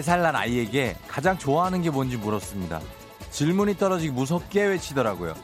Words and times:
4살 0.00 0.22
난 0.22 0.34
아이에게 0.34 0.96
가장 1.06 1.38
좋아하는 1.38 1.82
게 1.82 1.90
뭔지 1.90 2.16
물었습니다. 2.16 2.80
질문이 3.30 3.76
떨어지기 3.76 4.12
무섭게 4.12 4.64
외치더라고요. 4.64 5.34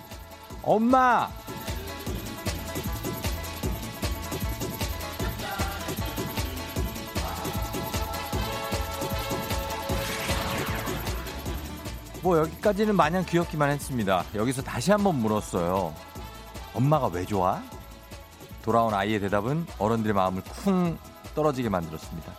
엄마! 0.62 1.28
뭐 12.22 12.38
여기까지는 12.38 12.96
마냥 12.96 13.24
귀엽기만 13.24 13.70
했습니다. 13.70 14.24
여기서 14.34 14.62
다시 14.62 14.90
한번 14.90 15.16
물었어요. 15.16 15.94
엄마가 16.74 17.06
왜 17.08 17.24
좋아? 17.24 17.62
돌아온 18.62 18.92
아이의 18.92 19.20
대답은 19.20 19.66
어른들의 19.78 20.14
마음을 20.14 20.42
쿵 20.42 20.98
떨어지게 21.34 21.70
만들었습니다. 21.70 22.32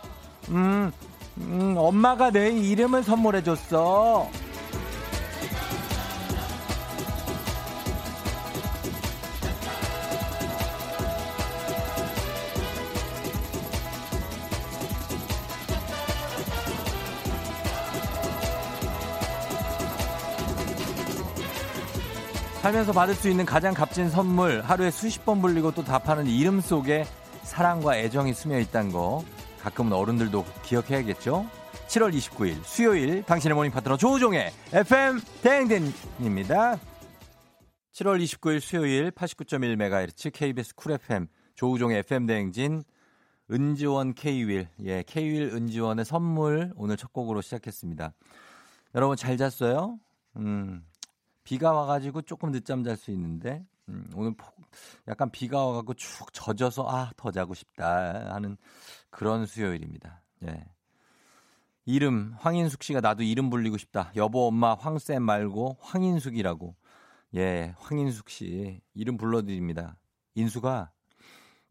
음, 0.50 0.92
음 1.38 1.74
엄마가 1.76 2.30
내 2.30 2.50
이름을 2.50 3.02
선물해줬어. 3.02 4.28
살면서 22.62 22.92
받을 22.92 23.16
수 23.16 23.28
있는 23.28 23.44
가장 23.44 23.74
값진 23.74 24.08
선물 24.08 24.60
하루에 24.60 24.92
수십 24.92 25.24
번 25.24 25.42
불리고 25.42 25.72
또 25.72 25.82
답하는 25.82 26.28
이름 26.28 26.60
속에 26.60 27.04
사랑과 27.42 27.96
애정이 27.98 28.34
스며 28.34 28.60
있다는 28.60 28.92
거 28.92 29.24
가끔은 29.62 29.92
어른들도 29.92 30.44
기억해야겠죠? 30.64 31.48
7월 31.86 32.12
29일 32.12 32.64
수요일 32.64 33.22
당신의 33.22 33.54
모닝 33.54 33.70
파트너 33.70 33.96
조우종의 33.96 34.50
FM 34.72 35.20
대행진입니다. 35.42 36.76
7월 37.92 38.20
29일 38.22 38.60
수요일 38.60 39.10
89.1MHz 39.12 40.32
KBS 40.32 40.74
쿨 40.74 40.92
FM 40.92 41.28
조우종의 41.54 41.98
FM 41.98 42.26
대행진 42.26 42.82
은지원 43.50 44.14
K윌 44.14 44.66
예 44.84 45.04
K윌 45.06 45.50
은지원의 45.54 46.06
선물 46.06 46.72
오늘 46.74 46.96
첫 46.96 47.12
곡으로 47.12 47.40
시작했습니다. 47.40 48.12
여러분 48.96 49.16
잘 49.16 49.36
잤어요? 49.36 49.98
음 50.36 50.84
비가 51.44 51.72
와가지고 51.72 52.22
조금 52.22 52.50
늦잠 52.50 52.82
잘 52.82 52.96
수 52.96 53.10
있는데 53.12 53.64
음, 53.88 54.10
오늘 54.14 54.34
약간 55.08 55.30
비가 55.30 55.64
와가지고 55.66 55.94
축 55.94 56.32
젖어서 56.32 56.88
아 56.88 57.12
더 57.16 57.30
자고 57.30 57.52
싶다 57.54 58.34
하는 58.34 58.56
그런 59.12 59.46
수요일입니다. 59.46 60.22
예. 60.44 60.64
이름 61.84 62.34
황인숙 62.38 62.82
씨가 62.82 63.00
나도 63.00 63.22
이름 63.22 63.50
불리고 63.50 63.76
싶다. 63.76 64.10
여보 64.16 64.46
엄마 64.46 64.74
황쌤 64.74 65.22
말고 65.22 65.76
황인숙이라고. 65.80 66.74
예, 67.36 67.74
황인숙 67.78 68.28
씨 68.30 68.80
이름 68.94 69.16
불러드립니다. 69.16 69.96
인수가 70.34 70.90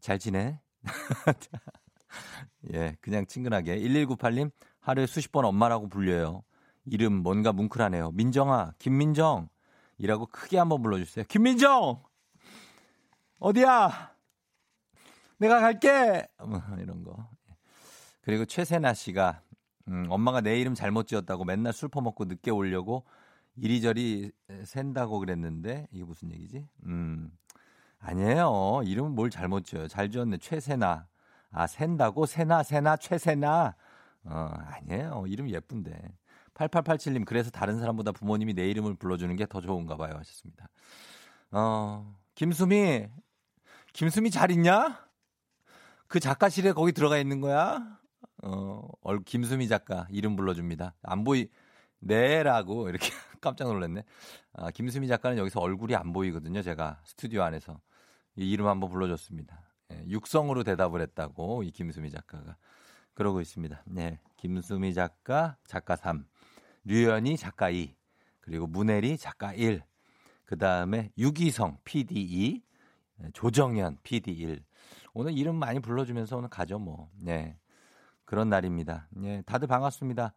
잘 0.00 0.18
지내? 0.18 0.60
예, 2.72 2.96
그냥 3.00 3.26
친근하게 3.26 3.78
1198님 3.80 4.50
하루에 4.80 5.06
수십 5.06 5.32
번 5.32 5.44
엄마라고 5.44 5.88
불려요. 5.88 6.44
이름 6.84 7.14
뭔가 7.22 7.52
뭉클하네요. 7.52 8.12
민정아, 8.12 8.74
김민정. 8.78 9.48
이라고 9.98 10.26
크게 10.26 10.58
한번 10.58 10.82
불러주세요. 10.82 11.24
김민정! 11.28 12.02
어디야? 13.38 14.12
내가 15.38 15.60
갈게! 15.60 16.26
뭐 16.44 16.60
이런 16.78 17.02
거. 17.02 17.28
그리고 18.22 18.44
최세나 18.44 18.94
씨가, 18.94 19.42
음, 19.88 20.06
엄마가 20.08 20.40
내 20.40 20.58
이름 20.60 20.74
잘못 20.74 21.06
지었다고 21.06 21.44
맨날 21.44 21.72
술 21.72 21.88
퍼먹고 21.88 22.24
늦게 22.26 22.50
오려고 22.50 23.04
이리저리 23.56 24.32
샌다고 24.64 25.18
그랬는데, 25.18 25.88
이게 25.90 26.04
무슨 26.04 26.30
얘기지? 26.32 26.66
음, 26.86 27.30
아니에요. 27.98 28.82
이름은 28.84 29.12
뭘 29.14 29.28
잘못 29.30 29.64
지어요. 29.64 29.88
잘 29.88 30.10
지었네. 30.10 30.38
최세나. 30.38 31.06
아, 31.50 31.66
샌다고? 31.66 32.26
세나, 32.26 32.62
세나, 32.62 32.96
최세나. 32.96 33.74
어, 34.24 34.50
아니에요. 34.66 35.24
이름 35.26 35.50
예쁜데. 35.50 36.00
8887님, 36.54 37.24
그래서 37.24 37.50
다른 37.50 37.78
사람보다 37.78 38.12
부모님이 38.12 38.54
내 38.54 38.68
이름을 38.70 38.94
불러주는 38.94 39.34
게 39.36 39.46
더 39.46 39.60
좋은가 39.60 39.96
봐요. 39.96 40.14
하셨습니다. 40.16 40.68
어, 41.50 42.14
김수미, 42.34 43.08
김수미 43.92 44.30
잘 44.30 44.50
있냐? 44.52 45.06
그 46.08 46.20
작가실에 46.20 46.72
거기 46.72 46.92
들어가 46.92 47.18
있는 47.18 47.40
거야? 47.40 47.98
어, 48.42 48.88
얼, 49.02 49.22
김수미 49.24 49.68
작가 49.68 50.06
이름 50.10 50.36
불러줍니다. 50.36 50.94
안 51.02 51.24
보이, 51.24 51.48
네라고 52.00 52.88
이렇게 52.88 53.08
깜짝 53.40 53.68
놀랐네. 53.68 54.04
아, 54.54 54.70
김수미 54.70 55.08
작가는 55.08 55.38
여기서 55.38 55.60
얼굴이 55.60 55.94
안 55.94 56.12
보이거든요. 56.12 56.62
제가 56.62 57.00
스튜디오 57.04 57.42
안에서. 57.42 57.80
이 58.36 58.50
이름 58.50 58.66
한번 58.66 58.90
불러줬습니다. 58.90 59.60
예, 59.92 60.04
육성으로 60.08 60.64
대답을 60.64 61.00
했다고 61.02 61.62
이 61.64 61.70
김수미 61.70 62.10
작가가. 62.10 62.56
그러고 63.14 63.40
있습니다. 63.40 63.82
네. 63.86 64.20
김수미 64.36 64.94
작가, 64.94 65.56
작가 65.66 65.96
3. 65.96 66.26
류연희 66.84 67.36
작가 67.36 67.70
2, 67.70 67.94
그리고 68.40 68.66
문혜리 68.66 69.18
작가 69.18 69.52
1, 69.52 69.82
그 70.44 70.58
다음에 70.58 71.12
유기성 71.16 71.78
PD 71.84 72.20
2, 72.20 72.62
조정현 73.34 73.98
PD 74.02 74.32
1. 74.32 74.64
오늘 75.14 75.36
이름 75.36 75.56
많이 75.56 75.78
불러주면서 75.78 76.38
오늘 76.38 76.48
가죠 76.48 76.78
뭐. 76.78 77.10
네. 77.20 77.56
그런 78.32 78.48
날입니다. 78.48 79.08
네. 79.10 79.42
다들 79.44 79.68
반갑습니다. 79.68 80.32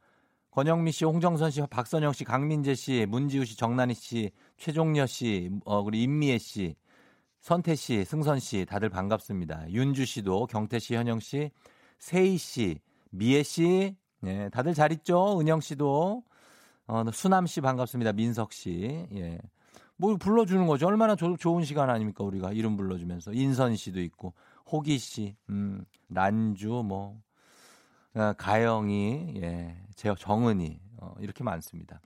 권영미 0.52 0.92
씨, 0.92 1.06
홍정선 1.06 1.50
씨, 1.50 1.62
박선영 1.62 2.12
씨, 2.12 2.26
강민재 2.26 2.76
씨, 2.76 3.06
문지우 3.08 3.46
씨, 3.46 3.56
정난희 3.56 3.94
씨, 3.94 4.32
최종녀 4.58 5.06
씨, 5.06 5.50
어, 5.64 5.82
그리고 5.82 6.04
임미애 6.04 6.38
씨, 6.38 6.76
선태 7.40 7.74
씨, 7.76 8.04
승선 8.04 8.42
씨, 8.42 8.66
다들 8.66 8.90
반갑습니다. 8.90 9.72
윤주 9.72 10.04
씨도, 10.04 10.48
경태 10.48 10.78
씨, 10.78 10.94
현영 10.94 11.22
씨, 11.22 11.52
세희 11.98 12.38
씨, 12.38 12.82
미애 13.12 13.44
씨, 13.44 13.96
네, 14.20 14.50
다들 14.50 14.74
잘 14.74 14.92
있죠? 14.92 15.40
은영 15.40 15.62
씨도, 15.62 16.22
어, 16.88 17.04
수남 17.14 17.48
씨 17.48 17.62
반갑습니다. 17.62 18.12
민석 18.12 18.52
씨. 18.52 19.08
예. 19.14 19.40
뭐 19.96 20.18
불러주는 20.18 20.68
거죠. 20.68 20.88
얼마나 20.88 21.16
조, 21.16 21.38
좋은 21.38 21.64
시간 21.64 21.90
아닙니까 21.90 22.26
우리가 22.26 22.52
이름 22.52 22.76
불러주면서 22.76 23.32
인선 23.32 23.78
씨도 23.78 24.02
있고 24.02 24.34
호기 24.70 24.98
씨, 24.98 25.38
음, 25.48 25.86
난주 26.10 26.84
뭐 26.86 27.16
어, 27.16 27.25
가영이, 28.38 29.34
예, 29.42 29.78
제 29.96 30.14
정은이 30.18 30.80
어, 30.98 31.16
이렇게 31.20 31.44
많습니다. 31.44 32.02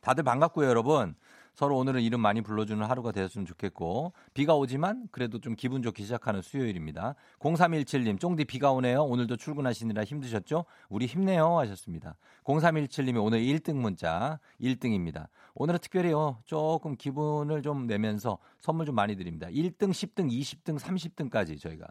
다들 0.00 0.24
반갑고요, 0.24 0.68
여러분. 0.68 1.14
서로 1.58 1.76
오늘은 1.76 2.02
이름 2.02 2.20
많이 2.20 2.40
불러주는 2.40 2.86
하루가 2.86 3.10
되었으면 3.10 3.44
좋겠고 3.44 4.12
비가 4.32 4.54
오지만 4.54 5.08
그래도 5.10 5.40
좀 5.40 5.56
기분 5.56 5.82
좋게 5.82 6.04
시작하는 6.04 6.40
수요일입니다. 6.40 7.16
0317님 7.40 8.20
쫑디 8.20 8.44
비가 8.44 8.70
오네요. 8.70 9.02
오늘도 9.02 9.38
출근하시느라 9.38 10.04
힘드셨죠? 10.04 10.66
우리 10.88 11.06
힘내요 11.06 11.58
하셨습니다. 11.58 12.16
0317님이 12.44 13.20
오늘 13.20 13.40
1등 13.40 13.74
문자 13.74 14.38
1등입니다. 14.60 15.26
오늘은 15.54 15.80
특별히요 15.80 16.42
조금 16.44 16.94
기분을 16.94 17.62
좀 17.62 17.88
내면서 17.88 18.38
선물 18.60 18.86
좀 18.86 18.94
많이 18.94 19.16
드립니다. 19.16 19.48
1등, 19.48 19.90
10등, 19.90 20.30
20등, 20.30 20.78
30등까지 20.78 21.60
저희가 21.60 21.88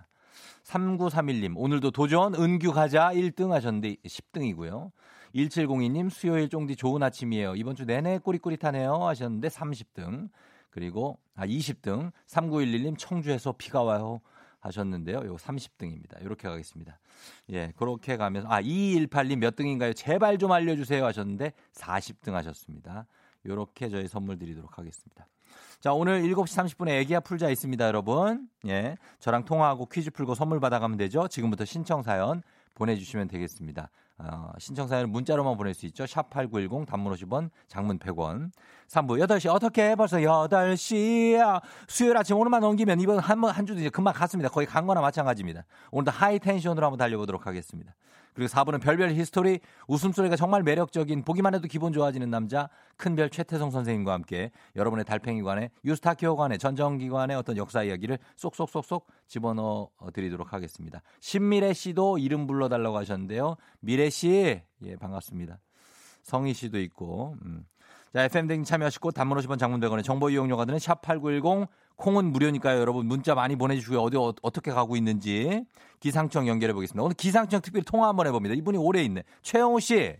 3931님 0.64 1.54
오늘도 1.56 1.92
도전 1.92 2.36
은규 2.36 2.74
가자 2.74 3.12
1등 3.14 3.50
하셨는데 3.50 3.96
10등이고요. 4.06 4.92
1702님 5.36 6.10
수요일 6.10 6.50
쫑디 6.50 6.76
좋은 6.76 7.04
아침이에요. 7.04 7.56
이번 7.56 7.76
주 7.76 7.86
내내 7.86 8.20
꾸릿꾸릿하네요 8.20 8.94
하셨는데 9.08 9.48
30등. 9.48 10.30
그리고 10.70 11.20
아 11.36 11.46
20등 11.46 12.12
3911님 12.28 12.98
청주에서 12.98 13.54
비가 13.58 13.84
와요 13.84 14.22
하셨는데요. 14.60 15.22
요거 15.26 15.38
30등입니다. 15.38 16.22
이렇게 16.22 16.48
가겠습니다. 16.48 17.00
예, 17.52 17.72
그렇게 17.78 18.18
가면서 18.18 18.48
아 18.50 18.62
2218님 18.62 19.38
몇 19.38 19.56
등인가요? 19.56 19.94
제발 19.94 20.38
좀 20.38 20.52
알려 20.52 20.76
주세요 20.76 21.06
하셨는데 21.06 21.54
40등 21.74 22.32
하셨습니다. 22.32 23.08
요렇게 23.46 23.90
저희 23.90 24.08
선물 24.08 24.38
드리도록 24.38 24.78
하겠습니다. 24.78 25.28
자, 25.80 25.94
오늘 25.94 26.24
7시 26.24 26.76
30분에 26.76 26.90
애기야 27.02 27.20
풀자 27.20 27.50
있습니다, 27.50 27.86
여러분. 27.86 28.50
예. 28.68 28.98
저랑 29.20 29.46
통화하고 29.46 29.86
퀴즈 29.86 30.10
풀고 30.10 30.34
선물 30.34 30.60
받아가면 30.60 30.98
되죠. 30.98 31.28
지금부터 31.28 31.66
신청 31.66 32.02
사연 32.02 32.42
보내주시면 32.74 33.28
되겠습니다. 33.28 33.92
어, 34.18 34.52
신청 34.58 34.88
사연을 34.88 35.06
문자로만 35.06 35.56
보낼 35.56 35.76
수 35.76 35.86
있죠. 35.86 36.08
샵 36.08 36.32
8910 36.32 36.88
단문 36.88 37.14
50원, 37.14 37.52
장문 37.68 38.00
100원. 38.00 38.50
3부 38.88 39.24
8시 39.28 39.54
어떻게 39.54 39.94
벌써 39.94 40.18
8시야. 40.18 41.62
수요일 41.88 42.18
아침 42.18 42.38
오늘만 42.38 42.62
넘기면 42.62 43.00
이번 43.00 43.20
한, 43.20 43.44
한 43.44 43.66
주도 43.68 43.80
이제 43.80 43.90
금방 43.90 44.16
갔습니다. 44.16 44.50
거의 44.50 44.66
간 44.66 44.88
거나 44.88 45.00
마찬가지입니다. 45.02 45.64
오늘도 45.92 46.10
high 46.10 46.40
tension으로 46.40 46.88
한번 46.88 46.98
달려보도록 46.98 47.46
하겠습니다. 47.46 47.94
그리고 48.38 48.52
4부는 48.52 48.80
별별 48.80 49.10
히스토리 49.14 49.62
웃음소리가 49.88 50.36
정말 50.36 50.62
매력적인 50.62 51.24
보기만 51.24 51.56
해도 51.56 51.68
기분 51.68 51.92
좋아지는 51.92 52.30
남자 52.30 52.70
큰별 52.96 53.32
최태성 53.32 53.72
선생님과 53.72 54.14
함께 54.14 54.52
여러분의 54.76 55.06
달팽이관에 55.06 55.72
유스타키오관에 55.84 56.60
전정기관의 56.60 57.36
어떤 57.36 57.58
역사 57.58 57.82
이야기를 57.82 58.20
쏙쏙쏙쏙 58.36 59.08
집어넣어 59.26 59.90
드리도록 60.14 60.54
하겠습니다. 60.54 61.02
신미래 61.20 61.74
씨도 61.74 62.20
이름 62.20 62.46
불러달라고 62.46 62.96
하셨는데요. 62.98 63.56
미래 63.80 64.12
씨, 64.12 64.62
예, 64.84 64.96
반갑습니다. 64.98 65.58
성희 66.22 66.54
씨도 66.54 66.80
있고, 66.82 67.38
음. 67.44 67.66
자, 68.14 68.24
FM댕 68.24 68.64
참여하시고 68.64 69.12
단문 69.12 69.38
50원 69.38 69.60
장문 69.60 69.78
백원의 69.78 70.04
정보 70.04 70.30
이용료가 70.30 70.66
드는 70.66 70.80
샵8910 70.80 71.68
콩은 71.98 72.32
무료니까요. 72.32 72.80
여러분 72.80 73.08
문자 73.08 73.36
많이 73.36 73.56
보내주시고요. 73.56 74.00
어디 74.02 74.18
어, 74.18 74.34
떻게 74.52 74.72
가고 74.72 74.96
있는지 74.96 75.64
기상청 76.00 76.48
연결해 76.48 76.74
보겠습니다. 76.74 77.04
오늘 77.04 77.16
기상청 77.16 77.62
특별히 77.62 77.84
통화 77.84 78.08
한번 78.08 78.28
해봅니다. 78.28 78.56
이분이 78.56 78.78
오래 78.78 79.02
있네. 79.04 79.24
최영호 79.42 79.80
씨. 79.80 80.16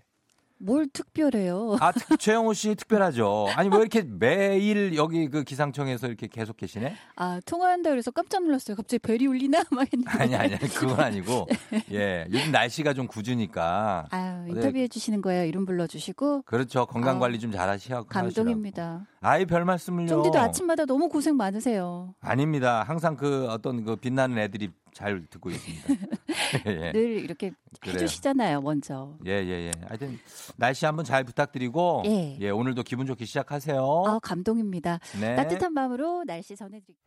뭘 0.60 0.88
특별해요? 0.88 1.78
아, 1.80 1.92
최영호 2.20 2.54
씨 2.54 2.74
특별하죠. 2.76 3.48
아니, 3.56 3.70
왜 3.70 3.78
이렇게 3.78 4.02
매일 4.04 4.96
여기 4.96 5.30
그 5.30 5.44
기상청에서 5.44 6.08
이렇게 6.08 6.28
계속 6.28 6.58
계시네? 6.58 6.96
아, 7.16 7.40
통화한다 7.46 7.92
그래서 7.92 8.10
깜짝 8.12 8.44
놀랐어요. 8.44 8.76
갑자기 8.76 9.00
벨이 9.00 9.28
울리나? 9.28 9.64
막 9.72 9.88
했는데. 9.94 10.10
아니, 10.12 10.36
아니, 10.36 10.58
그건 10.58 11.00
아니고. 11.00 11.48
예. 11.92 12.26
요즘 12.32 12.52
날씨가 12.52 12.94
좀 12.94 13.08
굳으니까. 13.08 14.08
아 14.10 14.46
인터뷰해 14.50 14.88
주시는 14.88 15.22
거예요. 15.22 15.46
이름 15.46 15.66
불러주시고. 15.66 16.44
그렇죠. 16.44 16.86
건강 16.88 17.20
관리 17.20 17.40
좀 17.40 17.52
잘 17.52 17.70
하시고. 17.70 18.06
감동입니다. 18.06 19.06
아이, 19.22 19.46
별 19.46 19.64
말씀을요. 19.66 20.08
좀디도 20.08 20.38
아침마다 20.40 20.86
너무 20.86 21.08
고생 21.10 21.38
많으세요. 21.38 22.14
아닙니다. 22.20 22.84
항상 22.84 23.16
그 23.16 23.48
어떤 23.50 23.84
그 23.84 23.96
빛나는 23.96 24.38
애들이 24.38 24.70
잘 24.98 25.24
듣고 25.30 25.52
있습니다. 25.52 25.84
예. 26.66 26.92
늘 26.92 27.24
이렇게 27.24 27.52
그래요. 27.82 27.94
해주시잖아요, 27.94 28.62
먼저. 28.62 29.16
예, 29.28 29.34
예, 29.34 29.68
예. 29.68 29.72
하여튼 29.88 30.18
날씨 30.56 30.88
한번 30.88 31.06
잘 31.06 31.24
부탁드리고 31.24 32.02
예. 32.08 32.38
예, 32.42 32.50
오늘도 32.50 32.82
기분 32.82 33.06
좋게 33.06 33.26
시작하세요. 33.26 34.04
아, 34.08 34.18
감동입니다. 34.18 35.00
네. 35.22 35.36
따뜻한 35.36 35.72
마음으로 35.74 36.24
날씨 36.26 36.56
전해드릴게요. 36.56 36.98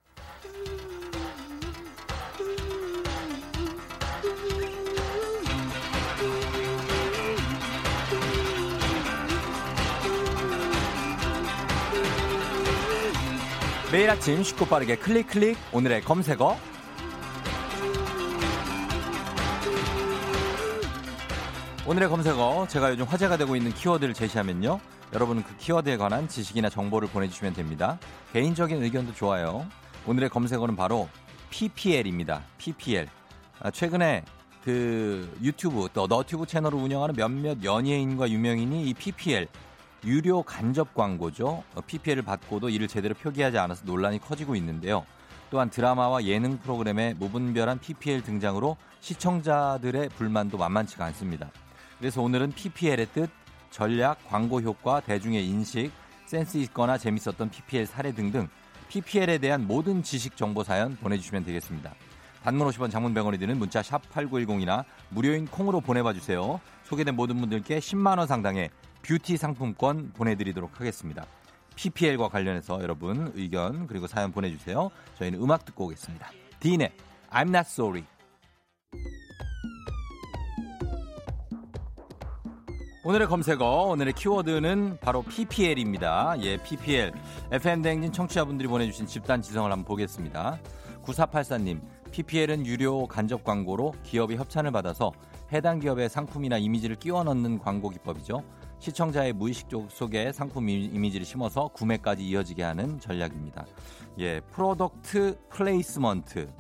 매일 13.91 14.09
아침 14.09 14.45
쉽고 14.45 14.67
빠르게 14.67 14.95
클릭 14.95 15.27
클릭 15.27 15.59
오늘의 15.73 16.03
검색어 16.03 16.70
오늘의 21.87 22.11
검색어 22.11 22.67
제가 22.69 22.91
요즘 22.91 23.07
화제가 23.07 23.39
되고 23.39 23.57
있는 23.57 23.73
키워드를 23.73 24.13
제시하면요. 24.13 24.79
여러분은 25.15 25.43
그 25.43 25.57
키워드에 25.57 25.97
관한 25.97 26.29
지식이나 26.29 26.69
정보를 26.69 27.09
보내주시면 27.09 27.55
됩니다. 27.55 27.99
개인적인 28.35 28.83
의견도 28.83 29.15
좋아요. 29.15 29.67
오늘의 30.07 30.29
검색어는 30.29 30.77
바로 30.77 31.09
PPL입니다. 31.49 32.43
PPL. 32.59 33.09
아, 33.61 33.71
최근에 33.71 34.25
그 34.63 35.35
유튜브 35.43 35.89
또 35.95 36.07
너튜브 36.07 36.47
채널을 36.47 36.79
운영하는 36.79 37.15
몇몇 37.17 37.65
연예인과 37.65 38.29
유명인이 38.29 38.87
이 38.87 38.95
PPL 38.95 39.49
유료 40.05 40.43
간접 40.43 40.95
광고죠. 40.95 41.65
PPL을 41.87 42.23
어, 42.23 42.27
받고도 42.27 42.69
이를 42.69 42.89
제대로 42.89 43.15
표기하지 43.15 43.57
않아서 43.57 43.85
논란이 43.87 44.21
커지고 44.21 44.55
있는데요. 44.55 45.07
또한 45.51 45.71
드라마와 45.71 46.25
예능 46.25 46.59
프로그램의 46.59 47.15
무분별한 47.15 47.81
PPL 47.81 48.23
등장으로 48.23 48.77
시청자들의 49.01 50.11
불만도 50.11 50.59
만만치가 50.59 51.07
않습니다. 51.07 51.51
그래서 52.01 52.23
오늘은 52.23 52.53
PPL의 52.53 53.09
뜻, 53.13 53.31
전략, 53.71 54.27
광고 54.27 54.61
효과, 54.63 55.01
대중의 55.01 55.47
인식, 55.47 55.93
센스 56.25 56.57
있거나 56.57 56.97
재밌었던 56.97 57.51
PPL 57.51 57.87
사례 57.87 58.13
등등 58.13 58.49
PPL에 58.89 59.37
대한 59.39 59.67
모든 59.67 60.03
지식 60.03 60.37
정보 60.37 60.65
사연 60.65 60.97
보내주시면 60.97 61.45
되겠습니다. 61.45 61.95
단문 62.43 62.67
50원 62.69 62.91
장문 62.91 63.13
100원이 63.13 63.39
드는 63.39 63.59
문자 63.59 63.83
샵 63.83 64.01
8910이나 64.13 64.85
무료인 65.11 65.47
콩으로 65.47 65.83
보내봐 65.83 66.15
주세요. 66.15 66.59
소개된 66.85 67.15
모든 67.15 67.39
분들께 67.39 67.79
10만 67.79 68.19
원 68.19 68.27
상당의 68.27 68.71
뷰티 69.03 69.37
상품권 69.37 70.13
보내드리도록 70.15 70.81
하겠습니다. 70.81 71.27
PPL과 71.77 72.29
관련해서 72.29 72.83
여러분 72.83 73.31
의견 73.35 73.87
그리고 73.87 74.07
사연 74.07 74.33
보내주세요. 74.33 74.91
저희는 75.19 75.41
음악 75.41 75.67
듣고 75.67 75.85
오겠습니다. 75.85 76.31
디인의 76.61 76.93
I'm 77.31 77.49
Not 77.49 77.67
Sorry. 77.69 78.05
오늘의 83.03 83.29
검색어, 83.29 83.65
오늘의 83.65 84.13
키워드는 84.13 84.99
바로 85.01 85.23
PPL입니다. 85.23 86.35
예, 86.43 86.59
PPL. 86.59 87.13
FM대행진 87.51 88.13
청취자분들이 88.13 88.69
보내주신 88.69 89.07
집단 89.07 89.41
지성을 89.41 89.73
한번 89.73 89.87
보겠습니다. 89.87 90.59
9484님, 91.03 91.81
PPL은 92.13 92.67
유료 92.67 93.07
간접 93.07 93.43
광고로 93.43 93.95
기업이 94.03 94.37
협찬을 94.37 94.71
받아서 94.71 95.13
해당 95.51 95.79
기업의 95.79 96.11
상품이나 96.11 96.59
이미지를 96.59 96.97
끼워 96.97 97.25
넣는 97.25 97.59
광고 97.59 97.89
기법이죠. 97.89 98.43
시청자의 98.81 99.33
무의식 99.33 99.69
속에 99.89 100.31
상품 100.33 100.69
이미지를 100.69 101.25
심어서 101.25 101.69
구매까지 101.69 102.23
이어지게 102.23 102.63
하는 102.63 103.01
전략입니다. 103.01 103.65
예, 104.19 104.41
product 104.53 105.39
placement. 105.49 106.51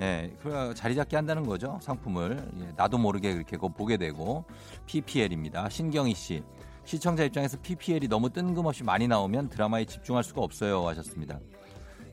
예, 0.00 0.32
그 0.40 0.72
자리 0.76 0.94
잡게 0.94 1.16
한다는 1.16 1.44
거죠. 1.44 1.78
상품을. 1.82 2.50
예, 2.60 2.72
나도 2.76 2.98
모르게 2.98 3.32
그렇게 3.34 3.56
보게 3.56 3.96
되고 3.96 4.44
PPL입니다. 4.86 5.68
신경희 5.68 6.14
씨. 6.14 6.42
시청자 6.84 7.24
입장에서 7.24 7.58
PPL이 7.60 8.08
너무 8.08 8.30
뜬금없이 8.30 8.82
많이 8.82 9.08
나오면 9.08 9.50
드라마에 9.50 9.84
집중할 9.84 10.24
수가 10.24 10.40
없어요 10.40 10.86
하셨습니다. 10.88 11.38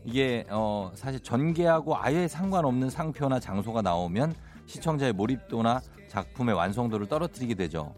이게 0.04 0.46
어 0.50 0.92
사실 0.96 1.20
전개하고 1.22 1.96
아예 1.98 2.28
상관없는 2.28 2.90
상표나 2.90 3.40
장소가 3.40 3.82
나오면 3.82 4.36
시청자의 4.66 5.14
몰입도나 5.14 5.82
작품의 6.10 6.56
완성도를 6.56 7.08
떨어뜨리게 7.08 7.54
되죠. 7.54 7.94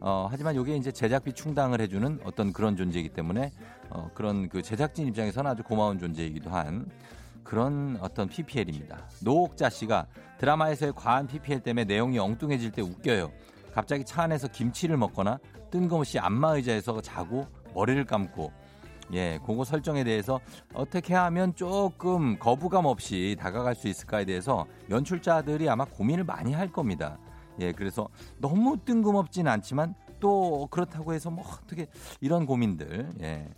어, 0.00 0.28
하지만 0.30 0.54
이게 0.54 0.76
이제 0.76 0.90
제작비 0.90 1.32
충당을 1.32 1.80
해주는 1.82 2.20
어떤 2.24 2.52
그런 2.52 2.76
존재이기 2.76 3.10
때문에 3.10 3.50
어, 3.90 4.10
그런 4.14 4.48
그 4.48 4.62
제작진 4.62 5.06
입장에서는 5.08 5.50
아주 5.50 5.62
고마운 5.62 5.98
존재이기도 5.98 6.48
한 6.50 6.88
그런 7.50 7.98
어떤 8.00 8.28
PPL입니다. 8.28 9.08
노옥자 9.24 9.70
씨가 9.70 10.06
드라마에서의 10.38 10.92
과한 10.94 11.26
PPL 11.26 11.58
때문에 11.64 11.84
내용이 11.84 12.16
엉뚱해질 12.16 12.70
때 12.70 12.80
웃겨요. 12.80 13.32
갑자기 13.74 14.04
차 14.04 14.22
안에서 14.22 14.46
김치를 14.46 14.96
먹거나 14.96 15.40
뜬금없이 15.72 16.20
안마 16.20 16.54
의자에서 16.54 17.00
자고 17.00 17.48
머리를 17.74 18.04
감고 18.04 18.52
예, 19.14 19.40
그거 19.44 19.64
설정에 19.64 20.04
대해서 20.04 20.38
어떻게 20.72 21.12
하면 21.14 21.52
조금 21.56 22.38
거부감 22.38 22.86
없이 22.86 23.36
다가갈 23.36 23.74
수 23.74 23.88
있을까에 23.88 24.24
대해서 24.24 24.64
연출자들이 24.88 25.68
아마 25.68 25.84
고민을 25.84 26.22
많이 26.22 26.52
할 26.52 26.70
겁니다. 26.70 27.18
예, 27.58 27.72
그래서 27.72 28.08
너무 28.38 28.76
뜬금없진 28.84 29.48
않지만 29.48 29.96
또 30.20 30.68
그렇다고 30.70 31.14
해서 31.14 31.30
뭐 31.32 31.44
어떻게 31.44 31.88
이런 32.20 32.46
고민들. 32.46 33.10
예. 33.20 33.48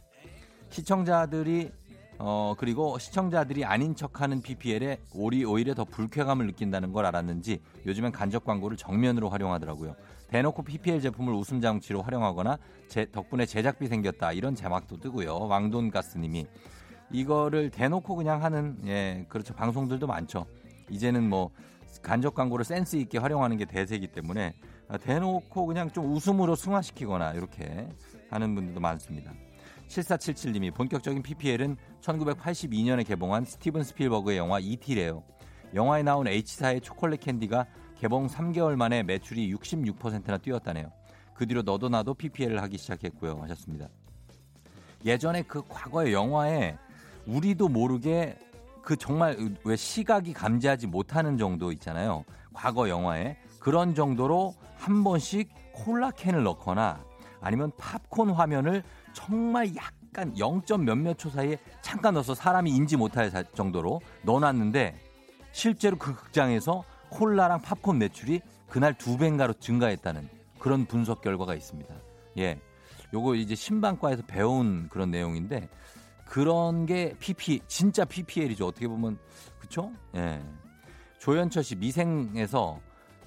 시청자들이 0.70 1.70
어, 2.18 2.54
그리고 2.56 2.98
시청자들이 2.98 3.64
아닌 3.64 3.94
척하는 3.94 4.42
PPL에 4.42 5.00
오리 5.14 5.44
오히려 5.44 5.74
더 5.74 5.84
불쾌감을 5.84 6.46
느낀다는 6.46 6.92
걸 6.92 7.06
알았는지 7.06 7.60
요즘엔 7.86 8.12
간접 8.12 8.44
광고를 8.44 8.76
정면으로 8.76 9.28
활용하더라고요. 9.28 9.96
대놓고 10.28 10.62
PPL 10.62 11.00
제품을 11.00 11.34
웃음 11.34 11.60
장치로 11.60 12.02
활용하거나 12.02 12.58
제, 12.88 13.06
덕분에 13.10 13.44
제작비 13.46 13.86
생겼다 13.86 14.32
이런 14.32 14.54
제막도 14.54 14.98
뜨고요. 14.98 15.36
왕돈가스님이 15.36 16.46
이거를 17.10 17.70
대놓고 17.70 18.16
그냥 18.16 18.42
하는 18.42 18.78
예 18.86 19.26
그렇죠 19.28 19.54
방송들도 19.54 20.06
많죠. 20.06 20.46
이제는 20.90 21.28
뭐 21.28 21.50
간접 22.02 22.34
광고를 22.34 22.64
센스 22.64 22.96
있게 22.96 23.18
활용하는 23.18 23.56
게 23.58 23.64
대세이기 23.64 24.08
때문에 24.08 24.54
대놓고 25.02 25.66
그냥 25.66 25.90
좀 25.90 26.12
웃음으로 26.12 26.54
승화시키거나 26.54 27.32
이렇게 27.32 27.88
하는 28.30 28.54
분들도 28.54 28.80
많습니다. 28.80 29.32
7477님이 29.92 30.72
본격적인 30.74 31.22
PPL은 31.22 31.76
1982년에 32.00 33.06
개봉한 33.06 33.44
스티븐 33.44 33.84
스필버그의 33.84 34.38
영화 34.38 34.58
E.T.래요. 34.58 35.22
영화에 35.74 36.02
나온 36.02 36.26
H사의 36.26 36.80
초콜릿 36.80 37.20
캔디가 37.20 37.66
개봉 37.98 38.26
3개월 38.26 38.76
만에 38.76 39.02
매출이 39.02 39.54
66%나 39.54 40.38
뛰었다네요. 40.38 40.90
그 41.34 41.46
뒤로 41.46 41.62
너도 41.62 41.88
나도 41.88 42.14
PPL을 42.14 42.62
하기 42.62 42.78
시작했고요. 42.78 43.40
하셨습니다. 43.42 43.88
예전에 45.04 45.42
그 45.42 45.62
과거의 45.68 46.12
영화에 46.12 46.76
우리도 47.26 47.68
모르게 47.68 48.38
그 48.82 48.96
정말 48.96 49.36
왜 49.64 49.76
시각이 49.76 50.32
감지하지 50.32 50.88
못하는 50.88 51.38
정도 51.38 51.70
있잖아요. 51.72 52.24
과거 52.52 52.88
영화에 52.88 53.36
그런 53.58 53.94
정도로 53.94 54.54
한 54.76 55.04
번씩 55.04 55.48
콜라 55.72 56.10
캔을 56.10 56.42
넣거나 56.42 57.04
아니면 57.40 57.72
팝콘 57.76 58.30
화면을 58.30 58.82
정말 59.12 59.74
약간 59.76 60.36
0. 60.38 60.62
몇몇 60.84 61.18
초 61.18 61.30
사이에 61.30 61.58
잠깐 61.80 62.14
넣어서 62.14 62.34
사람이 62.34 62.70
인지 62.70 62.96
못할 62.96 63.30
정도로 63.54 64.00
넣어놨는데 64.22 64.98
실제로 65.52 65.96
그 65.96 66.14
극장에서 66.14 66.84
콜라랑 67.10 67.60
팝콘 67.62 67.98
매출이 67.98 68.40
그날 68.68 68.96
두 68.96 69.18
배인가로 69.18 69.54
증가했다는 69.54 70.28
그런 70.58 70.86
분석 70.86 71.20
결과가 71.20 71.54
있습니다. 71.54 71.94
예. 72.38 72.58
요거 73.12 73.34
이제 73.34 73.54
신방과에서 73.54 74.22
배운 74.26 74.88
그런 74.88 75.10
내용인데 75.10 75.68
그런 76.24 76.86
게 76.86 77.14
PP 77.18 77.60
진짜 77.66 78.06
PPL이죠. 78.06 78.66
어떻게 78.66 78.88
보면 78.88 79.18
그쵸? 79.58 79.92
예. 80.14 80.42
조현철 81.18 81.62
씨 81.62 81.76
미생에서 81.76 82.80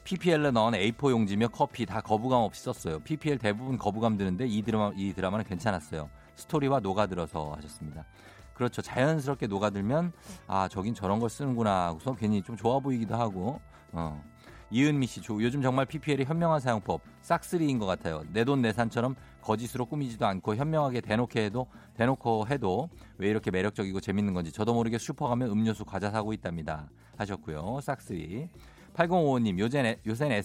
PPL에 0.06 0.52
넣은 0.52 0.74
A4 0.74 1.10
용지며 1.10 1.48
커피 1.50 1.86
다 1.86 2.00
거부감 2.00 2.42
없이 2.42 2.64
썼어요. 2.64 3.00
PPL 3.00 3.40
대부분 3.40 3.78
거부감 3.78 4.18
드는데 4.18 4.46
이 4.48 4.62
드라마 4.62 4.92
이 4.96 5.14
드라마는 5.14 5.44
괜찮았어요. 5.46 6.10
스토리와 6.36 6.80
녹아들어서 6.80 7.54
하셨습니다. 7.58 8.06
그렇죠. 8.54 8.82
자연스럽게 8.84 9.48
녹아들면 9.48 10.14
아 10.48 10.68
저긴 10.70 10.94
저런 10.94 11.20
걸 11.20 11.30
쓰는구나 11.30 11.88
하고서 11.88 12.14
괜히 12.16 12.42
좀 12.44 12.56
좋아 12.56 12.80
보이기도 12.80 13.16
하고 13.16 13.60
어. 13.92 14.24
이은미 14.72 15.06
씨, 15.06 15.22
요즘 15.30 15.62
정말 15.62 15.86
PPL이 15.86 16.24
현명한 16.26 16.60
사용법, 16.60 17.00
싹쓸이인 17.22 17.78
것 17.78 17.86
같아요. 17.86 18.24
내 18.34 18.44
돈 18.44 18.62
내산처럼 18.64 19.16
거짓으로 19.42 19.86
꾸미지도 19.86 20.26
않고 20.26 20.56
현명하게 20.56 21.02
대놓고 21.02 21.40
해도 21.40 21.68
대놓고 21.94 22.48
해도 22.50 22.90
왜 23.18 23.30
이렇게 23.30 23.52
매력적이고 23.52 24.00
재밌는 24.00 24.34
건지 24.34 24.52
저도 24.52 24.74
모르게 24.74 24.98
슈퍼 24.98 25.28
가면 25.28 25.50
음료수 25.52 25.86
과자 25.86 26.10
사고 26.12 26.34
있답니다. 26.34 26.90
하셨고요. 27.18 27.80
싹쓸이. 27.82 28.50
8055님, 28.96 29.60
요새, 29.60 30.00
요새는 30.06 30.42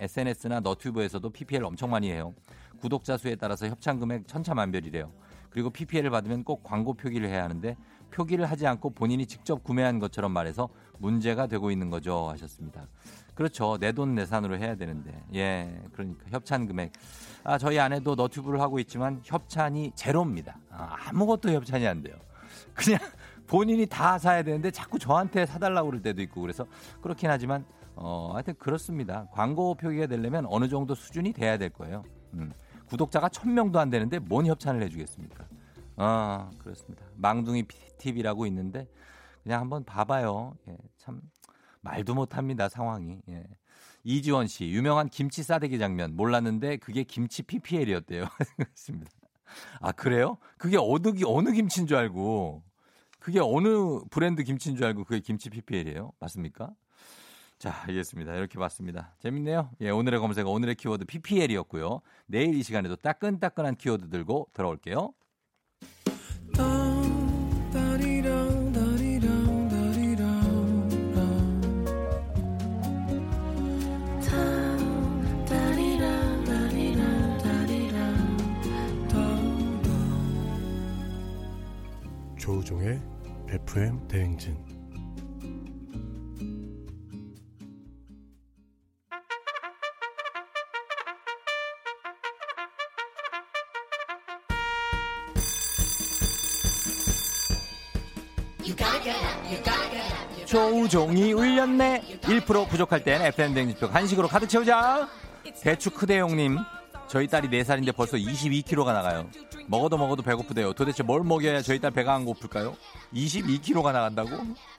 SNS나 0.00 0.60
너튜브에서도 0.60 1.28
PPL 1.30 1.64
엄청 1.64 1.90
많이 1.90 2.10
해요. 2.10 2.34
구독자 2.80 3.16
수에 3.16 3.36
따라서 3.36 3.66
협찬 3.68 4.00
금액 4.00 4.26
천차만별이래요. 4.26 5.12
그리고 5.50 5.70
PPL을 5.70 6.10
받으면 6.10 6.44
꼭 6.44 6.62
광고 6.62 6.94
표기를 6.94 7.28
해야 7.28 7.44
하는데 7.44 7.76
표기를 8.10 8.46
하지 8.46 8.66
않고 8.66 8.90
본인이 8.90 9.26
직접 9.26 9.62
구매한 9.62 9.98
것처럼 9.98 10.32
말해서 10.32 10.68
문제가 10.98 11.46
되고 11.46 11.70
있는 11.70 11.90
거죠. 11.90 12.28
하셨습니다. 12.30 12.86
그렇죠. 13.34 13.76
내 13.78 13.92
돈 13.92 14.14
내산으로 14.14 14.56
해야 14.58 14.74
되는데. 14.76 15.22
예. 15.34 15.82
그러니까 15.92 16.24
협찬 16.30 16.66
금액. 16.66 16.92
아, 17.44 17.58
저희 17.58 17.78
아내도 17.78 18.14
너튜브를 18.14 18.60
하고 18.60 18.78
있지만 18.78 19.20
협찬이 19.24 19.92
제로입니다. 19.94 20.58
아, 20.70 20.96
아무것도 21.08 21.50
협찬이 21.50 21.86
안 21.86 22.02
돼요. 22.02 22.16
그냥 22.74 22.98
본인이 23.46 23.86
다 23.86 24.18
사야 24.18 24.42
되는데 24.42 24.70
자꾸 24.70 24.98
저한테 24.98 25.46
사달라고 25.46 25.88
그럴 25.90 26.02
때도 26.02 26.22
있고 26.22 26.40
그래서 26.40 26.66
그렇긴 27.00 27.30
하지만 27.30 27.64
어, 27.94 28.32
하여튼 28.34 28.54
그렇습니다. 28.58 29.26
광고 29.32 29.74
표기가 29.74 30.06
되려면 30.06 30.46
어느 30.48 30.68
정도 30.68 30.94
수준이 30.94 31.32
돼야 31.32 31.56
될 31.56 31.70
거예요. 31.70 32.04
음. 32.34 32.52
구독자가 32.86 33.28
천명도 33.28 33.78
안 33.80 33.90
되는데 33.90 34.18
뭔 34.18 34.46
협찬을 34.46 34.82
해주겠습니까? 34.82 35.46
아, 35.96 36.50
그렇습니다. 36.58 37.04
망둥이 37.16 37.64
TV라고 37.98 38.46
있는데 38.46 38.86
그냥 39.42 39.60
한번 39.60 39.84
봐봐요. 39.84 40.54
예, 40.68 40.76
참 40.96 41.20
말도 41.80 42.14
못합니다 42.14 42.68
상황이. 42.68 43.20
예. 43.28 43.44
이지원 44.04 44.46
씨 44.46 44.68
유명한 44.68 45.08
김치 45.08 45.42
싸대기 45.42 45.78
장면 45.78 46.14
몰랐는데 46.14 46.76
그게 46.76 47.02
김치 47.02 47.42
PPL이었대요. 47.42 48.26
그렇습니다. 48.56 49.10
아 49.80 49.92
그래요? 49.92 50.38
그게 50.58 50.76
어느 50.76 51.12
어느 51.24 51.52
김치인 51.52 51.86
줄 51.86 51.96
알고 51.96 52.62
그게 53.26 53.40
어느 53.40 53.98
브랜드 54.08 54.44
김치인 54.44 54.76
줄 54.76 54.86
알고 54.86 55.02
그게 55.02 55.18
김치 55.18 55.50
PPL이에요? 55.50 56.12
맞습니까? 56.20 56.70
자, 57.58 57.82
알겠습니다. 57.82 58.32
이렇게 58.36 58.56
봤습니다. 58.56 59.16
재밌네요. 59.18 59.72
예, 59.80 59.90
오늘의 59.90 60.20
검색, 60.20 60.46
오늘의 60.46 60.76
키워드 60.76 61.06
PPL이었고요. 61.06 62.02
내일 62.26 62.54
이 62.54 62.62
시간에도 62.62 62.94
따끈따끈한 62.94 63.78
키워드 63.78 64.10
들고 64.10 64.46
돌아올게요. 64.52 65.12
FM 83.76 84.08
대행진. 84.08 84.56
조우종이 100.46 101.34
울렸네. 101.34 102.20
1% 102.22 102.68
부족할 102.70 103.04
땐 103.04 103.20
FM 103.20 103.52
대행진표 103.52 103.90
간식으로 103.90 104.26
가득 104.26 104.48
채우자. 104.48 105.06
대추 105.62 105.90
크대용님 105.90 106.56
저희 107.08 107.26
딸이 107.28 107.48
4살인데 107.48 107.94
벌써 107.94 108.16
22kg가 108.16 108.92
나가요. 108.92 109.28
먹어도 109.68 109.96
먹어도 109.96 110.22
배고프대요. 110.22 110.72
도대체 110.72 111.02
뭘 111.02 111.22
먹여야 111.22 111.62
저희 111.62 111.78
딸 111.78 111.90
배가 111.90 112.14
안 112.14 112.24
고플까요? 112.24 112.74
22kg가 113.14 113.92
나간다고? 113.92 114.30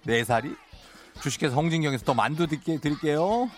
4살이? 0.06 0.56
주식회사 1.22 1.56
홍진경에서 1.56 2.06
더 2.06 2.14
만두 2.14 2.46
듣게 2.48 2.80
드릴게요. 2.80 3.50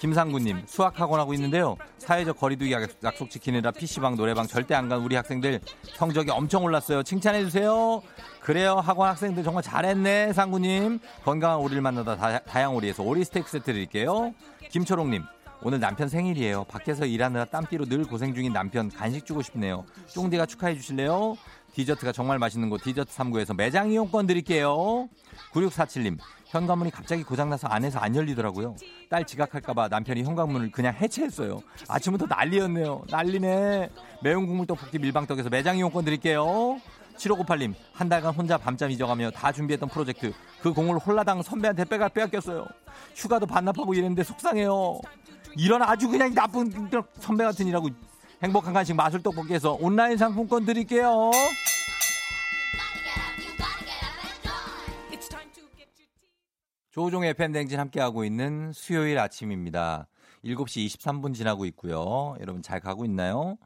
김상구님, 0.00 0.64
수학학원 0.66 1.20
하고 1.20 1.32
있는데요. 1.34 1.76
사회적 1.98 2.38
거리두기 2.38 2.74
약속 3.02 3.30
지키느라 3.30 3.70
PC방, 3.70 4.16
노래방 4.16 4.46
절대 4.46 4.74
안 4.74 4.88
간 4.90 5.00
우리 5.00 5.16
학생들 5.16 5.60
성적이 5.94 6.32
엄청 6.32 6.64
올랐어요. 6.64 7.02
칭찬해주세요. 7.02 8.02
그래요. 8.40 8.74
학원 8.76 9.08
학생들 9.08 9.42
정말 9.42 9.62
잘했네. 9.62 10.32
상구님. 10.34 10.98
건강한 11.24 11.58
오리를 11.60 11.80
만나다 11.80 12.40
다양 12.40 12.74
오리에서 12.74 13.02
오리 13.02 13.24
스테이크 13.24 13.48
세트 13.50 13.64
드릴게요. 13.64 14.34
김초롱님, 14.70 15.24
오늘 15.62 15.80
남편 15.80 16.08
생일이에요. 16.08 16.64
밖에서 16.64 17.06
일하느라 17.06 17.46
땀띠로 17.46 17.86
늘 17.86 18.04
고생 18.04 18.34
중인 18.34 18.52
남편 18.52 18.88
간식 18.90 19.24
주고 19.26 19.42
싶네요. 19.42 19.84
쫑디가 20.08 20.46
축하해 20.46 20.74
주실래요? 20.74 21.36
디저트가 21.72 22.12
정말 22.12 22.38
맛있는 22.38 22.70
곳 22.70 22.82
디저트 22.82 23.10
3구에서 23.12 23.54
매장 23.54 23.90
이용권 23.90 24.26
드릴게요. 24.26 25.08
9647님, 25.52 26.18
현관문이 26.46 26.90
갑자기 26.90 27.22
고장나서 27.22 27.68
안에서 27.68 27.98
안 27.98 28.14
열리더라고요. 28.14 28.76
딸 29.10 29.24
지각할까봐 29.24 29.88
남편이 29.88 30.22
현관문을 30.22 30.70
그냥 30.70 30.94
해체했어요. 30.94 31.60
아침부터 31.88 32.26
난리였네요. 32.26 33.04
난리네. 33.10 33.90
매운 34.22 34.46
국물 34.46 34.66
떡볶이 34.66 34.98
밀방떡에서 34.98 35.50
매장 35.50 35.76
이용권 35.76 36.04
드릴게요. 36.04 36.80
7598님, 37.16 37.74
한 37.92 38.08
달간 38.08 38.34
혼자 38.34 38.58
밤잠 38.58 38.90
잊어가며 38.90 39.30
다 39.30 39.50
준비했던 39.50 39.88
프로젝트, 39.88 40.32
그 40.60 40.72
공을 40.72 40.98
홀라당 40.98 41.42
선배한테 41.42 41.84
빼가 41.86 42.10
빼앗겼어요. 42.10 42.66
휴가도 43.14 43.46
반납하고 43.46 43.94
이랬는데 43.94 44.22
속상해요. 44.22 45.00
이런 45.56 45.82
아주 45.82 46.08
그냥 46.08 46.34
나쁜 46.34 46.70
선배 47.18 47.44
같은 47.44 47.66
이라고 47.66 47.88
행복한 48.42 48.74
간식 48.74 48.94
마술 48.94 49.22
떡볶이에서 49.22 49.72
온라인 49.80 50.16
상품권 50.16 50.66
드릴게요. 50.66 51.30
조종의 56.90 57.34
팬댕진 57.34 57.78
함께하고 57.78 58.24
있는 58.24 58.72
수요일 58.72 59.18
아침입니다. 59.18 60.08
7시 60.44 60.86
23분 60.86 61.34
지나고 61.34 61.66
있고요. 61.66 62.36
여러분 62.40 62.62
잘 62.62 62.80
가고 62.80 63.04
있나요? 63.04 63.58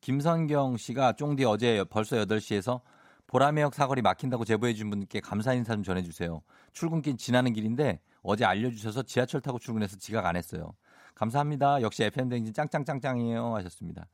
김선경 0.00 0.76
씨가 0.76 1.14
쫑디 1.14 1.44
어제 1.44 1.84
벌써 1.88 2.16
8시에서 2.16 2.80
보라매역 3.26 3.74
사거리 3.74 4.02
막힌다고 4.02 4.44
제보해 4.44 4.74
준 4.74 4.90
분께 4.90 5.20
감사 5.20 5.52
인사 5.52 5.74
좀 5.74 5.82
전해주세요. 5.82 6.42
출근길 6.72 7.16
지나는 7.16 7.52
길인데 7.52 8.00
어제 8.22 8.44
알려주셔서 8.44 9.02
지하철 9.04 9.40
타고 9.40 9.58
출근해서 9.58 9.96
지각 9.96 10.26
안 10.26 10.36
했어요. 10.36 10.74
감사합니다. 11.16 11.82
역시 11.82 12.04
FM댕진 12.04 12.52
짱짱짱짱이에요. 12.54 13.54
하셨습니다. 13.56 14.06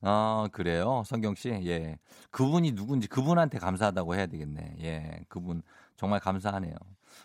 아, 0.00 0.48
그래요. 0.52 1.02
성경 1.04 1.34
씨. 1.34 1.48
예. 1.50 1.98
그분이 2.30 2.72
누군지 2.72 3.08
그분한테 3.08 3.58
감사하다고 3.58 4.14
해야 4.14 4.26
되겠네. 4.26 4.76
예. 4.80 5.20
그분 5.28 5.62
정말 5.96 6.20
감사하네요. 6.20 6.74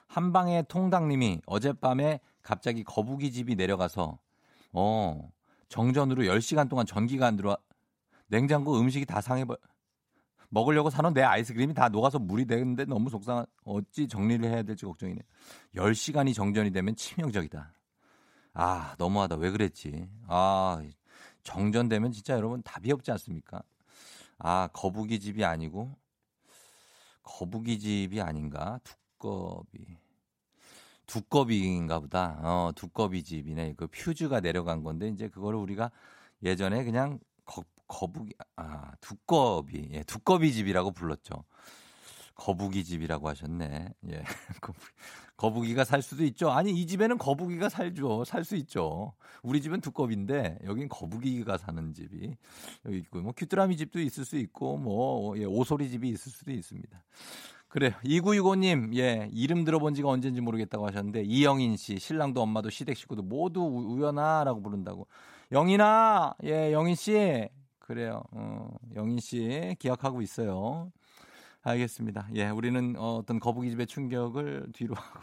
한방의 0.08 0.66
통당님이 0.68 1.42
어젯밤에 1.46 2.20
갑자기 2.42 2.84
거북이 2.84 3.32
집이 3.32 3.56
내려가서 3.56 4.18
어, 4.74 5.30
정전으로 5.68 6.24
10시간 6.24 6.70
동안 6.70 6.86
전기가 6.86 7.28
안 7.28 7.36
들어와 7.36 7.58
냉장고 8.28 8.80
음식이 8.80 9.06
다 9.06 9.22
상해버 9.22 9.58
먹으려고 10.50 10.90
사놓은 10.90 11.14
내 11.14 11.22
아이스크림이 11.22 11.74
다 11.76 11.90
녹아서 11.90 12.18
물이 12.18 12.46
되는데 12.46 12.86
너무 12.86 13.10
속상한 13.10 13.46
어찌 13.66 14.08
정리를 14.08 14.44
해야 14.50 14.64
될지 14.64 14.86
걱정이네. 14.86 15.22
10시간이 15.76 16.34
정전이 16.34 16.72
되면 16.72 16.96
치명적이다. 16.96 17.72
아, 18.62 18.94
너무하다. 18.98 19.38
왜 19.38 19.52
그랬지? 19.52 20.10
아, 20.28 20.84
정전되면 21.44 22.12
진짜 22.12 22.34
여러분 22.34 22.62
답이 22.62 22.92
없지 22.92 23.10
않습니까? 23.12 23.64
아, 24.38 24.68
거북이 24.74 25.22
집이 25.22 25.46
아니고 25.46 25.96
거북이 27.24 27.80
집이 27.80 28.20
아닌가? 28.20 28.82
두꺼비. 28.84 29.98
두꺼비인가 31.06 32.00
보다. 32.02 32.38
어, 32.42 32.74
두꺼비 32.76 33.24
집이네. 33.24 33.76
그 33.78 33.88
퓨즈가 33.88 34.42
내려간 34.42 34.84
건데 34.84 35.08
이제 35.08 35.30
그거를 35.30 35.58
우리가 35.58 35.90
예전에 36.44 36.84
그냥 36.84 37.18
거, 37.46 37.64
거북이 37.88 38.34
아, 38.58 38.92
두꺼비. 39.00 39.88
예, 39.94 40.04
두꺼비 40.04 40.52
집이라고 40.52 40.92
불렀죠. 40.92 41.46
거북이 42.40 42.86
집이라고 42.86 43.28
하셨네. 43.28 43.90
예. 44.12 44.24
거북이가 45.36 45.84
살 45.84 46.02
수도 46.02 46.24
있죠. 46.26 46.50
아니, 46.52 46.72
이 46.72 46.88
집에는 46.88 47.18
거북이가 47.18 47.70
살죠. 47.70 48.24
살 48.24 48.44
수 48.46 48.56
있죠. 48.56 49.14
우리 49.44 49.62
집은 49.62 49.82
두꺼비인데, 49.82 50.60
여긴 50.64 50.88
거북이가 50.88 51.58
사는 51.58 51.94
집이 51.94 52.36
여기 52.86 52.98
있고, 53.00 53.22
뭐, 53.22 53.34
귀뚜라미 53.34 53.76
집도 53.78 54.00
있을 54.00 54.26
수 54.26 54.38
있고, 54.38 54.78
뭐, 54.78 55.38
예, 55.38 55.44
오소리 55.44 55.90
집이 55.90 56.10
있을 56.10 56.32
수도 56.32 56.52
있습니다. 56.52 57.04
그래요. 57.68 57.92
2965님, 58.04 58.96
예, 58.98 59.30
이름 59.32 59.64
들어본 59.66 59.94
지가 59.94 60.10
언젠지 60.10 60.42
모르겠다고 60.42 60.88
하셨는데, 60.88 61.24
이영인 61.24 61.76
씨, 61.78 62.00
신랑도 62.00 62.42
엄마도 62.42 62.70
시댁 62.70 62.96
식구도 62.98 63.22
모두 63.22 63.62
우연아라고 63.62 64.62
부른다고. 64.62 65.08
영인아, 65.52 66.36
예, 66.46 66.72
영인 66.72 66.96
씨. 66.96 67.50
그래요. 67.80 68.24
어, 68.32 68.70
영인 68.96 69.20
씨, 69.20 69.76
기억하고 69.80 70.22
있어요. 70.22 70.92
알겠습니다. 71.62 72.30
예, 72.36 72.50
우리는 72.50 72.96
어떤 72.98 73.40
거북이 73.40 73.70
집의 73.72 73.88
충격을 73.88 74.68
뒤로 74.74 74.96
하고, 74.96 75.20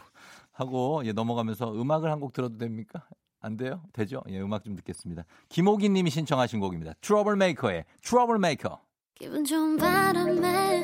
하고 0.51 1.01
예, 1.05 1.11
넘어가면서 1.11 1.73
음악을 1.79 2.11
한 2.11 2.19
곡 2.19 2.33
들어도 2.33 2.57
됩니까? 2.57 3.05
안 3.39 3.55
돼요? 3.57 3.81
되죠? 3.93 4.21
예, 4.29 4.39
음악 4.41 4.63
좀 4.63 4.75
듣겠습니다. 4.75 5.23
김호기 5.49 5.89
님이 5.89 6.09
신청하신 6.09 6.59
곡입니다. 6.59 6.93
트러블 7.01 7.35
메이커의 7.35 7.85
트러블 8.01 8.39
메이커. 8.39 8.81
기분 9.15 9.43
좋은 9.43 9.77
바람에 9.77 10.83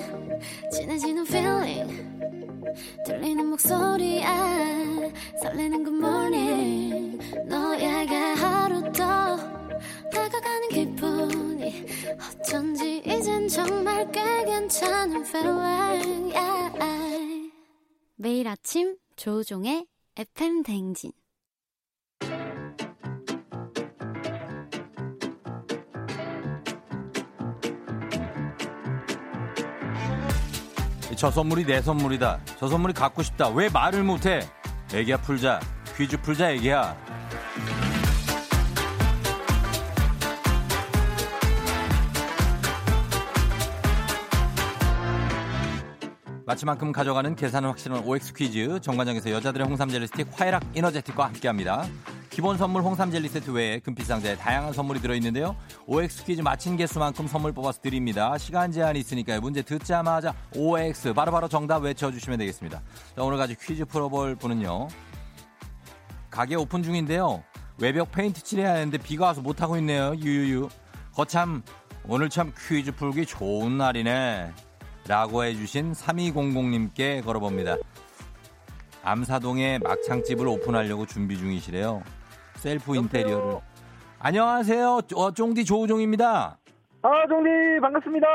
진해지는 0.71 1.23
feeling 1.27 2.11
들리는 3.05 3.45
목소리에 3.47 4.23
설레는 5.41 5.83
good 5.83 5.97
morning 6.03 7.17
너에게 7.47 8.15
괜찮은 14.73 15.21
feeling 15.23 16.33
yeah. 16.35 17.51
매일 18.15 18.47
아침 18.47 18.97
조우종의 19.15 19.85
FM 20.17 20.63
댕진 20.63 21.11
저 31.15 31.29
선물이 31.29 31.65
내 31.65 31.79
선물이다. 31.79 32.41
저 32.59 32.67
선물이 32.67 32.93
갖고 32.93 33.21
싶다. 33.21 33.49
왜 33.49 33.69
말을 33.69 34.03
못해? 34.03 34.41
애기야 34.91 35.17
풀자. 35.17 35.59
퀴즈 35.95 36.19
풀자 36.19 36.51
애기야. 36.53 37.92
마치만큼 46.45 46.91
가져가는 46.91 47.35
계산은 47.35 47.69
확실한 47.69 48.03
OX 48.03 48.33
퀴즈 48.33 48.79
정관장에서 48.81 49.31
여자들의 49.31 49.65
홍삼 49.65 49.87
젤리 49.87 50.07
스틱 50.07 50.27
화해락 50.31 50.63
이너제틱과 50.75 51.27
함께합니다. 51.27 51.85
기본 52.29 52.57
선물 52.57 52.81
홍삼 52.81 53.11
젤리 53.11 53.29
세트 53.29 53.51
외에 53.51 53.79
금빛 53.79 54.05
상자에 54.05 54.35
다양한 54.35 54.73
선물이 54.73 54.99
들어있는데요. 54.99 55.55
OX 55.85 56.25
퀴즈 56.25 56.41
마친 56.41 56.75
개수만큼 56.75 57.27
선물 57.27 57.53
뽑아서 57.53 57.79
드립니다. 57.79 58.37
시간 58.37 58.71
제한이 58.71 58.99
있으니까요. 58.99 59.39
문제 59.39 59.61
듣자마자 59.61 60.33
OX 60.53 61.13
바로바로 61.13 61.47
정답 61.47 61.83
외쳐주시면 61.83 62.39
되겠습니다. 62.39 62.81
자, 63.15 63.23
오늘 63.23 63.37
가지 63.37 63.55
퀴즈 63.55 63.85
풀어볼 63.85 64.35
분은요. 64.35 64.89
가게 66.29 66.55
오픈 66.55 66.83
중인데요. 66.83 67.41
외벽 67.77 68.11
페인트 68.11 68.43
칠해야 68.43 68.71
하는데 68.71 68.97
비가 68.97 69.27
와서 69.27 69.41
못하고 69.41 69.77
있네요. 69.77 70.13
유유유. 70.17 70.67
거참 71.13 71.63
오늘 72.05 72.29
참 72.29 72.51
퀴즈 72.67 72.91
풀기 72.91 73.25
좋은 73.25 73.77
날이네. 73.77 74.51
라고 75.07 75.43
해주신 75.43 75.91
3200님께 75.93 77.23
걸어봅니다. 77.23 77.75
암사동에 79.03 79.79
막창집을 79.79 80.47
오픈하려고 80.47 81.05
준비 81.05 81.37
중이시래요. 81.37 82.01
셀프 82.55 82.95
인테리어를. 82.95 83.59
안녕하세요. 84.19 85.01
어, 85.15 85.31
쫑디 85.31 85.65
조우종입니다. 85.65 86.57
아, 87.01 87.09
종디 87.27 87.81
반갑습니다. 87.81 88.27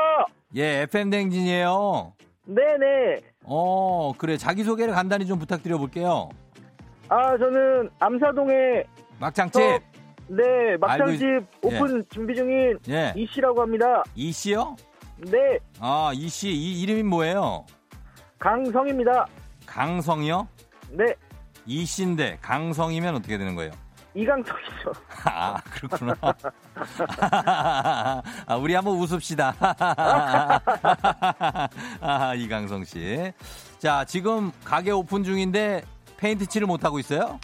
예, 0.55 0.81
FM 0.83 1.09
댕진이에요. 1.09 2.13
네네. 2.45 3.21
어, 3.45 4.13
그래. 4.17 4.37
자기소개를 4.37 4.93
간단히 4.93 5.25
좀 5.25 5.39
부탁드려 5.39 5.79
볼게요. 5.79 6.29
아, 7.07 7.35
저는 7.35 7.89
암사동에 7.99 8.83
막창집. 9.19 9.61
어, 9.61 9.79
네, 10.27 10.77
막창집 10.79 11.25
알고 11.25 11.47
오픈 11.63 12.05
준비 12.11 12.35
중인 12.35 12.77
예. 12.89 13.13
이 13.15 13.25
씨라고 13.33 13.63
합니다. 13.63 14.03
이 14.13 14.31
씨요? 14.31 14.75
네, 15.21 15.59
아, 15.79 16.11
이 16.13 16.27
씨. 16.29 16.49
이 16.49 16.81
이름이 16.81 17.03
뭐예요? 17.03 17.65
강성입니다. 18.39 19.25
강성이요? 19.65 20.47
네, 20.91 21.05
이 21.65 21.85
씨인데 21.85 22.37
강성이면 22.41 23.15
어떻게 23.15 23.37
되는 23.37 23.55
거예요? 23.55 23.71
이강성이죠. 24.15 24.91
아, 25.25 25.55
그렇구나. 25.69 26.15
아, 28.47 28.55
우리 28.55 28.73
한번 28.73 28.95
웃읍시다. 28.97 29.53
아, 32.01 32.33
이강성 32.35 32.83
씨. 32.85 33.31
자, 33.77 34.03
지금 34.05 34.51
가게 34.63 34.91
오픈 34.91 35.23
중인데 35.23 35.83
페인트 36.17 36.47
칠을 36.47 36.65
못 36.67 36.83
하고 36.83 36.99
있어요? 36.99 37.39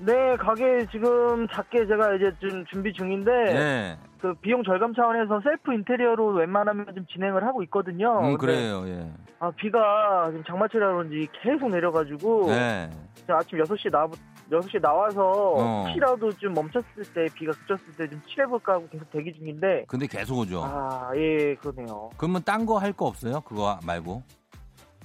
네, 0.00 0.36
가게 0.36 0.86
지금 0.92 1.48
작게 1.48 1.86
제가 1.88 2.14
이제 2.14 2.30
좀 2.38 2.64
준비 2.66 2.92
중인데 2.92 3.30
네. 3.32 3.98
그 4.20 4.32
비용 4.34 4.62
절감 4.62 4.94
차원에서 4.94 5.40
셀프 5.42 5.72
인테리어로 5.74 6.34
웬만하면 6.34 6.86
좀 6.94 7.04
진행을 7.06 7.44
하고 7.44 7.62
있거든요. 7.64 8.20
음, 8.20 8.36
그래요. 8.38 8.84
예. 8.86 9.10
아, 9.40 9.50
비가 9.50 10.26
지금 10.28 10.44
장마철이라 10.44 10.92
그런지 10.92 11.26
계속 11.42 11.68
내려가지고 11.70 12.46
네. 12.46 12.90
아침 13.28 13.58
6시에 13.58 13.90
나 13.90 14.06
6시에 14.50 14.80
나와서 14.80 15.20
어. 15.30 15.84
혹시라도 15.86 16.30
좀 16.32 16.54
멈췄을 16.54 17.02
때 17.14 17.26
비가 17.34 17.52
그쳤을 17.52 17.92
때 17.96 18.08
좀 18.08 18.22
칠해볼까 18.28 18.74
하고 18.74 18.88
계속 18.88 19.10
대기 19.10 19.32
중인데 19.34 19.84
근데 19.88 20.06
계속 20.06 20.38
오죠. 20.38 20.62
아, 20.64 21.10
예, 21.16 21.54
그러네요. 21.56 22.08
그러면 22.16 22.42
딴 22.44 22.64
거 22.66 22.78
할 22.78 22.92
거 22.92 23.06
없어요? 23.06 23.40
그거 23.40 23.78
말고. 23.84 24.22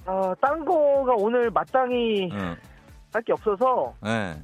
아, 0.06 0.34
딴 0.40 0.64
거가 0.64 1.14
오늘 1.16 1.50
마땅히 1.50 2.30
응. 2.32 2.56
할게 3.12 3.32
없어서 3.32 3.92
네. 4.02 4.34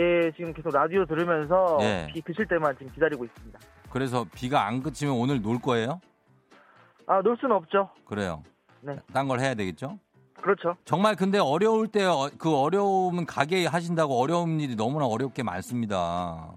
예, 0.00 0.32
지금 0.34 0.52
계속 0.54 0.72
라디오 0.72 1.04
들으면서 1.04 1.76
예. 1.82 2.08
비 2.12 2.22
그칠 2.22 2.46
때만 2.46 2.74
지금 2.78 2.90
기다리고 2.92 3.22
있습니다. 3.26 3.58
그래서 3.90 4.24
비가 4.34 4.66
안 4.66 4.82
그치면 4.82 5.14
오늘 5.14 5.42
놀 5.42 5.58
거예요? 5.60 6.00
아, 7.06 7.20
놀 7.22 7.36
수는 7.38 7.54
없죠. 7.56 7.90
그래요. 8.06 8.42
네. 8.80 8.96
딴 9.12 9.28
걸 9.28 9.40
해야 9.40 9.54
되겠죠? 9.54 9.98
그렇죠. 10.40 10.74
정말 10.86 11.16
근데 11.16 11.38
어려울 11.38 11.86
때 11.88 12.00
그 12.38 12.56
어려움은 12.56 13.26
가게 13.26 13.66
하신다고 13.66 14.18
어려운 14.18 14.58
일이 14.58 14.74
너무나 14.74 15.04
어렵게 15.06 15.42
많습니다. 15.42 16.50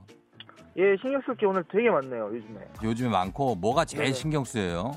예, 0.77 0.95
신경 1.01 1.21
쓸 1.25 1.36
게 1.36 1.45
오늘 1.45 1.63
되게 1.69 1.89
많네요, 1.89 2.29
요즘에. 2.34 2.60
요즘에 2.82 3.10
많고 3.10 3.56
뭐가 3.56 3.84
제일 3.84 4.06
네. 4.06 4.13
신경 4.13 4.45
쓰여요? 4.45 4.91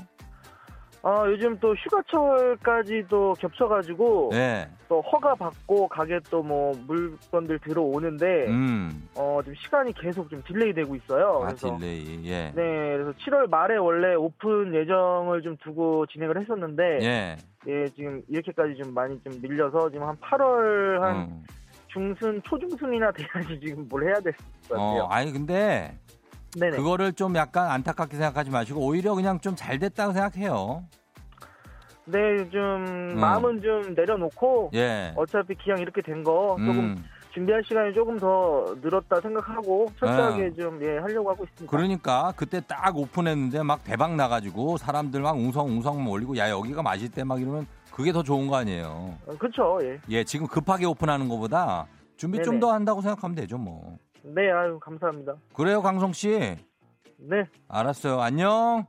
아, 1.09 1.25
요즘 1.29 1.57
또 1.61 1.73
휴가철까지도 1.77 3.35
겹쳐가지고 3.39 4.31
네. 4.33 4.69
또 4.89 5.01
허가 5.03 5.37
받고 5.37 5.87
가게 5.87 6.19
또 6.31 6.43
뭐 6.43 6.73
물건들 6.87 7.59
들어오는데 7.61 8.47
음. 8.49 9.09
어, 9.17 9.41
좀 9.45 9.55
시간이 9.55 9.93
계속 9.95 10.29
좀 10.31 10.43
delay 10.47 10.73
되고 10.73 10.95
있어요. 10.97 11.43
아, 11.43 11.47
그래서 11.47 11.77
delay. 11.79 12.23
예. 12.27 12.53
네, 12.55 12.97
그래서 12.97 13.13
7월 13.13 13.49
말에 13.49 13.77
원래 13.77 14.15
오픈 14.17 14.75
예정을 14.75 15.43
좀 15.43 15.57
두고 15.59 16.07
진행을 16.07 16.41
했었는데 16.41 16.99
예. 17.03 17.37
예, 17.69 17.89
지금 17.97 18.23
이렇게까지 18.29 18.77
좀 18.83 18.93
많이 18.95 19.21
좀 19.23 19.41
밀려서 19.43 19.91
지금 19.91 20.07
한 20.09 20.17
8월 20.17 21.01
한 21.01 21.17
음. 21.17 21.43
중순 21.89 22.43
초중순이나 22.43 23.11
돼야지 23.13 23.59
지금 23.65 23.87
뭘 23.89 24.05
해야 24.09 24.15
될 24.21 24.33
것 24.69 24.75
같아요. 24.75 25.03
어, 25.03 25.07
아니 25.09 25.33
근데 25.33 25.97
네네. 26.59 26.77
그거를 26.77 27.13
좀 27.13 27.35
약간 27.37 27.71
안타깝게 27.71 28.17
생각하지 28.17 28.51
마시고 28.51 28.81
오히려 28.81 29.15
그냥 29.15 29.41
좀 29.41 29.57
잘 29.57 29.79
됐다고 29.79 30.13
생각해요. 30.13 30.85
네, 32.05 32.19
좀 32.51 32.61
음. 32.87 33.19
마음은 33.21 33.61
좀 33.63 33.95
내려놓고 33.95 34.71
예. 34.75 35.13
어차피 35.17 35.55
기왕 35.57 35.81
이렇게 35.81 36.01
된 36.03 36.23
거 36.23 36.57
조금 36.59 36.79
음. 36.79 37.05
준비할 37.33 37.63
시간이 37.65 37.93
조금 37.93 38.19
더 38.19 38.65
늘었다 38.81 39.21
생각하고 39.21 39.87
철저하게 39.99 40.55
좀 40.55 40.81
예, 40.83 40.99
하려고 40.99 41.31
하고 41.31 41.45
있습니다. 41.45 41.71
그러니까 41.71 42.33
그때 42.37 42.61
딱 42.67 42.97
오픈했는데 42.97 43.63
막 43.63 43.83
대박 43.85 44.15
나가지고 44.15 44.77
사람들 44.79 45.21
막 45.21 45.37
웅성웅성 45.37 46.03
몰리고 46.03 46.37
야 46.39 46.49
여기가 46.49 46.83
맛있대 46.83 47.25
막 47.25 47.41
이러면 47.43 47.67
그게 47.93 48.13
더 48.13 48.23
좋은 48.23 48.47
거 48.47 48.57
아니에요. 48.57 49.15
어, 49.27 49.33
그렇죠. 49.39 49.79
예. 49.83 49.99
예, 50.09 50.25
지금 50.25 50.47
급하게 50.47 50.87
오픈하는 50.87 51.29
것보다 51.29 51.87
준비 52.17 52.43
좀. 52.43 52.61
더 52.61 52.73
한다고 52.73 53.03
생각하면 53.03 53.35
되죠, 53.35 53.59
뭐. 53.59 53.99
네, 54.35 54.51
아유 54.51 54.79
감사합니다. 54.81 55.35
그래요, 55.55 55.83
강성 55.83 56.13
씨. 56.13 56.57
네, 57.19 57.45
알았어요. 57.69 58.21
안녕. 58.21 58.87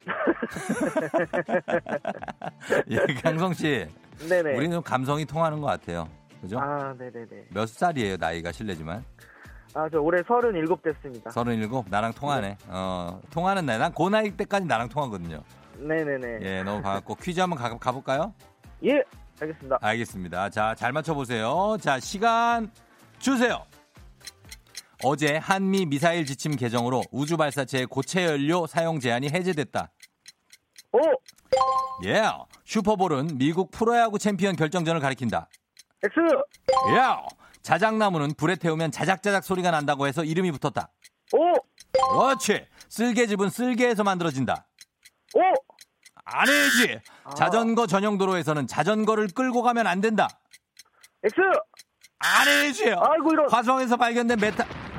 예, 2.90 2.96
강성 3.22 3.52
씨. 3.52 3.86
네네. 4.28 4.56
우리는 4.56 4.74
좀 4.76 4.82
감성이 4.82 5.24
통하는 5.24 5.60
것 5.60 5.66
같아요. 5.66 6.08
그죠? 6.40 6.58
아, 6.58 6.94
네네네. 6.98 7.46
몇 7.50 7.68
살이에요, 7.68 8.16
나이가 8.16 8.52
실례지만? 8.52 9.04
아, 9.74 9.88
저 9.90 10.00
올해 10.00 10.22
37 10.26 10.66
됐습니다. 10.82 11.30
서른일곱 11.30 11.86
나랑 11.90 12.12
통하네. 12.14 12.56
어, 12.68 13.20
통하는 13.30 13.66
나이. 13.66 13.78
난 13.78 13.92
그 13.94 14.08
나이 14.08 14.30
때까지 14.36 14.66
나랑 14.66 14.88
통하거든요. 14.88 15.42
네네네. 15.78 16.38
예, 16.42 16.62
너무 16.62 16.82
반갑고 16.82 17.14
퀴즈 17.16 17.40
한번 17.40 17.58
가, 17.58 17.76
가볼까요? 17.78 18.34
예, 18.84 19.02
알겠습니다. 19.40 19.78
알겠습니다. 19.80 20.50
자, 20.50 20.74
잘 20.74 20.92
맞춰보세요. 20.92 21.76
자, 21.80 22.00
시간 22.00 22.70
주세요. 23.18 23.62
어제 25.02 25.36
한미 25.36 25.86
미사일 25.86 26.26
지침 26.26 26.56
개정으로 26.56 27.02
우주 27.10 27.36
발사체의 27.36 27.86
고체 27.86 28.26
연료 28.26 28.66
사용 28.66 29.00
제한이 29.00 29.30
해제됐다. 29.30 29.90
오, 30.92 30.98
예. 32.04 32.12
Yeah. 32.12 32.38
슈퍼볼은 32.64 33.38
미국 33.38 33.70
프로야구 33.70 34.18
챔피언 34.18 34.56
결정전을 34.56 35.00
가리킨다. 35.00 35.48
X, 36.02 36.20
예. 36.88 36.92
Yeah. 36.92 37.22
자작나무는 37.62 38.34
불에 38.34 38.56
태우면 38.56 38.90
자작자작 38.90 39.44
소리가 39.44 39.70
난다고 39.70 40.06
해서 40.06 40.22
이름이 40.22 40.52
붙었다. 40.52 40.90
오, 41.32 41.54
그렇지. 42.18 42.66
쓸개집은 42.88 43.48
쓸개에서 43.50 44.02
만들어진다. 44.04 44.66
오, 45.34 45.40
아니지. 46.24 47.00
자전거 47.36 47.86
전용 47.86 48.18
도로에서는 48.18 48.66
자전거를 48.66 49.28
끌고 49.28 49.62
가면 49.62 49.86
안 49.86 50.00
된다. 50.00 50.28
X, 51.22 51.36
아니지. 52.18 52.84
아이고 52.90 53.32
이런, 53.32 53.50
화성에서 53.50 53.96
발견된 53.96 54.38
메타. 54.38 54.89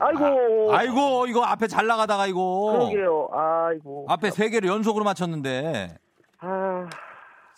아이고, 0.00 0.74
아 0.74 0.82
이고 0.82 1.26
이거 1.26 1.42
앞에 1.44 1.66
잘 1.66 1.86
나가다가 1.86 2.26
이거. 2.26 2.72
그러게요. 2.72 3.28
아이고. 3.32 4.06
앞에 4.08 4.30
세 4.30 4.48
개를 4.48 4.68
연속으로 4.68 5.04
맞췄는데 5.04 5.96
아, 6.38 6.88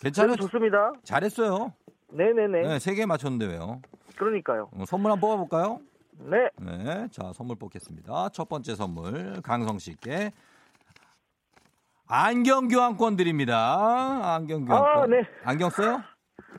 괜찮아요. 0.01 0.35
좋습니다. 0.35 0.91
잘했어요. 1.03 1.73
네네네. 2.11 2.61
네, 2.67 2.79
세 2.79 2.93
개 2.95 3.05
맞췄는데 3.05 3.45
왜요? 3.47 3.81
그러니까요. 4.17 4.69
어, 4.77 4.83
선물 4.85 5.11
한번 5.11 5.29
뽑아볼까요? 5.29 5.79
네, 6.19 6.49
네, 6.59 7.07
자 7.11 7.31
선물 7.33 7.55
뽑겠습니다. 7.57 8.29
첫 8.33 8.47
번째 8.49 8.75
선물 8.75 9.41
강성 9.41 9.79
씨께 9.79 10.31
안경 12.07 12.67
교환권 12.67 13.15
드립니다. 13.15 14.35
안경 14.35 14.65
교환권. 14.65 15.01
아, 15.03 15.05
네. 15.07 15.23
안경 15.43 15.69
써요? 15.69 16.01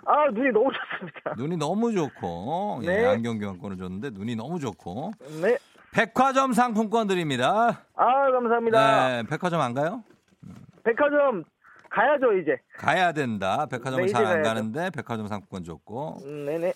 아 0.07 0.27
눈이 0.33 0.51
너무 0.53 0.71
좋습니다. 0.73 1.35
눈이 1.37 1.57
너무 1.57 1.93
좋고 1.93 2.81
예, 2.83 2.87
네. 2.87 3.07
안경 3.07 3.39
교환권을 3.39 3.77
줬는데 3.77 4.11
눈이 4.11 4.35
너무 4.37 4.59
좋고 4.59 5.13
네, 5.41 5.57
백화점 5.95 6.53
상품권 6.53 7.07
드립니다. 7.07 7.85
아 7.95 8.31
감사합니다. 8.33 9.09
네, 9.09 9.23
백화점 9.29 9.61
안 9.61 9.75
가요? 9.75 10.03
백화점 10.83 11.45
가야죠 11.89 12.33
이제. 12.33 12.57
가야 12.79 13.13
된다. 13.13 13.67
백화점을 13.67 14.05
네, 14.07 14.13
잘 14.13 14.23
이제 14.25 14.33
안 14.33 14.43
가야죠. 14.43 14.49
가는데 14.49 14.91
백화점 14.91 15.29
상품권 15.29 15.63
줬고 15.63 16.17
음, 16.25 16.47
네네. 16.47 16.73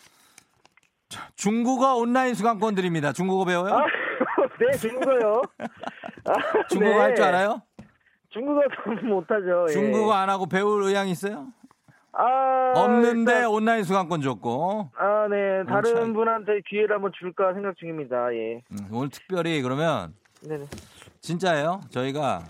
중국어 1.35 1.97
온라인 1.97 2.35
수강권 2.35 2.77
드립니다. 2.77 3.13
중국어 3.13 3.45
배워요? 3.45 3.75
아, 3.75 3.85
네 4.61 4.77
중국어요. 4.79 5.43
아, 5.59 6.33
중국어 6.69 6.91
네. 6.93 6.99
할줄 7.01 7.25
알아요? 7.25 7.63
중국어 8.29 8.61
좀 8.85 8.95
못하죠. 9.09 9.67
예. 9.69 9.73
중국어 9.73 10.13
안 10.13 10.31
하고 10.31 10.47
배울 10.47 10.85
의향 10.85 11.09
있어요? 11.09 11.49
아, 12.21 12.73
없는데 12.75 13.33
일단, 13.33 13.47
온라인 13.47 13.85
수강권 13.85 14.23
줬고 14.23 14.91
아, 14.97 15.29
네. 15.31 15.65
다른 15.69 15.95
참. 15.95 16.13
분한테 16.13 16.63
기회를 16.69 16.97
한번 16.97 17.13
줄까 17.17 17.55
생각 17.55 17.77
중입니다. 17.77 18.35
예. 18.35 18.61
음, 18.73 18.89
오늘 18.91 19.09
특별히 19.09 19.63
그러면 19.63 20.15
네네. 20.43 20.67
진짜예요. 21.21 21.81
저희가 21.91 22.45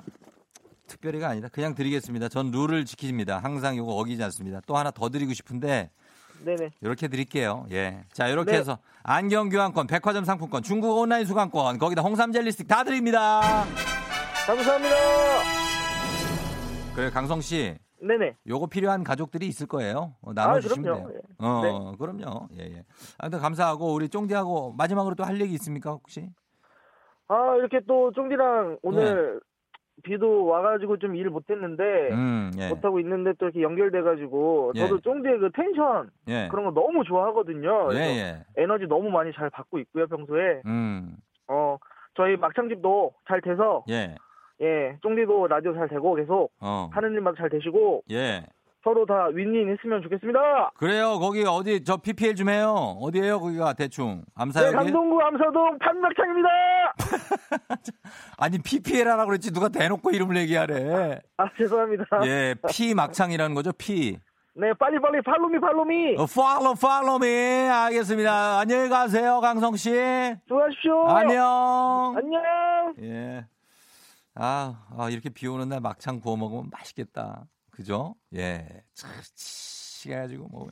특별히가 0.86 1.28
아니다. 1.28 1.48
그냥 1.52 1.74
드리겠습니다. 1.74 2.30
전 2.30 2.50
룰을 2.50 2.84
지킵니다. 2.84 3.42
항상 3.42 3.74
이거 3.74 3.84
어기지 3.84 4.22
않습니다. 4.24 4.62
또 4.66 4.78
하나 4.78 4.90
더 4.90 5.10
드리고 5.10 5.34
싶은데 5.34 5.90
네네. 6.46 6.70
이렇게 6.80 7.08
드릴게요. 7.08 7.66
예. 7.70 8.04
자, 8.14 8.26
이렇게 8.28 8.52
네. 8.52 8.58
해서 8.58 8.78
안경 9.02 9.50
교환권, 9.50 9.86
백화점 9.86 10.24
상품권, 10.24 10.62
중국어 10.62 11.00
온라인 11.00 11.26
수강권, 11.26 11.78
거기다 11.78 12.00
홍삼 12.00 12.32
젤리 12.32 12.52
스틱 12.52 12.68
다 12.68 12.84
드립니다. 12.84 13.66
감사합니다. 14.46 14.94
그래 16.94 17.10
강성 17.10 17.40
씨, 17.42 17.76
네네. 18.00 18.36
요거 18.46 18.66
필요한 18.68 19.02
가족들이 19.04 19.46
있을 19.46 19.66
거예요. 19.66 20.14
어, 20.22 20.32
나눠주시면 20.32 20.92
아. 20.92 20.96
돼요. 20.96 21.10
예. 21.14 21.20
어, 21.38 21.60
네. 21.62 21.96
그럼요. 21.98 22.48
예, 22.58 22.64
예. 22.64 22.84
아무튼 23.18 23.38
감사하고 23.40 23.92
우리 23.92 24.08
쫑디하고 24.08 24.74
마지막으로 24.76 25.14
또 25.14 25.24
할 25.24 25.40
얘기 25.40 25.52
있습니까 25.54 25.90
혹시? 25.90 26.30
아, 27.28 27.56
이렇게 27.56 27.80
또 27.86 28.10
쫑디랑 28.12 28.78
오늘 28.82 29.40
비도 30.04 30.46
와가지고 30.46 30.98
좀 30.98 31.16
일을 31.16 31.30
못했는데, 31.30 31.82
음, 32.12 32.50
예. 32.58 32.68
못하고 32.68 33.00
있는데 33.00 33.32
또 33.38 33.46
이렇게 33.46 33.62
연결돼가지고, 33.62 34.72
예. 34.76 34.80
저도 34.80 35.00
쫑디의 35.00 35.38
그 35.40 35.50
텐션, 35.52 36.10
예. 36.28 36.48
그런 36.50 36.64
거 36.66 36.70
너무 36.80 37.02
좋아하거든요. 37.04 37.88
예, 37.94 37.98
예. 37.98 38.44
에너지 38.56 38.86
너무 38.86 39.10
많이 39.10 39.32
잘 39.34 39.50
받고 39.50 39.78
있고요, 39.80 40.06
평소에. 40.06 40.62
음, 40.66 41.16
어, 41.48 41.76
저희 42.14 42.36
막창집도 42.36 43.12
잘 43.26 43.40
돼서, 43.40 43.84
예. 43.90 44.14
예, 44.60 44.96
쫑디도 45.02 45.46
라디오 45.48 45.74
잘 45.74 45.88
되고 45.88 46.14
계속 46.14 46.50
어. 46.60 46.90
하는 46.92 47.12
일마다 47.12 47.36
잘 47.38 47.48
되시고, 47.50 48.02
예. 48.10 48.44
서로 48.84 49.04
다 49.06 49.26
윈윈 49.32 49.70
했으면 49.70 50.02
좋겠습니다. 50.02 50.70
그래요. 50.76 51.18
거기 51.18 51.44
어디 51.44 51.82
저 51.84 51.96
PPL 51.96 52.34
좀 52.36 52.48
해요. 52.48 52.96
어디에요? 53.00 53.40
거기가 53.40 53.72
대충 53.74 54.18
네, 54.18 54.22
암사역이? 54.36 54.76
강동구 54.76 55.20
암사동 55.20 55.78
판막창입니다. 55.78 56.48
아니 58.38 58.58
PPL 58.58 59.08
하라고 59.08 59.28
그랬지 59.28 59.52
누가 59.52 59.68
대놓고 59.68 60.10
이름을 60.10 60.36
얘기하래. 60.38 61.18
아, 61.36 61.50
죄송합니다. 61.58 62.04
예, 62.24 62.54
P 62.70 62.94
막창이라는 62.94 63.54
거죠. 63.54 63.72
P. 63.72 64.16
네, 64.54 64.72
빨리 64.74 64.98
빨리 65.00 65.20
팔로미 65.22 65.60
팔로미. 65.60 66.16
어, 66.16 66.24
follow 66.24 67.16
me. 67.22 67.68
알겠습니다. 67.68 68.60
안녕히 68.60 68.88
가세요, 68.88 69.40
강성 69.40 69.76
씨. 69.76 69.90
수고하십시오. 70.48 71.04
안녕. 71.08 72.14
안녕. 72.16 72.94
예. 73.02 73.44
아, 74.40 74.86
아, 74.96 75.10
이렇게 75.10 75.30
비 75.30 75.48
오는 75.48 75.68
날 75.68 75.80
막창 75.80 76.20
구워 76.20 76.36
먹으면 76.36 76.70
맛있겠다. 76.70 77.48
그죠? 77.72 78.14
예. 78.34 78.84
참, 78.94 79.10
치해가지고 79.34 80.46
뭐 80.48 80.68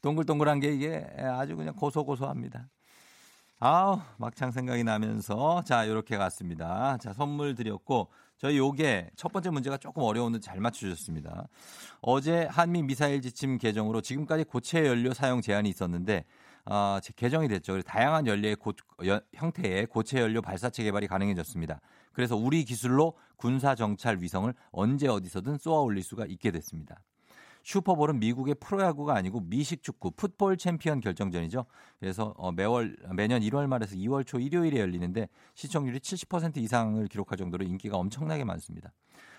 동글동글한 0.00 0.60
게 0.60 0.72
이게 0.72 1.06
아주 1.18 1.56
그냥 1.56 1.74
고소고소합니다. 1.74 2.70
아우, 3.58 4.00
막창 4.16 4.50
생각이 4.50 4.82
나면서 4.82 5.62
자, 5.64 5.84
이렇게 5.84 6.16
갔습니다. 6.16 6.96
자, 6.96 7.12
선물 7.12 7.54
드렸고 7.54 8.10
저희 8.38 8.56
요게 8.56 9.10
첫 9.16 9.30
번째 9.30 9.50
문제가 9.50 9.76
조금 9.76 10.02
어려웠는데 10.02 10.42
잘 10.42 10.60
맞추셨습니다. 10.60 11.48
어제 12.00 12.46
한미 12.50 12.82
미사일 12.82 13.20
지침 13.20 13.58
개정으로 13.58 14.00
지금까지 14.00 14.44
고체 14.44 14.86
연료 14.86 15.12
사용 15.12 15.42
제한이 15.42 15.68
있었는데 15.68 16.24
어, 16.68 16.98
제- 17.02 17.12
개정이 17.14 17.48
됐죠. 17.48 17.80
다양한 17.82 18.26
연료의 18.26 18.56
고- 18.56 18.72
여- 19.06 19.20
형태의 19.34 19.86
고체 19.86 20.20
연료 20.20 20.42
발사체 20.42 20.82
개발이 20.82 21.06
가능해졌습니다. 21.06 21.80
그래서 22.12 22.36
우리 22.36 22.64
기술로 22.64 23.14
군사 23.36 23.74
정찰 23.74 24.18
위성을 24.20 24.52
언제 24.72 25.06
어디서든 25.08 25.58
쏘아 25.58 25.80
올릴 25.80 26.02
수가 26.02 26.26
있게 26.26 26.50
됐습니다. 26.50 27.00
슈퍼볼은 27.62 28.20
미국의 28.20 28.54
프로야구가 28.60 29.14
아니고 29.16 29.40
미식 29.40 29.82
축구 29.82 30.12
풋볼 30.12 30.56
챔피언 30.56 31.00
결정전이죠. 31.00 31.66
그래서 31.98 32.32
어, 32.36 32.52
매월 32.52 32.96
매년 33.14 33.42
1월 33.42 33.66
말에서 33.66 33.96
2월 33.96 34.24
초 34.24 34.38
일요일에 34.38 34.80
열리는데 34.80 35.28
시청률이 35.54 35.98
70% 35.98 36.58
이상을 36.58 37.04
기록할 37.08 37.36
정도로 37.38 37.64
인기가 37.64 37.96
엄청나게 37.96 38.44
많습니다. 38.44 38.92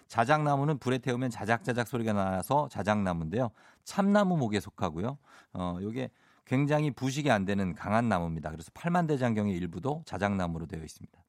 자작나무는 0.08 0.78
불에 0.78 0.98
태우면 1.00 1.30
자작자작 1.30 1.88
소리가 1.88 2.14
나서 2.14 2.68
자작나무인데요. 2.70 3.50
참나무 3.84 4.38
목에 4.38 4.60
속하고요. 4.60 5.18
어, 5.54 5.78
요게 5.82 6.10
굉장히 6.48 6.92
부식이 6.92 7.30
안 7.30 7.46
되는 7.46 7.76
강한 7.76 8.08
나무입니다. 8.08 8.50
그래서 8.52 8.72
팔만대장경의 8.74 9.54
일부도 9.56 10.04
자작나무로 10.06 10.66
되어 10.66 10.82
있습니다. 10.82 11.20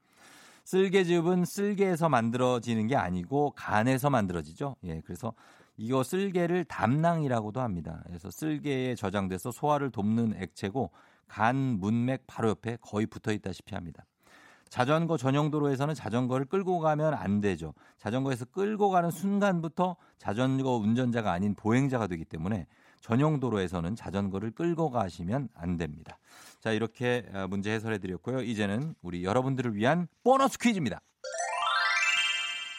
쓸개즙은 0.64 1.44
쓸개에서 1.44 2.08
만들어지는 2.08 2.86
게 2.86 2.96
아니고 2.96 3.52
간에서 3.56 4.10
만들어지죠. 4.10 4.76
예, 4.84 5.00
그래서 5.00 5.32
이거 5.76 6.02
쓸개를 6.02 6.64
담낭이라고도 6.64 7.60
합니다. 7.60 8.02
그래서 8.06 8.30
쓸개에 8.30 8.94
저장돼서 8.94 9.50
소화를 9.50 9.90
돕는 9.90 10.34
액체고 10.36 10.90
간 11.26 11.56
문맥 11.56 12.24
바로 12.26 12.50
옆에 12.50 12.78
거의 12.80 13.06
붙어 13.06 13.32
있다시피 13.32 13.74
합니다. 13.74 14.04
자전거 14.68 15.16
전용 15.16 15.50
도로에서는 15.50 15.94
자전거를 15.94 16.46
끌고 16.46 16.78
가면 16.80 17.14
안 17.14 17.40
되죠. 17.40 17.74
자전거에서 17.96 18.44
끌고 18.46 18.90
가는 18.90 19.10
순간부터 19.10 19.96
자전거 20.18 20.76
운전자가 20.76 21.32
아닌 21.32 21.54
보행자가 21.54 22.06
되기 22.06 22.24
때문에 22.24 22.66
전용 23.00 23.40
도로에서는 23.40 23.96
자전거를 23.96 24.50
끌고 24.52 24.90
가시면 24.90 25.48
안 25.54 25.76
됩니다. 25.76 26.18
자, 26.60 26.72
이렇게 26.72 27.24
어, 27.32 27.46
문제 27.48 27.70
해설해 27.72 27.98
드렸고요. 27.98 28.42
이제는 28.42 28.94
우리 29.02 29.24
여러분들을 29.24 29.74
위한 29.74 30.08
보너스 30.24 30.58
퀴즈입니다. 30.58 31.00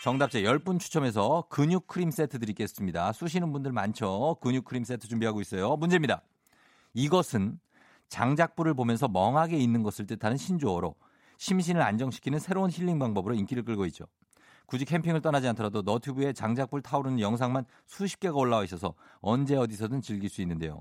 정답자 0.03 0.39
10분 0.39 0.79
추첨해서 0.79 1.45
근육 1.49 1.87
크림 1.87 2.09
세트 2.09 2.39
드리겠습니다. 2.39 3.11
쑤시는 3.11 3.51
분들 3.51 3.73
많죠. 3.73 4.37
근육 4.41 4.63
크림 4.63 4.85
세트 4.85 5.07
준비하고 5.07 5.41
있어요. 5.41 5.75
문제입니다. 5.75 6.21
이것은 6.93 7.59
장작불을 8.07 8.73
보면서 8.73 9.07
멍하게 9.07 9.57
있는 9.57 9.83
것을 9.83 10.07
뜻하는 10.07 10.37
신조어로 10.37 10.95
심신을 11.37 11.81
안정시키는 11.81 12.39
새로운 12.39 12.69
힐링 12.69 12.97
방법으로 12.97 13.35
인기를 13.35 13.63
끌고 13.63 13.85
있죠. 13.87 14.05
굳이 14.69 14.85
캠핑을 14.85 15.21
떠나지 15.21 15.47
않더라도 15.47 15.81
너튜브에 15.81 16.31
장작불 16.31 16.83
타오르는 16.83 17.19
영상만 17.19 17.65
수십 17.87 18.19
개가 18.19 18.35
올라와 18.37 18.63
있어서 18.65 18.93
언제 19.19 19.55
어디서든 19.55 20.01
즐길 20.01 20.29
수 20.29 20.41
있는데요. 20.43 20.79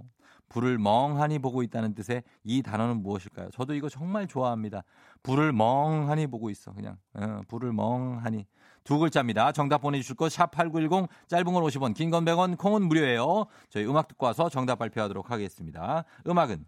불을 0.51 0.77
멍하니 0.79 1.39
보고 1.39 1.63
있다는 1.63 1.95
뜻의 1.95 2.23
이 2.45 2.61
단어는 2.63 3.03
무엇일까요? 3.03 3.49
저도 3.51 3.73
이거 3.75 3.89
정말 3.89 4.27
좋아합니다. 4.27 4.83
불을 5.23 5.53
멍하니 5.53 6.27
보고 6.27 6.51
있어. 6.51 6.73
그냥 6.75 6.99
어, 7.15 7.41
불을 7.49 7.73
멍하니 7.73 8.45
두 8.85 8.99
글자입니다. 8.99 9.53
정답 9.53 9.79
보내주실 9.79 10.17
거 10.17 10.29
샵 10.29 10.51
8910 10.51 11.09
짧은 11.27 11.45
건 11.53 11.63
50원 11.63 11.95
긴 11.95 12.11
건 12.11 12.27
100원 12.27 12.59
콩은 12.59 12.83
무료예요. 12.89 13.47
저희 13.71 13.87
음악 13.87 14.09
듣고 14.09 14.27
와서 14.27 14.51
정답 14.51 14.77
발표하도록 14.79 15.31
하겠습니다. 15.31 16.05
음악은 16.27 16.67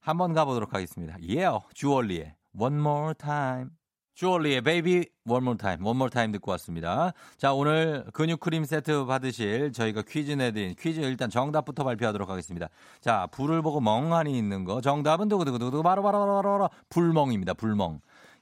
한번 0.00 0.32
가보도록 0.32 0.74
하겠습니다. 0.74 1.14
Yeah, 1.14 1.58
주얼리의 1.74 2.34
One 2.56 2.76
More 2.78 3.14
Time. 3.14 3.70
주얼리의 4.14 4.62
More 5.26 5.56
Time, 5.56 5.84
One 5.84 5.96
More 5.96 6.10
Time 6.10 6.32
듣고 6.32 6.50
왔습니다. 6.52 7.12
자, 7.38 7.52
오늘 7.52 8.04
근육 8.12 8.40
크림 8.40 8.64
세트 8.64 9.06
받으실 9.06 9.72
저희가 9.72 10.02
퀴즈 10.02 10.32
내드린 10.32 10.74
퀴즈 10.78 11.00
일단 11.00 11.30
정답부터 11.30 11.82
발표하도록 11.84 12.28
하겠습니다. 12.28 12.68
자, 13.00 13.26
불을 13.32 13.62
보고 13.62 13.80
멍하니 13.80 14.36
있는 14.36 14.64
거. 14.64 14.80
정답은 14.80 15.28
두구두구두구 15.28 15.82
바로바로바로바로 15.82 16.68
불멍입니다. 16.90 17.54
불멍. 17.54 18.00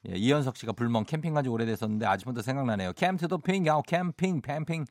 예, 0.09 0.17
이현석 0.17 0.57
씨가 0.57 0.73
불멍 0.73 1.05
캠핑 1.05 1.35
간지 1.35 1.51
오래됐었는데 1.51 2.07
아직부터 2.07 2.43
생각나네요. 2.43 2.93
캠트도 2.95 3.39
핑, 3.39 3.67
야 3.67 3.81
캠핑, 3.87 4.41
캠핑. 4.41 4.85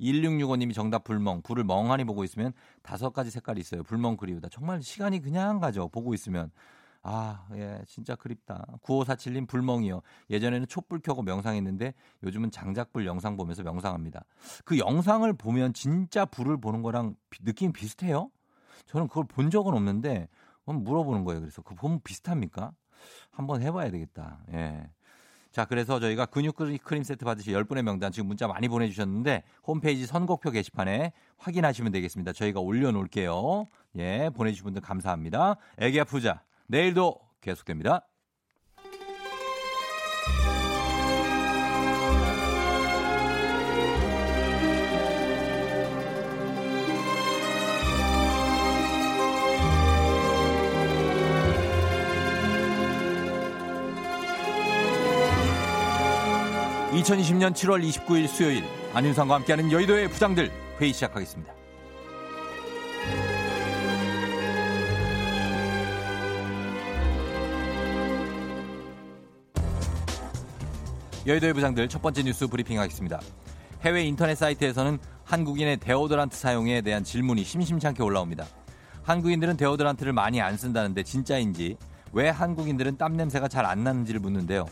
1665님이 0.00 0.74
정답 0.74 1.04
불멍. 1.04 1.40
불을 1.42 1.64
멍하니 1.64 2.04
보고 2.04 2.24
있으면 2.24 2.52
다섯 2.82 3.12
가지 3.14 3.30
색깔이 3.30 3.60
있어요. 3.60 3.82
불멍 3.82 4.16
그리우다. 4.16 4.48
정말 4.50 4.82
시간이 4.82 5.22
그냥 5.22 5.60
가죠. 5.60 5.88
보고 5.88 6.12
있으면. 6.12 6.50
아, 7.08 7.46
예, 7.54 7.80
진짜 7.86 8.16
그립다. 8.16 8.66
9547님 8.82 9.46
불멍이요. 9.46 10.02
예전에는 10.28 10.66
촛불 10.66 10.98
켜고 10.98 11.22
명상했는데 11.22 11.94
요즘은 12.24 12.50
장작불 12.50 13.06
영상 13.06 13.36
보면서 13.36 13.62
명상합니다. 13.62 14.24
그 14.64 14.76
영상을 14.78 15.32
보면 15.34 15.72
진짜 15.72 16.24
불을 16.24 16.56
보는 16.56 16.82
거랑 16.82 17.14
느낌 17.44 17.72
비슷해요? 17.72 18.28
저는 18.86 19.06
그걸 19.06 19.22
본 19.24 19.50
적은 19.50 19.72
없는데 19.72 20.28
한번 20.64 20.82
물어보는 20.82 21.22
거예요. 21.22 21.40
그래서 21.40 21.62
그 21.62 21.76
보면 21.76 22.00
비슷합니까? 22.02 22.72
한번 23.30 23.62
해봐야 23.62 23.92
되겠다. 23.92 24.40
예. 24.52 24.90
자, 25.52 25.64
그래서 25.64 26.00
저희가 26.00 26.26
근육 26.26 26.56
크림 26.56 27.04
세트 27.04 27.24
받으실 27.24 27.54
10분의 27.54 27.82
명단 27.82 28.10
지금 28.10 28.26
문자 28.26 28.48
많이 28.48 28.66
보내주셨는데 28.66 29.44
홈페이지 29.64 30.06
선곡표 30.06 30.50
게시판에 30.50 31.12
확인하시면 31.38 31.92
되겠습니다. 31.92 32.32
저희가 32.32 32.58
올려놓을게요. 32.58 33.66
예, 33.98 34.28
보내주신 34.34 34.64
분들 34.64 34.82
감사합니다. 34.82 35.54
애기 35.78 36.00
아프자. 36.00 36.42
내일도 36.68 37.18
계속됩니다. 37.40 38.06
(2020년 56.92 57.52
7월 57.52 57.84
29일) 57.84 58.26
수요일 58.26 58.64
안윤상과 58.94 59.34
함께하는 59.34 59.70
여의도의 59.70 60.08
부장들 60.08 60.50
회의 60.80 60.92
시작하겠습니다. 60.94 61.55
여의도의 71.26 71.54
부장들 71.54 71.88
첫 71.88 72.00
번째 72.02 72.22
뉴스 72.22 72.46
브리핑 72.46 72.78
하겠습니다. 72.78 73.20
해외 73.82 74.04
인터넷 74.04 74.36
사이트에서는 74.36 74.98
한국인의 75.24 75.78
데오드란트 75.78 76.36
사용에 76.36 76.82
대한 76.82 77.02
질문이 77.02 77.42
심심찮게 77.42 78.00
올라옵니다. 78.00 78.46
한국인들은 79.02 79.56
데오드란트를 79.56 80.12
많이 80.12 80.40
안 80.40 80.56
쓴다는데 80.56 81.02
진짜인지 81.02 81.78
왜 82.12 82.28
한국인들은 82.28 82.96
땀 82.96 83.16
냄새가 83.16 83.48
잘 83.48 83.66
안 83.66 83.82
나는지를 83.82 84.20
묻는데요. 84.20 84.66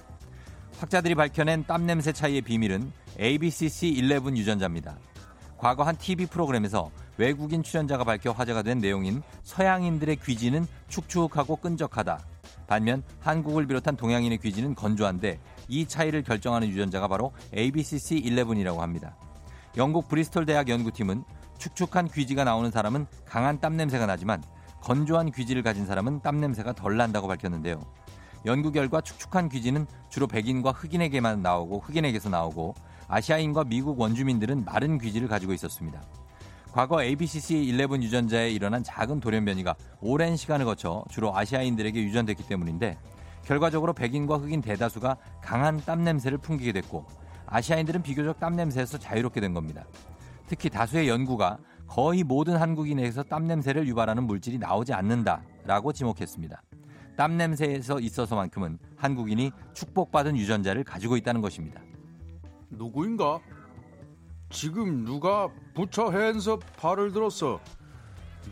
학자들이 0.79 1.17
밝혀낸 1.17 1.64
땀 1.67 1.87
냄새 1.87 2.12
차이의 2.12 2.43
비밀은 2.43 2.93
ABCC11 3.19 4.37
유전자입니다. 4.37 4.97
과거 5.59 5.83
한 5.83 5.97
TV 5.97 6.27
프로그램에서 6.27 6.90
외국인 7.17 7.64
출연자가 7.64 8.05
밝혀 8.05 8.31
화제가 8.31 8.62
된 8.62 8.79
내용인 8.79 9.23
서양인들의 9.43 10.17
귀지는 10.25 10.67
축축하고 10.87 11.57
끈적하다. 11.57 12.34
반면 12.66 13.03
한국을 13.20 13.66
비롯한 13.66 13.96
동양인의 13.96 14.38
귀지는 14.38 14.74
건조한데 14.74 15.38
이 15.68 15.87
차이를 15.87 16.22
결정하는 16.22 16.68
유전자가 16.68 17.09
바로 17.09 17.33
ABCC11이라고 17.55 18.79
합니다. 18.79 19.16
영국 19.77 20.09
브리스톨 20.09 20.46
대학 20.46 20.68
연구팀은 20.68 21.24
축축한 21.59 22.09
귀지가 22.09 22.44
나오는 22.44 22.70
사람은 22.70 23.07
강한 23.24 23.61
땀 23.61 23.77
냄새가 23.77 24.07
나지만 24.07 24.42
건조한 24.83 25.33
귀지를 25.33 25.62
가진 25.62 25.87
사람은 25.87 26.20
땀 26.22 26.40
냄새가 26.40 26.74
덜 26.74 26.96
난다고 26.96 27.27
밝혔는데요. 27.27 27.81
연구 28.46 28.70
결과 28.70 29.00
축축한 29.00 29.48
귀지는 29.48 29.87
주로 30.11 30.27
백인과 30.27 30.72
흑인에게만 30.72 31.40
나오고 31.40 31.81
흑인에게서 31.81 32.29
나오고 32.29 32.74
아시아인과 33.09 33.64
미국 33.64 33.98
원주민들은 33.98 34.64
마른 34.64 34.98
귀지를 34.98 35.29
가지고 35.29 35.55
있었습니다. 35.55 36.03
과거 36.74 36.96
ABCC11 36.96 38.02
유전자에 38.02 38.50
일어난 38.50 38.82
작은 38.82 39.20
돌연 39.20 39.44
변이가 39.44 39.76
오랜 40.00 40.37
시간을 40.37 40.64
거쳐 40.64 41.04
주로 41.08 41.37
아시아인들에게 41.37 42.02
유전됐기 42.02 42.48
때문인데 42.48 42.98
결과적으로 43.44 43.92
백인과 43.92 44.38
흑인 44.38 44.60
대다수가 44.60 45.16
강한 45.40 45.80
땀 45.87 46.02
냄새를 46.02 46.37
풍기게 46.38 46.72
됐고 46.72 47.06
아시아인들은 47.46 48.02
비교적 48.02 48.40
땀 48.40 48.56
냄새에서 48.56 48.98
자유롭게 48.98 49.40
된 49.40 49.54
겁니다. 49.54 49.84
특히 50.48 50.68
다수의 50.68 51.08
연구가 51.08 51.58
거의 51.87 52.24
모든 52.24 52.56
한국인에게서 52.56 53.22
땀 53.22 53.46
냄새를 53.46 53.87
유발하는 53.87 54.24
물질이 54.24 54.58
나오지 54.58 54.92
않는다라고 54.94 55.92
지목했습니다. 55.92 56.60
땀 57.16 57.37
냄새에서 57.37 58.00
있어서만큼은 58.00 58.80
한국인이 58.96 59.52
축복받은 59.74 60.37
유전자를 60.37 60.82
가지고 60.82 61.16
있다는 61.16 61.40
것입니다. 61.40 61.80
누구인가? 62.70 63.38
지금 64.55 65.05
누가 65.05 65.49
부처 65.75 66.11
핸서 66.12 66.59
팔을 66.77 67.12
들었어? 67.12 67.61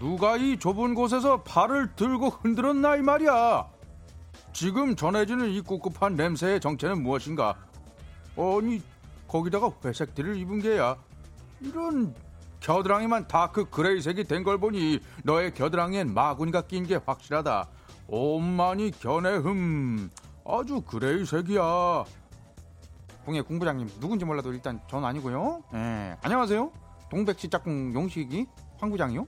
누가 0.00 0.36
이 0.36 0.58
좁은 0.58 0.94
곳에서 0.94 1.42
팔을 1.44 1.94
들고 1.94 2.28
흔들었나 2.28 2.96
이 2.96 3.02
말이야? 3.02 3.68
지금 4.52 4.96
전해지는 4.96 5.50
이 5.50 5.62
꿉꿉한 5.62 6.16
냄새의 6.16 6.60
정체는 6.60 7.02
무엇인가? 7.04 7.54
아니 8.36 8.82
거기다가 9.28 9.70
회색 9.84 10.14
티를 10.16 10.36
입은 10.38 10.60
게야. 10.60 10.96
이런 11.60 12.12
겨드랑이만 12.60 13.28
dark 13.28 13.70
gray색이 13.70 14.24
된 14.24 14.42
걸 14.42 14.58
보니 14.58 14.98
너의 15.22 15.54
겨드랑이엔 15.54 16.12
마구니가 16.12 16.62
낀 16.62 16.84
게 16.84 16.96
확실하다. 16.96 17.68
옴마니 18.08 18.90
반메훔 19.00 20.10
아주 20.44 20.80
gray색이야. 20.80 22.04
궁예 23.24 23.40
궁부장님 23.40 23.88
누군지 24.00 24.24
몰라도 24.24 24.52
일단 24.52 24.80
전 24.88 25.04
아니고요. 25.04 25.62
예, 25.74 26.16
안녕하세요. 26.22 26.72
동백씨 27.08 27.48
짝꿍 27.50 27.94
용식이 27.94 28.46
황부장이요. 28.78 29.26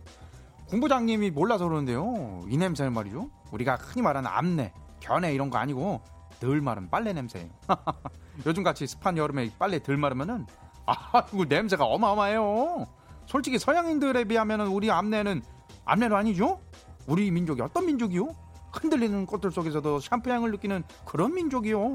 궁부장님이 0.69 1.31
몰라서 1.31 1.67
그러는데요. 1.69 2.43
이 2.49 2.57
냄새는 2.57 2.93
말이죠. 2.93 3.31
우리가 3.53 3.77
흔히 3.77 4.03
말하는 4.03 4.29
암내, 4.29 4.73
견해 5.01 5.33
이런 5.33 5.51
거 5.51 5.59
아니고 5.59 6.01
덜 6.41 6.61
마른 6.61 6.91
빨래 6.91 7.13
냄새예요. 7.13 7.49
요즘 8.47 8.65
같이 8.65 8.87
습한 8.87 9.17
여름에 9.17 9.51
빨래 9.59 9.81
덜 9.81 9.97
마르면은 9.97 10.47
아이고 10.87 11.45
냄새가 11.45 11.85
어마어마해요. 11.85 12.87
솔직히 13.27 13.59
서양인들에 13.59 14.25
비하면은 14.25 14.67
우리 14.67 14.91
암내는 14.91 15.43
암내도 15.85 16.17
아니죠? 16.17 16.61
우리 17.07 17.31
민족이 17.31 17.63
어떤 17.63 17.87
민족이요? 17.87 18.29
흔들리는 18.73 19.25
꽃들 19.27 19.53
속에서도 19.53 20.01
샴푸 20.01 20.31
향을 20.31 20.51
느끼는 20.51 20.83
그런 21.05 21.35
민족이요. 21.35 21.95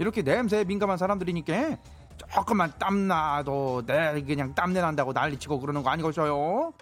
이렇게 0.00 0.22
냄새에 0.22 0.64
민감한 0.64 0.96
사람들이니까 0.96 1.76
조금만 2.16 2.72
땀나도 2.78 3.84
내 3.84 4.22
그냥 4.22 4.54
땀내 4.54 4.80
난다고 4.80 5.12
난리치고 5.12 5.60
그러는 5.60 5.82
거 5.82 5.90
아니겠어요? 5.90 6.72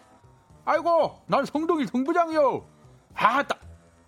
아이고 0.65 1.21
난 1.27 1.45
성동일 1.45 1.87
동부장이요. 1.87 2.65
아따 3.15 3.57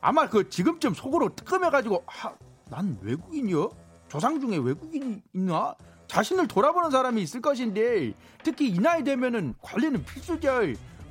아마 0.00 0.28
그 0.28 0.48
지금쯤 0.48 0.94
속으로 0.94 1.34
뜨끔해가지고 1.34 2.04
아, 2.06 2.32
난 2.70 2.96
외국인이요? 3.02 3.70
조상 4.08 4.40
중에 4.40 4.58
외국인이 4.58 5.20
있나? 5.34 5.74
자신을 6.06 6.46
돌아보는 6.46 6.92
사람이 6.92 7.20
있을 7.20 7.40
것인데 7.40 8.12
특히 8.44 8.68
이 8.68 8.78
나이 8.78 9.02
되면은 9.02 9.54
관리는 9.60 10.04
필수죠. 10.04 10.50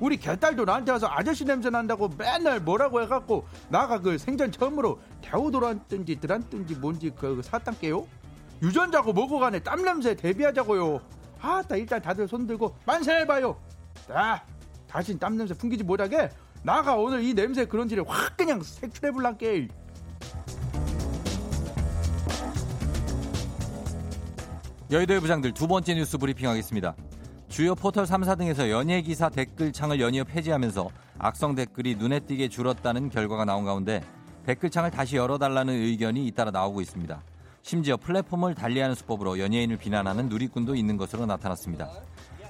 우리 0.00 0.16
개딸도 0.16 0.64
나한테 0.64 0.92
와서 0.92 1.06
아저씨 1.08 1.44
냄새 1.44 1.68
난다고 1.68 2.08
맨날 2.16 2.58
뭐라고 2.58 3.02
해갖고 3.02 3.46
나가 3.68 4.00
그 4.00 4.16
생전 4.16 4.50
처음으로 4.50 4.98
데오도란든지 5.20 6.16
드란든지 6.16 6.76
뭔지 6.76 7.10
그 7.10 7.40
사탕게요? 7.44 8.06
유전자고 8.62 9.12
뭐고 9.12 9.38
간에 9.38 9.60
땀 9.60 9.82
냄새 9.82 10.14
대비하자고요. 10.14 11.00
아따 11.40 11.76
일단 11.76 12.00
다들 12.00 12.26
손 12.26 12.46
들고 12.46 12.74
만세 12.86 13.12
해봐요. 13.20 13.56
자 14.08 14.42
다신 14.88 15.18
땀 15.18 15.36
냄새 15.36 15.54
풍기지 15.54 15.84
못하게 15.84 16.30
나가 16.62 16.96
오늘 16.96 17.22
이 17.22 17.34
냄새 17.34 17.64
그런지를 17.66 18.04
확 18.06 18.36
그냥 18.36 18.62
색출해볼란게 18.62 19.68
여의도의 24.90 25.20
부장들 25.20 25.52
두 25.54 25.68
번째 25.68 25.94
뉴스 25.94 26.18
브리핑 26.18 26.48
하겠습니다. 26.48 26.94
주요 27.50 27.74
포털 27.74 28.04
3사 28.04 28.38
등에서 28.38 28.70
연예 28.70 29.02
기사 29.02 29.28
댓글창을 29.28 30.00
연이어 30.00 30.22
폐지하면서 30.22 30.88
악성 31.18 31.56
댓글이 31.56 31.96
눈에 31.96 32.20
띄게 32.20 32.48
줄었다는 32.48 33.10
결과가 33.10 33.44
나온 33.44 33.64
가운데 33.64 34.04
댓글창을 34.46 34.92
다시 34.92 35.16
열어달라는 35.16 35.74
의견이 35.74 36.24
잇따라 36.28 36.52
나오고 36.52 36.80
있습니다. 36.80 37.20
심지어 37.62 37.96
플랫폼을 37.96 38.54
달리하는 38.54 38.94
수법으로 38.94 39.40
연예인을 39.40 39.78
비난하는 39.78 40.28
누리꾼도 40.28 40.76
있는 40.76 40.96
것으로 40.96 41.26
나타났습니다. 41.26 41.90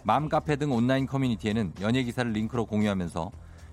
맘카페 0.04 0.56
등 0.56 0.70
온라인 0.70 1.06
커뮤니티에는 1.06 1.72
연예 1.80 2.02
기사를 2.02 2.30
링크로 2.30 2.66
공유하면서 2.66 3.30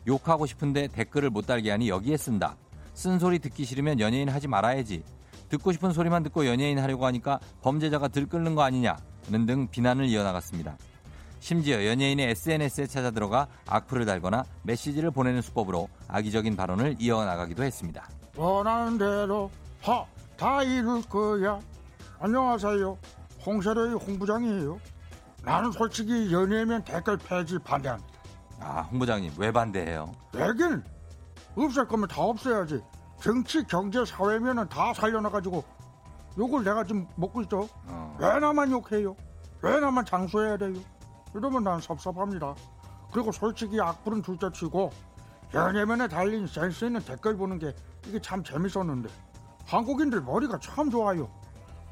욕하고 0.08 0.46
싶은데 0.46 0.88
댓글을 0.88 1.30
못 1.30 1.46
달게 1.46 1.72
하니 1.72 1.90
여기에 1.90 2.16
쓴다. 2.16 2.56
쓴소리 2.94 3.40
듣기 3.40 3.66
싫으면 3.66 4.00
연예인 4.00 4.30
하지 4.30 4.48
말아야지. 4.48 5.04
듣고 5.50 5.74
싶은 5.74 5.92
소리만 5.92 6.24
듣고 6.24 6.48
연예인 6.48 6.80
하려고 6.80 7.06
하니까 7.06 7.42
범죄자가 7.62 8.08
들끓는 8.08 8.56
거 8.56 8.62
아니냐는 8.64 9.46
등 9.46 9.68
비난을 9.68 10.06
이어나갔습니다. 10.06 10.78
심지어 11.40 11.86
연예인의 11.86 12.32
SNS에 12.32 12.88
찾아 12.88 13.12
들어가 13.12 13.48
악플을 13.68 14.06
달거나 14.06 14.44
메시지를 14.64 15.12
보내는 15.12 15.42
수법으로 15.42 15.88
악의적인 16.08 16.56
발언을 16.56 16.96
이어나가기도 17.00 17.64
했습니다. 17.64 18.08
원하는 18.36 18.98
대로 18.98 19.50
하, 19.82 20.06
다 20.36 20.64
이룰 20.64 21.02
거야. 21.04 21.60
안녕하세요. 22.20 22.98
홍세로의 23.46 23.94
홍부장이에요. 23.96 24.80
나는 25.44 25.72
솔직히 25.72 26.34
연예면 26.34 26.84
댓글 26.84 27.18
폐지 27.18 27.58
반대한다. 27.60 28.06
아, 28.60 28.82
홍 28.92 29.00
부장님 29.00 29.34
왜 29.38 29.52
반대해요? 29.52 30.12
왜긴 30.34 30.84
없을 31.56 31.88
거면 31.88 32.08
다 32.08 32.22
없애야지. 32.22 32.82
정치, 33.22 33.64
경제, 33.64 34.04
사회면은 34.04 34.68
다 34.70 34.94
살려놔가지고 34.94 35.64
욕을 36.38 36.64
내가 36.64 36.84
지금 36.84 37.08
먹고 37.16 37.42
있죠. 37.44 37.68
어. 37.86 38.18
왜 38.20 38.40
나만 38.40 38.72
욕해요? 38.72 39.16
왜 39.62 39.80
나만 39.80 40.06
장수해야 40.06 40.58
돼요? 40.58 40.76
이러면 41.38 41.64
난 41.64 41.80
섭섭합니다. 41.80 42.56
그리고 43.12 43.32
솔직히 43.32 43.80
악플은 43.80 44.22
둘째치고 44.24 44.92
연예면에 45.54 46.08
달린 46.08 46.48
센스 46.48 46.86
있는 46.86 47.00
댓글 47.02 47.38
보는 47.38 47.60
게 47.60 47.74
이게 48.08 48.20
참 48.20 48.44
재밌었는데 48.44 49.10
한국인들 49.66 50.22
머리가 50.22 50.60
참 50.60 50.90
좋아요. 50.90 51.30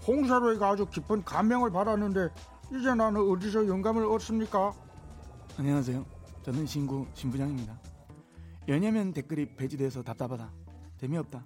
홍사로이가 0.08 0.69
아주 0.71 0.86
깊은 0.88 1.23
감명을 1.23 1.71
받았는데 1.71 2.29
이제 2.71 2.93
나는 2.93 3.21
어디서 3.21 3.67
영감을 3.67 4.05
얻습니까? 4.05 4.73
안녕하세요. 5.58 6.05
저는 6.43 6.65
신구 6.65 7.05
신부장입니다. 7.13 7.79
연예면 8.67 9.13
댓글이 9.13 9.55
배지돼서 9.55 10.01
답답하다. 10.03 10.51
재미없다. 10.97 11.43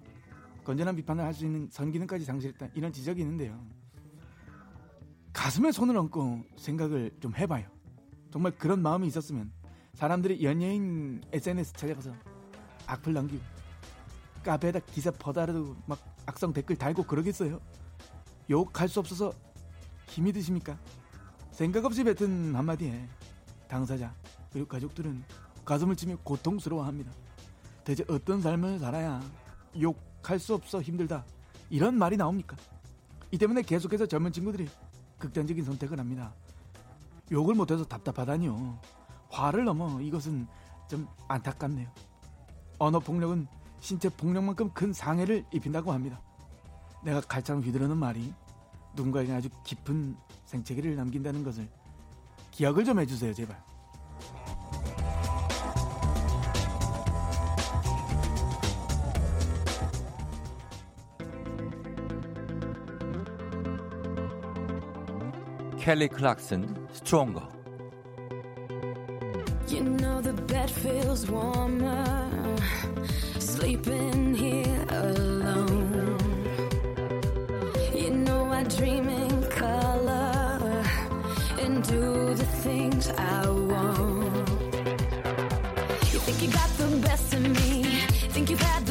건전한 0.64 0.96
비판을 0.96 1.22
할 1.24 1.34
수 1.34 1.44
있는 1.44 1.68
선기능까지 1.70 2.24
상실했다. 2.24 2.68
이런 2.74 2.92
지적이 2.92 3.20
있는데요. 3.22 3.58
가슴에 5.32 5.70
손을 5.70 5.96
얹고 5.96 6.42
생각을 6.56 7.12
좀 7.20 7.34
해봐요. 7.36 7.66
정말 8.30 8.52
그런 8.52 8.80
마음이 8.82 9.06
있었으면 9.08 9.50
사람들이 9.94 10.42
연예인 10.44 11.22
SNS 11.32 11.72
찾아가서 11.74 12.14
악플 12.86 13.12
남기고 13.12 13.42
카페에다 14.44 14.80
기사 14.80 15.10
퍼다르고 15.10 15.76
막 15.86 15.98
악성 16.26 16.52
댓글 16.52 16.76
달고 16.76 17.02
그러겠어요? 17.04 17.60
욕할 18.48 18.88
수 18.88 19.00
없어서 19.00 19.32
힘이 20.08 20.32
드십니까? 20.32 20.78
생각 21.50 21.84
없이 21.84 22.02
뱉은 22.04 22.54
한마디에 22.54 23.06
당사자 23.68 24.14
그리고 24.52 24.66
가족들은 24.68 25.22
가슴을 25.64 25.94
치며 25.94 26.16
고통스러워합니다. 26.24 27.12
대체 27.84 28.04
어떤 28.08 28.40
삶을 28.40 28.78
살아야 28.78 29.20
욕할 29.80 30.38
수 30.38 30.54
없어 30.54 30.80
힘들다 30.80 31.24
이런 31.68 31.96
말이 31.96 32.16
나옵니까? 32.16 32.56
이 33.30 33.38
때문에 33.38 33.62
계속해서 33.62 34.06
젊은 34.06 34.32
친구들이 34.32 34.68
극단적인 35.18 35.64
선택을 35.64 35.98
합니다. 35.98 36.34
욕을 37.30 37.54
못해서 37.54 37.84
답답하다니요. 37.84 38.78
화를 39.30 39.64
넘어 39.64 40.00
이것은 40.00 40.46
좀 40.88 41.06
안타깝네요. 41.28 41.88
언어 42.78 42.98
폭력은 42.98 43.46
신체 43.80 44.08
폭력만큼 44.08 44.70
큰 44.72 44.92
상해를 44.92 45.44
입힌다고 45.52 45.92
합니다. 45.92 46.20
내가 47.04 47.20
칼처럼 47.20 47.62
휘두르는 47.62 47.96
말이 47.96 48.32
누군가에게 48.94 49.32
아주 49.32 49.48
깊은 49.64 50.16
생채기를 50.46 50.96
남긴다는 50.96 51.44
것을 51.44 51.68
기억을 52.50 52.84
좀 52.84 52.98
해주세요, 52.98 53.32
제발. 53.32 53.69
켈리 65.89 66.07
클락슨 66.07 66.87
스트롱거 66.91 67.55
You 69.67 69.83
know 69.83 70.21
the 70.21 70.33
bed 70.33 70.69
feels 70.69 71.27
warmer 71.27 72.55
sleeping 73.39 74.35
here 74.35 74.85
alone. 74.89 76.17
You 77.93 78.11
know 78.11 78.45
I 78.51 78.63
dream 78.63 79.09
in 79.09 79.43
color 79.49 80.83
and 81.59 81.83
do 81.83 82.35
the 82.35 82.45
things 82.63 83.09
I 83.17 83.49
want. 83.49 84.49
You 86.13 86.19
think 86.25 86.41
you 86.43 86.49
got 86.51 86.69
the 86.77 86.87
best 87.01 87.33
of 87.33 87.41
me, 87.41 87.83
think 88.29 88.49
you've 88.49 88.59
had 88.59 88.85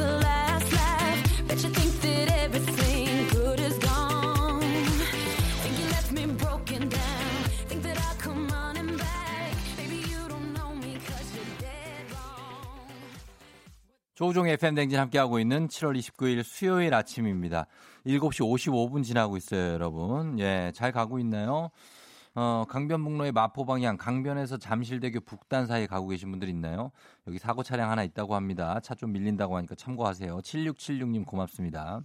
조우종 14.20 14.50
FM 14.50 14.76
댕진 14.76 15.00
함께하고 15.00 15.40
있는 15.40 15.70
7월 15.70 15.98
29일 15.98 16.44
수요일 16.44 16.94
아침입니다. 16.94 17.68
7시 18.06 18.42
55분 18.42 19.02
지나고 19.02 19.38
있어요, 19.38 19.72
여러분. 19.72 20.38
예, 20.40 20.74
잘 20.76 20.92
가고 20.92 21.20
있나요? 21.20 21.70
어, 22.36 22.66
강변북로의 22.68 23.32
마포 23.32 23.66
방향, 23.66 23.96
강변에서 23.96 24.58
잠실대교 24.58 25.22
북단 25.22 25.68
사이에 25.68 25.88
가고 25.88 26.10
계신 26.10 26.32
분들 26.32 26.50
있나요? 26.50 26.92
여기 27.28 27.40
사고 27.40 27.64
차량 27.64 27.92
하나 27.92 28.04
있다고 28.04 28.36
합니다. 28.36 28.82
차 28.82 28.94
좀 28.94 29.14
밀린다고 29.14 29.56
하니까 29.56 29.76
참고하세요. 29.76 30.40
7676님 30.40 31.26
고맙습니다. 31.26 32.02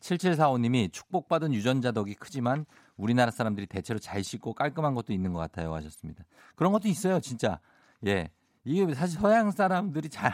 7745님이 0.00 0.92
축복받은 0.92 1.54
유전자 1.54 1.92
덕이 1.92 2.14
크지만 2.14 2.66
우리나라 2.96 3.30
사람들이 3.30 3.68
대체로 3.68 4.00
잘 4.00 4.24
씻고 4.24 4.54
깔끔한 4.54 4.94
것도 4.96 5.12
있는 5.12 5.32
것 5.32 5.38
같아요 5.38 5.72
하셨습니다. 5.74 6.24
그런 6.56 6.72
것도 6.72 6.88
있어요, 6.88 7.20
진짜. 7.20 7.60
예. 8.04 8.30
이게 8.66 8.92
사실 8.94 9.20
서양 9.20 9.52
사람들이 9.52 10.08
잘, 10.08 10.32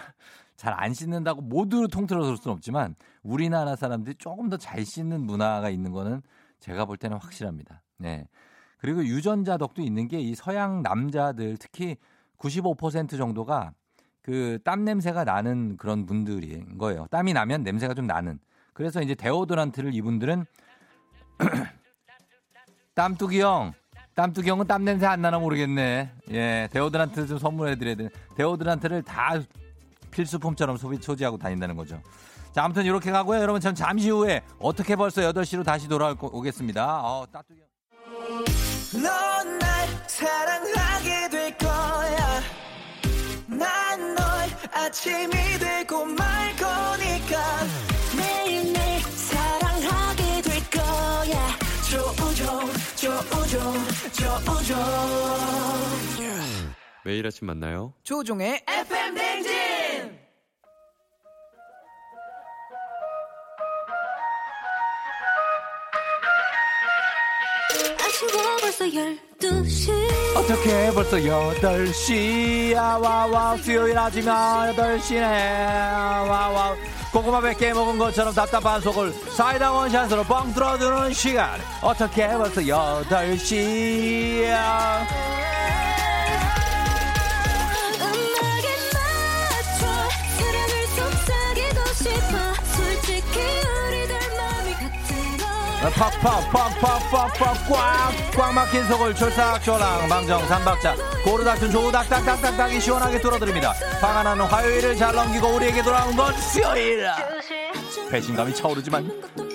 잘 0.57 0.75
안 0.75 0.95
씻는다고 0.95 1.41
모두 1.43 1.88
통틀어서 1.88 2.25
그럴 2.27 2.37
수는 2.37 2.55
없지만 2.55 2.95
우리나라 3.23 3.75
사람들이 3.77 4.17
조금 4.17 4.49
더 4.49 4.57
잘 4.57 4.85
씻는 4.85 5.21
문화가 5.27 5.71
있는 5.71 5.93
거는 5.93 6.23
제가 6.61 6.85
볼 6.85 6.97
때는 6.97 7.17
확실합니다. 7.19 7.83
네. 7.99 8.27
그리고 8.79 9.05
유전자 9.05 9.57
덕도 9.57 9.83
있는 9.83 10.09
게 10.09 10.19
이 10.21 10.35
서양 10.35 10.83
남자들 10.83 11.57
특히 11.59 11.97
95% 12.38 13.17
정도가 13.17 13.73
그 14.23 14.59
땀 14.65 14.85
냄새가 14.85 15.25
나는 15.25 15.77
그런 15.77 16.07
분들인 16.07 16.79
거예요. 16.79 17.07
땀이 17.11 17.33
나면 17.33 17.62
냄새가 17.65 17.95
좀 17.95 18.07
나는. 18.07 18.38
그래서 18.73 19.03
이제 19.03 19.15
데오도란트를 19.15 19.95
이분들은 19.95 20.45
땀뚜기 22.95 23.41
형, 23.41 23.73
땀뚜기 24.15 24.49
형은 24.49 24.67
땀 24.67 24.85
냄새 24.85 25.07
안 25.07 25.23
나나 25.23 25.38
모르겠네. 25.38 26.12
예, 26.31 26.69
데오드란트 26.71 27.27
좀 27.27 27.38
선물해 27.38 27.77
드려야 27.77 27.95
돼. 27.97 28.09
데오드란트를 28.37 29.03
다 29.03 29.35
필수품처럼 30.12 30.77
소비 30.77 30.98
소지하고 31.03 31.37
다닌다는 31.38 31.75
거죠. 31.77 32.01
자, 32.53 32.62
아무튼 32.64 32.85
이렇게 32.85 33.11
가고요. 33.11 33.40
여러분 33.40 33.61
전 33.61 33.75
잠시 33.75 34.11
후에 34.11 34.42
어떻게 34.61 34.94
벌써 34.94 35.22
8시로 35.22 35.64
다시 35.64 35.88
돌아오겠습니다. 35.88 37.01
어, 37.03 37.27
따뚜기 37.33 37.61
형. 37.61 39.03
넌날 39.03 39.88
사랑하게 40.07 41.29
될 41.31 41.57
거야 41.59 42.40
난 43.46 44.14
널 44.14 44.25
아침이 44.72 45.31
되고 45.59 46.05
말 46.05 46.55
거니까 46.57 47.38
매일매일 48.16 49.01
사랑하게 49.01 50.43
될 50.43 50.70
거야 50.70 51.49
조우종 51.91 52.70
조우종 52.97 53.74
조우종 54.12 54.76
매일 57.05 57.26
아침 57.26 57.47
만나요. 57.49 57.95
조종의 58.05 58.62
FM 58.68 59.14
댕진 59.14 59.53
벌써 68.83 68.99
12시. 69.39 69.93
어떻게 70.37 70.91
벌써 70.93 71.16
8시야 71.16 73.01
와와 73.01 73.57
수요일 73.59 73.97
아침 73.97 74.24
8시네. 74.24 75.22
와와 76.28 76.74
고구마 77.12 77.41
100개 77.41 77.72
먹은 77.72 77.97
것처럼 77.99 78.35
답답한 78.35 78.80
속을 78.80 79.12
사이다 79.37 79.70
원샷으로 79.72 80.24
뻥 80.24 80.53
뚫어주는 80.55 81.12
시간. 81.12 81.61
어떻게 81.80 82.26
벌써 82.28 82.61
8시야 82.61 84.53
팍팍팍팍팍팍 95.91 97.68
꽉꽉 97.68 98.55
막힌 98.55 98.87
속을 98.87 99.14
촐싹촐랑 99.14 100.09
망정 100.09 100.47
삼박자. 100.47 100.95
고르닥춘 101.24 101.70
조닥닥닥닥닥이 101.72 102.80
시원하게 102.80 103.20
뚫어드립니다. 103.20 103.72
화가 104.01 104.22
나는 104.22 104.45
화요일을 104.45 104.97
잘 104.97 105.14
넘기고 105.14 105.49
우리에게 105.49 105.83
돌아온 105.83 106.14
건 106.14 106.33
수요일. 106.39 107.07
배신감이 108.11 108.55
차오르지만 108.55 109.11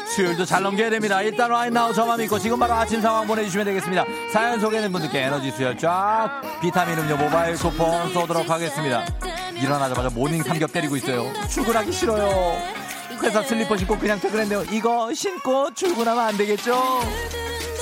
수요일도 0.08 0.44
잘 0.46 0.64
넘겨야 0.64 0.90
됩니다. 0.90 1.22
일단 1.22 1.50
와인나우 1.50 1.94
저만 1.94 2.20
믿고 2.20 2.40
지금 2.40 2.60
바로 2.60 2.74
아침 2.74 3.02
상황 3.02 3.26
보내주시면 3.26 3.66
되겠습니다. 3.66 4.04
사연 4.34 4.60
소개된 4.60 4.92
분들께 4.92 5.20
에너지 5.22 5.52
수혈 5.52 5.78
쫙 5.78 6.42
비타민 6.62 6.98
음료 6.98 7.16
모바일 7.16 7.56
쿠폰 7.56 8.12
쏘도록 8.14 8.50
하겠습니다. 8.50 9.06
일어나자마자 9.56 10.10
morning 10.10 10.44
삼겹 10.44 10.74
때리고 10.74 10.98
있어요. 10.98 11.32
출근하기 11.48 11.92
싫어요 11.92 12.78
회사 13.24 13.44
슬리퍼 13.44 13.78
신고 13.78 13.98
그냥 13.98 14.20
퇴근했네요. 14.20 14.64
이거 14.72 15.14
신고 15.14 15.74
출근하면 15.74 16.24
안 16.24 16.38
되겠죠? 16.38 17.02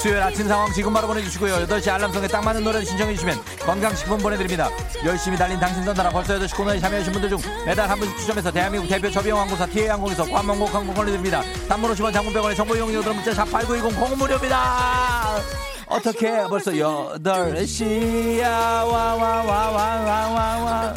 수요일 0.05 0.21
아침 0.21 0.47
상황 0.47 0.71
지금 0.71 0.93
바로 0.93 1.07
보내주시고요. 1.07 1.65
8시 1.65 1.89
알람송에 1.89 2.27
딱 2.27 2.45
맞는 2.45 2.63
노래를 2.63 2.85
신청해주시면 2.85 3.39
건강식품 3.65 4.19
보내드립니다. 4.19 4.69
열심히 5.03 5.35
달린 5.35 5.59
당신 5.59 5.83
전달아 5.83 6.11
벌써 6.11 6.37
8시 6.37 6.55
코너에 6.55 6.79
참여하신 6.79 7.11
분들 7.13 7.29
중 7.29 7.39
매달 7.65 7.89
한 7.89 7.97
분씩 7.97 8.15
추첨해서 8.19 8.51
대한민국 8.51 8.87
대표 8.87 9.09
저비용항공사 9.09 9.65
TA항공에서 9.65 10.25
관망곡 10.25 10.75
항공 10.75 10.93
보내드립니다. 10.93 11.41
단문 11.67 11.91
50원 11.91 12.13
장문병원의 12.13 12.55
정보 12.55 12.75
이용료 12.75 13.01
들은 13.01 13.15
문자 13.15 13.31
샵8910 13.31 13.99
공무료입니다. 13.99 15.37
어떻게 15.87 16.43
벌써 16.49 16.71
8시야 16.71 18.43
와와와와와와와 18.43 20.93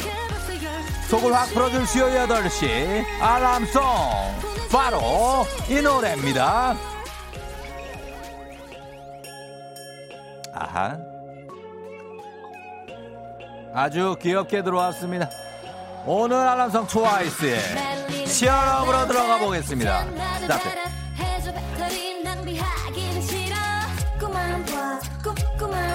속을 1.09 1.33
확 1.33 1.47
풀어줄 1.47 1.87
수요일 1.87 2.19
8시. 2.27 3.03
알람송. 3.19 3.81
바로 4.71 5.43
이 5.67 5.81
노래입니다. 5.81 6.77
아하. 10.53 10.97
아주 13.73 14.15
귀엽게 14.21 14.61
들어왔습니다. 14.61 15.27
오늘 16.05 16.37
알람송 16.37 16.85
트와이스의 16.85 18.27
시어럽으로 18.27 19.07
들어가 19.07 19.39
보겠습니다. 19.39 20.05
스타트 20.41 20.69
꿈만 24.19 24.65
봐 24.65 24.99
꿈, 25.23 25.33
꿈만 25.57 25.88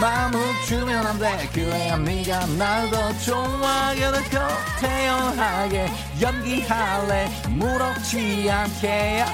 마음을 0.00 0.38
주면 0.66 1.06
안돼. 1.06 1.48
그래야 1.52 1.96
네가 1.96 2.46
날 2.58 2.88
더 2.90 3.12
좋아하게 3.18 4.00
될거 4.00 4.48
태연하게 4.80 5.86
연기할래. 6.20 7.28
무섭지 7.48 8.48
않게. 8.50 9.24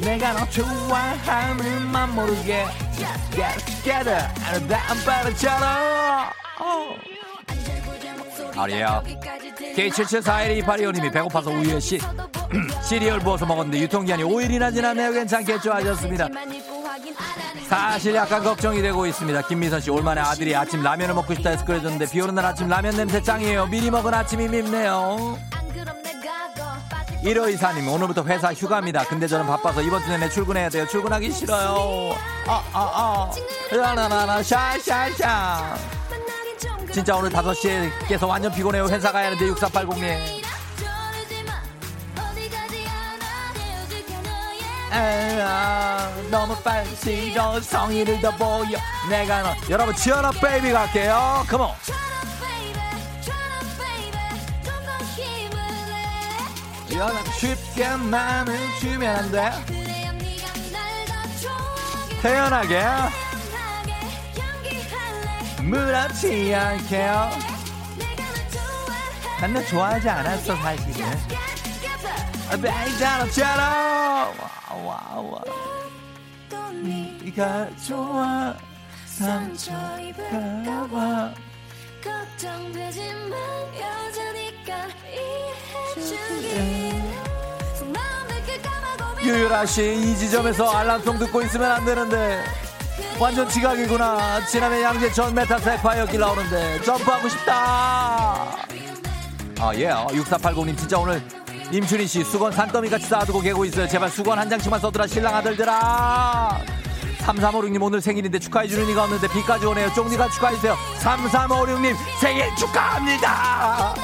내가 0.00 0.32
너 0.32 0.48
좋아하는 0.50 1.82
맘 1.86 2.14
모르게. 2.14 2.66
Just 2.92 3.30
get 3.32 3.42
it 3.42 3.64
together. 3.82 4.28
아름다운 4.46 5.04
바람처럼. 5.04 6.30
아리야 8.56 9.02
K77412825님이 9.74 11.12
배고파서 11.12 11.50
우유에 11.50 11.80
씨 11.80 11.98
시리얼 12.88 13.18
부어서 13.18 13.44
먹었는데 13.46 13.80
유통기한이 13.80 14.22
5일이나 14.22 14.72
지났네요. 14.72 15.10
괜찮겠죠? 15.10 15.72
하셨습니다 15.72 16.28
사실 17.68 18.14
약간 18.14 18.42
걱정이 18.42 18.80
되고 18.82 19.06
있습니다. 19.06 19.42
김미선 19.42 19.80
씨, 19.80 19.90
올만에 19.90 20.20
아들이 20.20 20.54
아침 20.54 20.82
라면을 20.82 21.14
먹고 21.14 21.34
싶다 21.34 21.50
해서 21.50 21.64
끓여줬는데 21.64 22.06
비 22.10 22.20
오는 22.20 22.34
날 22.34 22.46
아침 22.46 22.68
라면 22.68 22.96
냄새 22.96 23.22
짱이에요. 23.22 23.66
미리 23.66 23.90
먹은 23.90 24.12
아침이 24.12 24.48
밉네요. 24.48 25.38
1호 27.24 27.52
이사님, 27.52 27.88
오늘부터 27.88 28.22
회사 28.24 28.52
휴가입니다. 28.52 29.04
근데 29.04 29.26
저는 29.26 29.46
바빠서 29.46 29.80
이번 29.80 30.02
주 30.02 30.10
내내 30.10 30.28
출근해야 30.28 30.68
돼요. 30.68 30.86
출근하기 30.86 31.32
싫어요. 31.32 32.14
아, 32.46 32.62
아, 32.72 32.80
아. 32.92 33.30
라라라라, 33.74 34.42
샤샤샤. 34.42 35.76
진짜 36.92 37.16
오늘 37.16 37.30
5시에 37.30 37.90
깨서 38.06 38.26
완전 38.26 38.52
피곤해요. 38.52 38.86
회사 38.88 39.10
가야 39.10 39.26
하는데 39.26 39.44
6480님. 39.52 40.43
에라, 44.94 46.08
너무 46.30 46.54
빨리 46.62 46.94
싫어 46.94 47.60
성의를 47.60 48.20
더 48.20 48.30
보여. 48.36 48.78
내가 49.08 49.42
너 49.42 49.54
여러분 49.68 49.94
지연아 49.94 50.30
베이비 50.30 50.70
갈게요. 50.72 51.44
컴온 51.48 51.68
연락 56.92 57.26
쉽게 57.34 57.88
마음을 57.96 58.56
주면 58.80 59.16
안 59.16 59.32
돼? 59.32 59.50
태연하게. 62.22 62.82
무섭지 65.62 66.54
않게요. 66.54 67.30
난 69.40 69.52
너 69.52 69.62
좋아하지 69.66 70.08
않았어 70.08 70.56
사실은 70.56 71.04
베이자로처럼 72.50 74.34
와와 74.84 75.40
네가 77.22 77.68
좋아. 77.86 78.54
상처 79.06 79.72
입을까봐. 80.00 81.32
걱정되지만 82.04 83.32
여자니까 83.80 84.86
이해해주길 85.96 87.02
유유라 89.22 89.64
씨 89.64 89.94
이 89.94 90.16
지점에서 90.16 90.68
알람송 90.70 91.18
듣고 91.18 91.42
있으면 91.42 91.72
안 91.72 91.84
되는데. 91.84 92.44
완전 93.18 93.48
지각이구나. 93.48 94.44
지난해 94.46 94.82
양재 94.82 95.12
전 95.12 95.34
메타 95.34 95.58
세파이어길 95.58 96.20
나오는데 96.20 96.82
점프하고 96.82 97.28
싶다. 97.28 97.54
아 99.60 99.72
예. 99.74 99.88
6480님 99.88 100.76
진짜 100.76 100.98
오늘 100.98 101.22
임춘희 101.72 102.06
씨 102.06 102.24
수건 102.24 102.52
산더미 102.52 102.88
같이 102.88 103.06
쌓아두고 103.06 103.40
계고 103.40 103.64
있어요. 103.64 103.88
제발 103.88 104.10
수건 104.10 104.38
한 104.38 104.48
장씩만 104.48 104.80
써두라 104.80 105.06
신랑 105.06 105.34
아들들아. 105.36 106.60
3356님 107.18 107.82
오늘 107.82 108.00
생일인데 108.00 108.38
축하해주는 108.38 108.88
이가 108.90 109.04
없는데 109.04 109.28
비까지 109.28 109.66
오네요. 109.66 109.92
쫑디가 109.94 110.28
축하해주세요. 110.30 110.76
3356님 111.00 111.96
생일 112.20 112.54
축하합니다. 112.56 113.94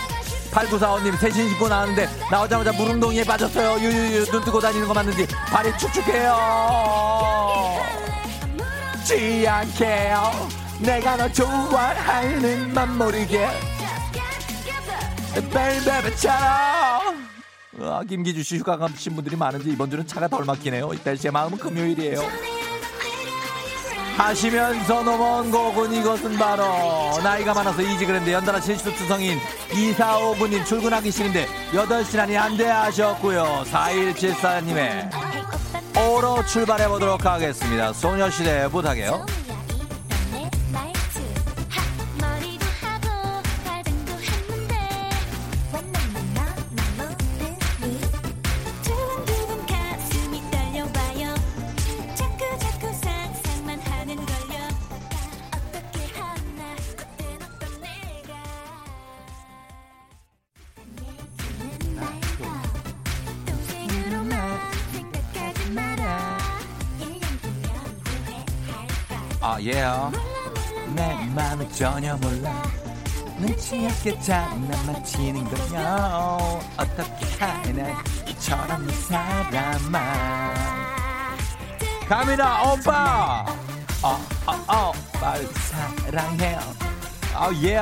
8945님 0.50 1.16
새신 1.18 1.48
신고 1.50 1.68
나왔는데 1.68 2.08
나오자마자 2.30 2.72
물웅덩이에 2.72 3.24
빠졌어요. 3.24 3.78
유유유 3.78 4.24
눈 4.26 4.42
뜨고 4.42 4.58
다니는 4.58 4.88
거 4.88 4.94
맞는지 4.94 5.26
발이 5.26 5.76
축축해요. 5.78 6.36
지 9.04 9.46
않게요. 9.46 10.48
내가 10.80 11.16
너 11.16 11.30
좋아하는 11.30 12.72
맘 12.72 12.96
모르게. 12.96 13.48
벨베베처럼 15.52 17.19
아, 17.82 18.02
김기주 18.06 18.42
씨 18.42 18.58
휴가 18.58 18.76
가신 18.76 19.14
분들이 19.14 19.36
많은지 19.36 19.70
이번 19.70 19.90
주는 19.90 20.06
차가 20.06 20.28
덜 20.28 20.44
막히네요. 20.44 20.90
이때 20.94 21.16
제 21.16 21.30
마음은 21.30 21.58
금요일이에요. 21.58 22.20
하시면서 24.16 25.02
넘어온 25.02 25.50
곡은 25.50 25.94
이것은 25.94 26.36
바로 26.36 26.62
나이가 27.22 27.54
많아서 27.54 27.80
이직을 27.80 28.16
했는데 28.16 28.34
연달아 28.34 28.60
실수 28.60 28.92
투성인 28.94 29.38
2459님 29.70 30.66
출근하기 30.66 31.10
싫은데 31.10 31.46
8시라니 31.72 32.36
안돼 32.36 32.66
하셨고요. 32.66 33.64
4174님의 33.70 35.10
오로 35.96 36.44
출발해보도록 36.44 37.24
하겠습니다. 37.24 37.92
소녀시대 37.94 38.68
부탁해요 38.68 39.24
예. 69.90 70.92
내 70.94 71.14
마음을 71.34 71.68
전혀 71.72 72.16
몰라. 72.16 72.62
눈치 73.38 73.86
없게 73.86 74.18
장난만 74.20 75.02
치는 75.04 75.44
거야. 75.44 76.36
어떻게 76.76 77.26
하나 77.38 78.02
이처럼 78.28 78.88
이 78.88 78.92
사람아. 78.92 80.54
갑니다 82.08 82.62
오빠. 82.72 83.46
어어어. 84.02 84.92
빨리 85.20 85.46
사랑해요. 85.46 86.58
아예 87.34 87.80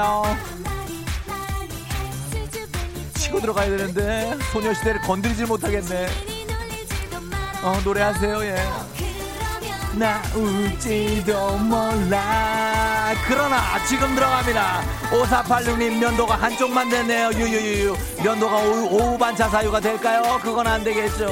치고 3.15 3.41
들어가야 3.41 3.69
되는데 3.69 4.39
소녀시대를 4.53 5.01
건드리질 5.03 5.47
못하겠네. 5.47 6.09
어 7.63 7.81
노래하세요 7.85 8.45
예 8.45 8.57
나올지도 9.99 11.59
몰라. 11.59 13.13
그러나 13.27 13.85
지금 13.85 14.15
들어갑니다. 14.15 14.83
5486님 15.11 15.99
면도가 15.99 16.37
한쪽만 16.37 16.89
됐네요. 16.89 17.31
유유유유. 17.33 17.97
면도가 18.23 18.57
오후, 18.59 18.87
오후 18.97 19.19
반차 19.19 19.49
사유가 19.49 19.81
될까요? 19.81 20.39
그건 20.43 20.69
안 20.69 20.85
되겠죠. 20.85 21.29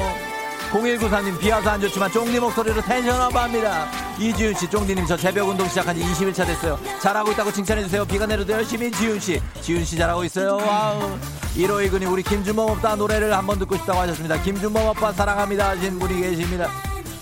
0193님 0.71 1.39
비 1.39 1.49
와서 1.49 1.69
안 1.69 1.79
좋지만 1.79 2.11
쫑디 2.11 2.39
목소리로 2.41 2.81
tension 2.81 3.21
up 3.21 3.33
합니다. 3.33 3.87
이지훈씨 4.19 4.69
쫑디님 4.69 5.05
저 5.05 5.15
새벽 5.15 5.47
운동 5.47 5.65
시작한 5.69 5.95
지 5.95 6.01
20일차 6.01 6.45
됐어요. 6.45 6.77
잘하고 7.01 7.31
있다고 7.31 7.53
칭찬해주세요. 7.53 8.03
비가 8.03 8.25
내려도 8.25 8.51
열심히 8.51 8.91
지훈씨. 8.91 9.41
지훈씨 9.61 9.95
잘하고 9.97 10.25
있어요. 10.25 10.57
wow. 10.57 11.17
1호1군이 11.55 12.11
우리 12.11 12.21
김준범 12.21 12.69
오빠 12.69 12.95
노래를 12.95 13.33
한번 13.35 13.57
듣고 13.59 13.77
싶다고 13.77 13.99
하셨습니다. 14.01 14.41
김준범 14.41 14.87
오빠 14.87 15.13
사랑합니다 15.13 15.69
하신 15.69 15.97
분이 15.97 16.21
계십니다. 16.21 16.69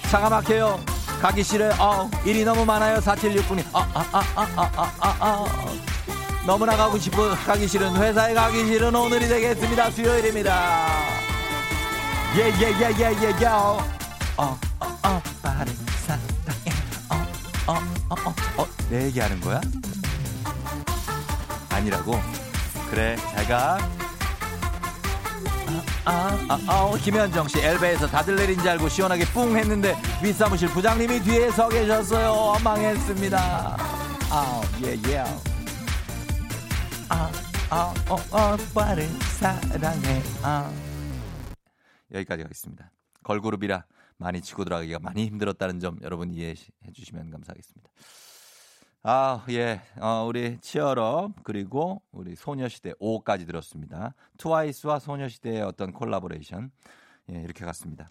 차가 0.09 0.27
막혀요 0.29 0.94
가기 1.25 1.41
싫어요 1.43 1.73
어, 1.79 2.07
일이 2.23 2.43
너무 2.43 2.63
많아요 2.65 2.97
4769님 2.99 3.63
아, 3.73 3.79
아, 3.95 4.05
아, 4.13 4.23
아, 4.35 4.47
아, 4.55 4.71
아, 4.77 4.93
아, 4.99 5.15
아. 5.19 5.45
너무나 6.45 6.77
가고 6.77 6.99
싶어 6.99 7.29
가기 7.33 7.67
싫은 7.67 7.95
회사에 7.95 8.35
가기 8.35 8.63
싫은 8.67 8.93
오늘이 8.93 9.27
되겠습니다 9.27 9.89
수요일입니다 9.89 10.87
예 12.37 12.51
예 12.51 12.69
예 12.69 12.93
예 12.93 13.15
예 13.23 13.41
예 13.41 13.45
어, 13.47 13.81
어, 14.37 14.59
어, 14.79 15.21
빠른 15.41 15.73
사랑해 16.05 16.69
어, 17.09 17.73
어, 17.73 17.73
어, 18.09 18.15
어, 18.29 18.61
어, 18.61 18.67
내 18.91 19.05
얘기하는 19.05 19.41
거야? 19.41 19.59
아니라고? 21.71 22.21
그래 22.91 23.15
잘 23.33 23.47
가 23.47 24.04
아, 26.07 26.37
아, 26.49 26.59
아, 26.67 26.97
김현정 26.97 27.47
씨 27.47 27.59
엘베에서 27.59 28.05
다들 28.05 28.35
내린 28.35 28.59
줄 28.59 28.69
알고 28.69 28.89
시원하게 28.89 29.25
뿡 29.33 29.57
했는데 29.57 29.95
윗사무실 30.23 30.69
부장님이 30.69 31.19
뒤에 31.21 31.49
서 31.49 31.67
계셨어요. 31.67 32.61
망했습니다. 32.63 33.37
아, 34.29 34.61
예, 34.83 34.95
예. 35.09 35.17
아, 37.09 37.31
아, 37.71 37.93
어, 38.07 38.15
어, 38.31 38.57
빠른 38.73 39.07
사랑해. 39.39 40.21
아. 40.43 40.71
여기까지 42.13 42.43
가겠습니다. 42.43 42.91
걸그룹이라 43.23 43.85
많이 44.17 44.41
치고 44.41 44.63
들어가기가 44.63 44.99
많이 44.99 45.25
힘들었다는 45.25 45.79
점 45.79 45.97
여러분 46.03 46.31
이해해 46.31 46.55
주시면 46.93 47.31
감사하겠습니다. 47.31 47.89
아, 49.07 49.45
예. 49.49 49.81
어, 50.01 50.25
우리 50.27 50.57
치얼업 50.61 51.43
그리고 51.43 52.01
우리 52.11 52.35
소녀시대 52.35 52.93
5까지 52.93 53.45
들었습니다. 53.45 54.15
트와이스와 54.39 54.97
소녀시대의 54.97 55.61
어떤 55.61 55.93
콜라보레이션. 55.93 56.71
예, 57.31 57.39
이렇게 57.39 57.63
갔습니다. 57.65 58.09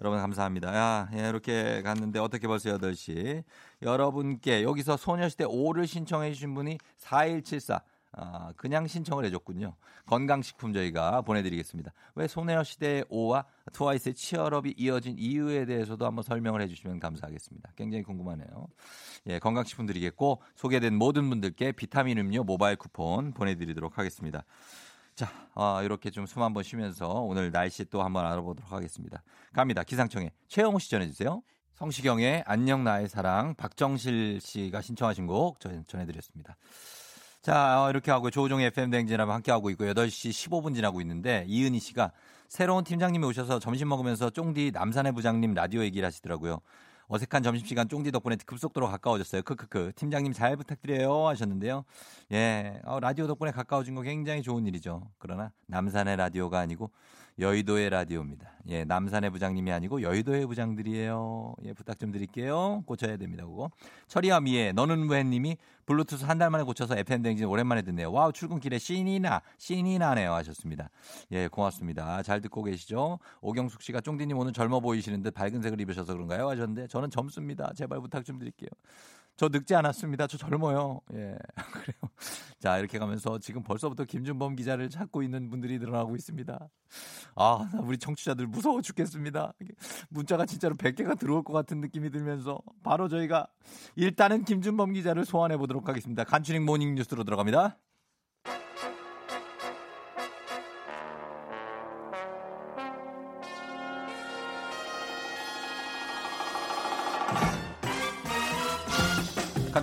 여러분 0.00 0.18
감사합니다. 0.18 0.74
야, 0.74 1.08
예, 1.14 1.28
이렇게 1.28 1.82
갔는데 1.82 2.18
어떻게 2.18 2.48
벌써 2.48 2.70
8시. 2.70 3.44
여러분께 3.80 4.64
여기서 4.64 4.96
소녀시대 4.96 5.44
5를 5.44 5.86
신청해 5.86 6.32
주신 6.32 6.52
분이 6.54 6.78
4174 6.96 7.80
아, 8.18 8.52
그냥 8.56 8.86
신청을 8.86 9.26
해줬군요. 9.26 9.76
건강식품 10.06 10.72
저희가 10.72 11.20
보내드리겠습니다. 11.22 11.92
왜 12.14 12.26
소녀시대의 12.26 13.04
오와 13.10 13.44
트와이스의 13.72 14.14
치얼업이 14.14 14.74
이어진 14.78 15.16
이유에 15.18 15.66
대해서도 15.66 16.06
한번 16.06 16.22
설명을 16.22 16.62
해주시면 16.62 16.98
감사하겠습니다. 16.98 17.72
굉장히 17.76 18.02
궁금하네요. 18.04 18.68
예, 19.26 19.38
건강식품 19.38 19.84
드리겠고 19.86 20.40
소개된 20.54 20.96
모든 20.96 21.28
분들께 21.28 21.72
비타민 21.72 22.16
음료 22.18 22.42
모바일 22.42 22.76
쿠폰 22.76 23.34
보내드리도록 23.34 23.98
하겠습니다. 23.98 24.44
자, 25.14 25.30
어, 25.54 25.82
이렇게 25.82 26.10
좀 26.10 26.24
숨 26.26 26.42
한번 26.42 26.62
쉬면서 26.62 27.08
오늘 27.08 27.50
날씨 27.50 27.84
또 27.84 28.02
한번 28.02 28.24
알아보도록 28.26 28.72
하겠습니다. 28.72 29.22
갑니다. 29.52 29.82
기상청에 29.82 30.32
최영호 30.48 30.78
씨 30.78 30.90
전해주세요. 30.90 31.42
성시경의 31.74 32.44
안녕 32.46 32.84
나의 32.84 33.08
사랑 33.08 33.54
박정실 33.56 34.40
씨가 34.40 34.80
신청하신 34.80 35.26
곡 35.26 35.60
전해드렸습니다. 35.60 36.56
자, 37.46 37.84
어, 37.84 37.90
이렇게 37.90 38.10
하고 38.10 38.28
조우종의 38.28 38.66
FM 38.66 38.90
댕진하고 38.90 39.30
함께하고 39.30 39.70
있고 39.70 39.84
8시 39.84 40.30
15분 40.30 40.74
지나고 40.74 41.00
있는데 41.00 41.44
이은희 41.46 41.78
씨가 41.78 42.10
새로운 42.48 42.82
팀장님이 42.82 43.24
오셔서 43.24 43.60
점심 43.60 43.88
먹으면서 43.88 44.30
쫑디 44.30 44.72
남산의 44.74 45.12
부장님 45.12 45.54
라디오 45.54 45.84
얘기를 45.84 46.04
하시더라고요. 46.04 46.58
어색한 47.06 47.44
점심시간 47.44 47.88
쫑디 47.88 48.10
덕분에 48.10 48.34
급속도로 48.44 48.88
가까워졌어요. 48.88 49.42
크크크. 49.42 49.92
팀장님 49.94 50.32
잘 50.32 50.56
부탁드려요 50.56 51.28
하셨는데요. 51.28 51.84
예, 52.32 52.80
어, 52.82 52.98
라디오 52.98 53.28
덕분에 53.28 53.52
가까워진 53.52 53.94
거 53.94 54.02
굉장히 54.02 54.42
좋은 54.42 54.66
일이죠. 54.66 55.08
그러나 55.18 55.52
남산의 55.68 56.16
라디오가 56.16 56.58
아니고 56.58 56.90
여의도의 57.38 57.90
라디오입니다. 57.90 58.50
예, 58.68 58.84
남산의 58.84 59.30
부장님이 59.30 59.70
아니고 59.70 60.02
여의도의 60.02 60.46
부장들이에요. 60.46 61.54
예, 61.64 61.72
부탁 61.74 61.98
좀 61.98 62.10
드릴게요. 62.10 62.82
고쳐야 62.86 63.16
됩니다, 63.16 63.44
그거. 63.44 63.70
철이와 64.08 64.40
미애, 64.40 64.72
너는 64.72 65.08
왜 65.08 65.22
님이 65.22 65.56
블루투스 65.84 66.24
한 66.24 66.38
달 66.38 66.50
만에 66.50 66.64
고쳐서 66.64 66.96
FM 66.98 67.22
대행진 67.22 67.46
오랜만에 67.46 67.82
듣네요. 67.82 68.10
wow, 68.10 68.32
출근길에 68.32 68.78
신이 68.78 69.20
나, 69.20 69.40
신이 69.58 69.98
나네요. 69.98 70.32
하셨습니다. 70.32 70.90
예, 71.32 71.48
고맙습니다. 71.48 72.22
잘 72.22 72.40
듣고 72.40 72.62
계시죠? 72.62 73.18
오경숙 73.40 73.82
씨가 73.82 74.00
쫑디님 74.00 74.36
오늘 74.36 74.52
젊어 74.52 74.80
보이시는데 74.80 75.30
밝은 75.30 75.62
색을 75.62 75.80
입으셔서 75.80 76.12
그런가요? 76.14 76.48
하셨는데 76.48 76.88
저는 76.88 77.10
젊습니다. 77.10 77.72
제발 77.76 78.00
부탁 78.00 78.24
좀 78.24 78.38
드릴게요. 78.38 78.70
저 79.36 79.48
늙지 79.48 79.74
않았습니다. 79.74 80.26
저 80.26 80.38
젊어요. 80.38 81.00
예. 81.12 81.36
그래요. 81.72 82.10
자, 82.58 82.78
이렇게 82.78 82.98
가면서 82.98 83.38
지금 83.38 83.62
벌써부터 83.62 84.04
김준범 84.04 84.56
기자를 84.56 84.88
찾고 84.88 85.22
있는 85.22 85.50
분들이 85.50 85.78
늘어나고 85.78 86.16
있습니다. 86.16 86.68
아, 87.36 87.70
우리 87.82 87.98
청취자들 87.98 88.46
무서워 88.46 88.80
죽겠습니다. 88.80 89.52
문자가 90.08 90.46
진짜로 90.46 90.74
100개가 90.74 91.18
들어올 91.18 91.42
것 91.42 91.52
같은 91.52 91.80
느낌이 91.80 92.10
들면서 92.10 92.60
바로 92.82 93.08
저희가 93.08 93.46
일단은 93.94 94.44
김준범 94.44 94.94
기자를 94.94 95.24
소환해 95.26 95.58
보도록 95.58 95.88
하겠습니다. 95.88 96.24
간추린 96.24 96.64
morning 96.64 96.94
뉴스로 96.94 97.24
들어갑니다. 97.24 97.78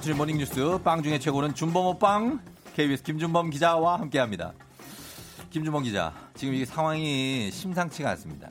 간추린 0.04 0.18
morning 0.18 0.38
뉴스 0.38 0.78
빵 0.84 1.02
중에 1.02 1.18
최고는 1.18 1.56
준범호 1.56 1.98
빵 1.98 2.42
KBS 2.76 3.04
김준범 3.04 3.52
기자와 3.52 4.02
함께합니다. 4.02 4.52
김준범 5.50 5.84
기자, 5.84 6.14
지금 6.36 6.54
이 6.56 6.66
상황이 6.66 7.50
심상치가 7.50 8.10
않습니다. 8.12 8.50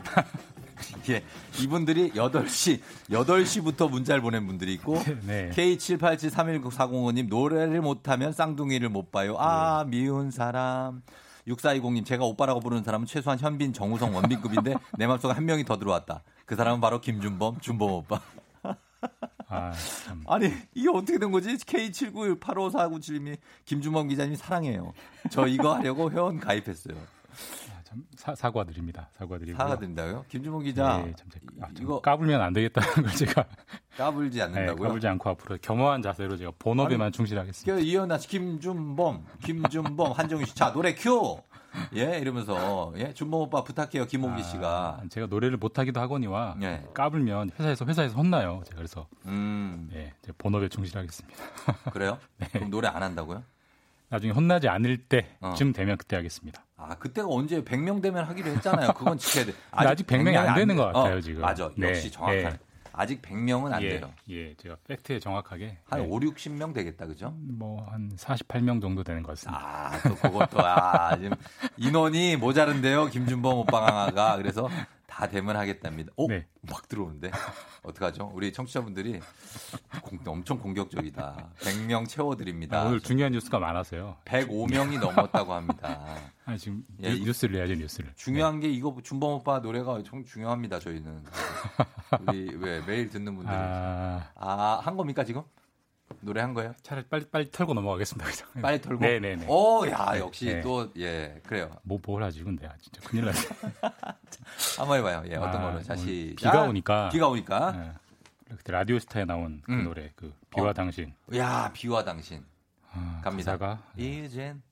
예, 1.11 1.23
이분들이 1.61 2.13
8시, 2.13 2.81
8시부터 3.11 3.91
문자를 3.91 4.23
보낸 4.23 4.47
분들이 4.47 4.73
있고, 4.75 4.99
네. 5.27 5.51
K78731940님, 5.51 7.29
노래를 7.29 7.83
못하면 7.83 8.33
쌍둥이를 8.33 8.89
못 8.89 9.13
봐요. 9.13 9.37
아, 9.39 9.85
네. 9.85 9.91
미운 9.91 10.31
사람. 10.31 11.03
6420님, 11.47 12.07
제가 12.07 12.25
오빠라고 12.25 12.61
부르는 12.61 12.83
사람은 12.83 13.07
최소한 13.07 13.39
현빈, 13.39 13.75
정우성, 13.75 14.15
원빈급인데, 14.15 14.75
내 14.97 15.07
맘속에 15.07 15.35
한 15.35 15.45
명이 15.45 15.67
더 15.67 15.77
들어왔다. 15.77 16.23
그 16.47 16.57
사람은 16.57 16.81
바로 16.81 17.03
김준범, 17.03 17.61
준범 17.61 17.91
오빠. 17.91 18.23
아, 20.27 20.39
니 20.39 20.53
이게 20.75 20.89
어떻게 20.89 21.19
된 21.19 21.31
거지? 21.31 21.55
K798549님이 21.57 23.37
김주범 23.65 24.09
기자님 24.09 24.35
사랑해요. 24.37 24.93
저 25.31 25.47
이거 25.47 25.75
하려고 25.75 26.11
회원 26.11 26.41
가입했어요. 26.41 26.97
아, 26.97 27.83
참 27.85 28.05
사, 28.17 28.35
사과드립니다. 28.35 29.11
사과드리고 29.19 29.57
사과드린다고요? 29.59 30.25
김주범 30.29 30.63
기자. 30.63 30.99
네, 31.05 31.15
참, 31.17 31.29
아, 31.61 31.67
참 31.67 31.77
이거 31.81 32.01
까불면 32.01 32.41
안 32.41 32.53
되겠다는 32.53 32.93
걸 33.05 33.15
제가 33.15 33.45
까불지 33.97 34.39
네, 34.39 34.45
않는다고요? 34.45 34.75
네, 34.75 34.83
까불지 34.83 35.07
않고 35.09 35.31
앞으로 35.31 35.59
겸허한 35.61 36.03
자세로 36.03 36.37
제가 36.37 36.53
본업에만 36.59 37.07
아니, 37.07 37.13
충실하겠습니다. 37.13 37.79
이현아 37.79 38.19
김준범, 38.19 39.27
김준범, 39.45 40.13
한정희 40.13 40.47
씨. 40.47 40.55
자, 40.55 40.73
노래 40.73 40.95
큐! 40.95 41.39
예, 41.97 42.19
이러면서 42.19 42.93
예, 42.97 43.13
준범 43.13 43.41
오빠 43.41 43.65
부탁해요, 43.65 44.07
김홍기 44.07 44.43
아, 44.43 44.45
씨가. 44.45 45.03
제가 45.11 45.27
노래를 45.27 45.57
못하기도 45.57 46.01
하거니와 46.01 46.57
예. 46.63 46.85
까불면 46.95 47.53
회사에서 47.59 47.85
회사에서 47.85 48.15
혼나요. 48.17 48.63
제가 48.67 48.77
그래서 48.77 49.07
음. 49.27 49.91
예, 49.95 50.13
제 50.23 50.33
본업에 50.37 50.69
충실하겠습니다. 50.69 51.39
그래요? 51.93 52.19
네. 52.39 52.49
그럼 52.53 52.71
노래 52.71 52.89
안 52.89 53.03
한다고요? 53.03 53.43
나중에 54.09 54.33
혼나지 54.33 54.69
않을 54.69 54.99
때쯤 54.99 55.71
어. 55.71 55.73
되면 55.73 55.97
그때 55.97 56.17
하겠습니다. 56.17 56.63
아, 56.77 56.95
그때가 56.97 57.27
언제 57.31 57.63
100명 57.63 58.03
되면 58.03 58.25
하기로 58.25 58.51
했잖아요. 58.51 58.93
그건 58.93 59.17
지켜야 59.17 59.47
돼. 59.47 59.55
아직, 59.71 59.89
아직 59.89 60.07
100명이 60.07 60.37
안 60.37 60.55
되는 60.55 60.77
것 60.77 60.85
같아요, 60.87 61.17
어, 61.17 61.21
지금. 61.21 61.41
맞아. 61.41 61.71
네. 61.77 61.89
역시 61.89 62.11
정확한. 62.11 62.43
네. 62.43 62.59
아직 62.93 63.23
100명은 63.23 63.73
안 63.73 63.83
예, 63.83 63.89
돼요. 63.99 64.13
예, 64.29 64.55
제가 64.57 64.77
팩트에 64.87 65.19
정확하게 65.19 65.79
한 65.87 66.01
네. 66.01 66.07
5, 66.09 66.21
60명 66.21 66.75
되겠다, 66.75 67.07
그죠? 67.07 67.35
뭐 67.39 67.87
한 67.91 68.11
48명 68.17 68.81
정도 68.81 69.03
되는 69.03 69.23
것 69.23 69.33
같습니다. 69.33 69.61
아, 69.65 69.99
또 70.09 70.15
그것도 70.17 70.59
아, 70.61 71.17
지금 71.17 71.33
인원이 71.77 72.37
모자른데요, 72.37 73.07
김준범 73.07 73.59
오빠가 73.59 74.37
그래서 74.37 74.69
다 75.13 75.29
되면 75.29 75.55
하겠답니다. 75.57 76.11
오, 76.17 76.27
네. 76.27 76.47
막 76.63 76.89
들어오는데 76.89 77.31
어떡하죠? 77.83 78.31
우리 78.35 78.51
청취자분들이 78.51 79.21
공, 80.01 80.19
엄청 80.25 80.59
공격적이다. 80.59 81.51
100명 81.59 82.09
채워드립니다. 82.09 82.81
아, 82.81 82.85
오늘 82.87 82.99
중요한 82.99 83.33
뉴스가 83.33 83.59
많아서요. 83.59 84.17
105명이 84.25 84.99
넘었다고 85.01 85.53
합니다. 85.53 86.17
아, 86.47 86.57
지금 86.57 86.83
예, 87.03 87.11
뉴, 87.13 87.31
스를 87.35 87.57
내야죠, 87.57 87.75
뉴스를. 87.75 88.13
중요한 88.17 88.59
게 88.59 88.71
이거 88.71 88.97
준범 89.03 89.35
오빠 89.35 89.59
노래가 89.59 89.93
엄청 89.93 90.25
중요합니다. 90.25 90.79
저희는 90.79 91.23
우리 92.27 92.57
왜 92.57 92.81
매일 92.87 93.11
듣는 93.11 93.37
분들이 93.37 93.55
아, 93.55 94.31
아한 94.35 94.97
겁니까 94.97 95.25
지금 95.25 95.43
노래 96.21 96.41
한 96.41 96.55
거예요? 96.55 96.75
차라리 96.83 97.07
빨리 97.09 97.25
빨리 97.27 97.51
털고 97.51 97.75
넘어가겠습니다. 97.75 98.31
그죠? 98.31 98.47
빨리 98.61 98.81
털고. 98.81 99.01
네네네. 99.05 99.47
오, 99.49 99.87
야 99.89 100.13
네, 100.13 100.19
역시 100.21 100.47
네. 100.47 100.61
또예 100.61 101.41
그래요. 101.47 101.71
뭐뭘 101.83 102.23
하지 102.23 102.43
근데 102.45 102.67
아, 102.67 102.75
진짜 102.81 103.01
큰일 103.09 103.25
났네. 103.27 103.39
한번 104.79 104.99
해봐요. 104.99 105.23
예 105.27 105.37
어떤 105.37 105.61
아, 105.61 105.71
걸로 105.71 105.83
다시 105.83 106.35
비가 106.37 106.63
오니까 106.63 107.09
비가 107.11 107.29
오니까 107.29 107.73
네. 107.73 107.93
그때 108.57 108.73
라디오스타에 108.73 109.25
나온 109.25 109.63
그 109.65 109.73
음. 109.73 109.85
노래 109.85 110.11
그 110.15 110.33
비와 110.55 110.71
어. 110.71 110.73
당신. 110.73 111.15
야 111.37 111.71
비와 111.73 112.05
당신 112.05 112.45
아, 112.93 113.21
갑니다. 113.25 113.57
가사가 113.57 113.83
이젠 113.97 114.63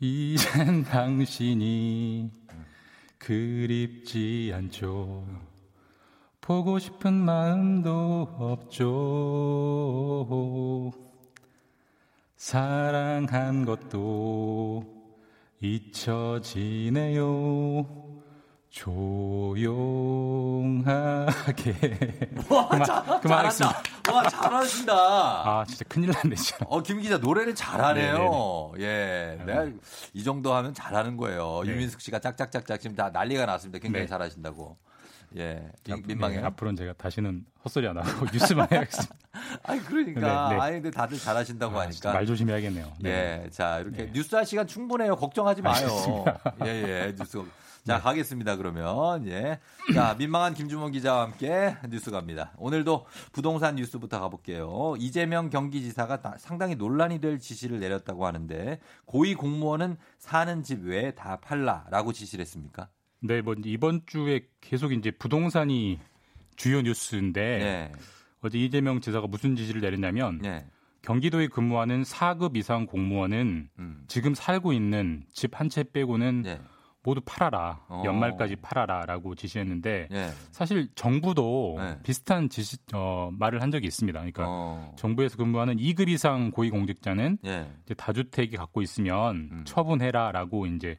이젠 0.00 0.82
당신이 0.84 2.30
그립지 3.18 4.52
않죠. 4.54 5.24
보고 6.42 6.78
싶은 6.80 7.14
마음도 7.14 8.28
없죠. 8.38 8.82
사랑한 12.36 13.64
것도 13.64 14.84
잊혀지네요. 15.60 17.22
조용하게. 18.70 19.22
와, 22.50 22.68
그만, 22.68 22.84
자, 22.84 23.20
그만하겠습니다. 23.22 23.82
잘한다. 24.02 24.12
와 24.12 24.28
잘하신다. 24.28 24.92
아, 24.94 25.64
진짜 25.68 25.84
큰일 25.88 26.10
났네, 26.10 26.34
진짜. 26.34 26.56
어, 26.68 26.82
김 26.82 27.00
기자 27.00 27.18
노래를 27.18 27.54
잘하네요. 27.54 28.72
예. 28.80 29.38
내가 29.46 29.68
이 30.12 30.24
정도 30.24 30.52
하면 30.54 30.74
잘하는 30.74 31.16
거예요. 31.16 31.60
네. 31.64 31.70
유민숙 31.70 32.00
씨가 32.00 32.18
짝짝짝짝 32.18 32.80
지금 32.80 32.96
다 32.96 33.10
난리가 33.10 33.46
났습니다. 33.46 33.78
굉장히 33.78 34.06
네. 34.06 34.10
잘하신다고. 34.10 34.76
예. 35.36 35.70
민- 36.06 36.18
네. 36.18 36.38
앞으로는 36.42 36.76
제가 36.76 36.92
다시는 36.94 37.44
헛소리 37.64 37.86
안 37.88 37.96
하고 37.98 38.26
뉴스만 38.32 38.68
해야겠습니다. 38.72 39.14
아니, 39.62 39.80
그러니까. 39.84 40.48
네, 40.50 40.54
네. 40.56 40.60
아니, 40.60 40.72
근데 40.74 40.90
다들 40.90 41.18
잘하신다고 41.18 41.78
아, 41.78 41.82
하니까. 41.82 42.12
말 42.12 42.26
조심해야겠네요. 42.26 42.92
네. 43.00 43.42
예. 43.44 43.50
자, 43.50 43.78
이렇게 43.80 44.06
네. 44.06 44.12
뉴스 44.12 44.34
할 44.34 44.44
시간 44.46 44.66
충분해요. 44.66 45.16
걱정하지 45.16 45.62
마요. 45.62 46.24
예, 46.64 46.68
예. 46.68 47.14
뉴스. 47.18 47.42
자, 47.84 47.96
네. 47.96 48.00
가겠습니다. 48.02 48.56
그러면. 48.56 49.26
예. 49.26 49.58
자, 49.94 50.14
민망한 50.18 50.54
김주mon 50.54 50.92
기자와 50.92 51.22
함께 51.22 51.76
뉴스 51.88 52.10
갑니다. 52.12 52.52
오늘도 52.58 53.06
부동산 53.32 53.74
뉴스부터 53.74 54.20
가볼게요. 54.20 54.94
이재명 54.98 55.50
경기지사가 55.50 56.20
다- 56.20 56.36
상당히 56.38 56.76
논란이 56.76 57.20
될 57.20 57.40
지시를 57.40 57.80
내렸다고 57.80 58.24
하는데 58.26 58.78
고위 59.04 59.34
공무원은 59.34 59.96
사는 60.18 60.62
집 60.62 60.84
외에 60.84 61.10
다 61.12 61.38
팔라라고 61.40 62.12
지시를 62.12 62.42
했습니까? 62.42 62.88
네, 63.22 63.40
뭐 63.40 63.54
이번 63.64 64.02
주에 64.06 64.42
계속 64.60 64.92
이제 64.92 65.10
부동산이 65.10 65.98
주요 66.56 66.82
뉴스인데 66.82 67.40
예. 67.40 67.92
어제 68.42 68.58
이재명 68.58 69.00
지사가 69.00 69.26
무슨 69.28 69.54
지시를 69.56 69.80
내렸냐면 69.80 70.40
예. 70.44 70.64
경기도에 71.02 71.48
근무하는 71.48 72.02
4급 72.02 72.56
이상 72.56 72.86
공무원은 72.86 73.68
음. 73.78 74.04
지금 74.08 74.34
살고 74.34 74.72
있는 74.72 75.24
집 75.32 75.54
한 75.54 75.68
채 75.68 75.84
빼고는 75.84 76.42
예. 76.46 76.60
모두 77.04 77.20
팔아라. 77.24 77.80
어. 77.88 78.02
연말까지 78.04 78.56
팔아라라고 78.56 79.34
지시했는데 79.34 80.08
예. 80.12 80.28
사실 80.52 80.88
정부도 80.94 81.74
네. 81.78 81.98
비슷한 82.04 82.48
지시 82.48 82.76
어, 82.94 83.30
말을 83.32 83.60
한 83.60 83.72
적이 83.72 83.88
있습니다. 83.88 84.16
그러니까 84.16 84.44
어. 84.46 84.94
정부에서 84.96 85.36
근무하는 85.36 85.76
2급 85.78 86.08
이상 86.08 86.52
고위공직자는 86.52 87.38
예. 87.46 87.66
이제 87.84 87.94
다주택이 87.94 88.56
갖고 88.56 88.82
있으면 88.82 89.48
음. 89.50 89.62
처분해라라고 89.64 90.66
이제 90.66 90.96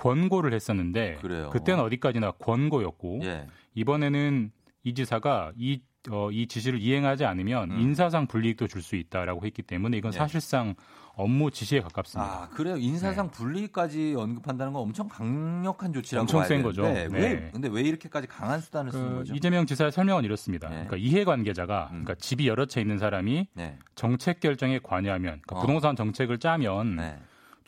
권고를 0.00 0.52
했었는데 0.54 1.18
그래요. 1.20 1.50
그때는 1.50 1.82
어디까지나 1.84 2.32
권고였고 2.32 3.20
예. 3.24 3.46
이번에는 3.74 4.50
이 4.82 4.94
지사가 4.94 5.52
이, 5.56 5.80
어, 6.10 6.30
이 6.32 6.46
지시를 6.46 6.80
이행하지 6.80 7.24
않으면 7.24 7.70
음. 7.72 7.80
인사상 7.80 8.26
불이익도 8.26 8.66
줄 8.66 8.82
수 8.82 8.96
있다라고 8.96 9.44
했기 9.44 9.62
때문에 9.62 9.98
이건 9.98 10.12
예. 10.14 10.16
사실상 10.18 10.74
업무 11.14 11.50
지시에 11.50 11.80
가깝습니다. 11.80 12.32
아, 12.44 12.48
그래요. 12.48 12.76
인사상 12.78 13.30
분리까지 13.30 14.14
언급한다는 14.16 14.72
건 14.72 14.80
엄청 14.82 15.06
강력한 15.06 15.92
조치라고 15.92 16.22
엄청 16.22 16.44
센 16.44 16.62
거죠. 16.62 16.82
왜 16.84 17.08
네. 17.08 17.50
근데 17.52 17.68
왜 17.68 17.82
이렇게까지 17.82 18.26
강한 18.26 18.58
수단을 18.60 18.90
쓰는 18.92 19.08
그 19.10 19.14
거죠? 19.16 19.34
이재명 19.34 19.66
지사의 19.66 19.92
설명은 19.92 20.24
이렇습니다. 20.24 20.68
네. 20.70 20.86
그러니까 20.86 20.96
이해관계자가 20.96 21.82
음. 21.88 22.04
그러니까 22.04 22.14
집이 22.14 22.48
여러 22.48 22.64
채 22.64 22.80
있는 22.80 22.96
사람이 22.98 23.48
네. 23.52 23.76
정책 23.96 24.40
결정에 24.40 24.78
관여하면 24.82 25.40
그러니까 25.42 25.56
어. 25.56 25.60
부동산 25.60 25.94
정책을 25.94 26.38
짜면 26.38 26.96
네. 26.96 27.18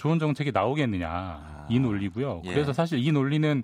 좋은 0.02 0.18
정책이 0.18 0.50
나오겠느냐 0.50 1.66
이 1.70 1.78
논리고요. 1.78 2.42
예. 2.44 2.52
그래서 2.52 2.72
사실 2.72 2.98
이 2.98 3.12
논리는 3.12 3.62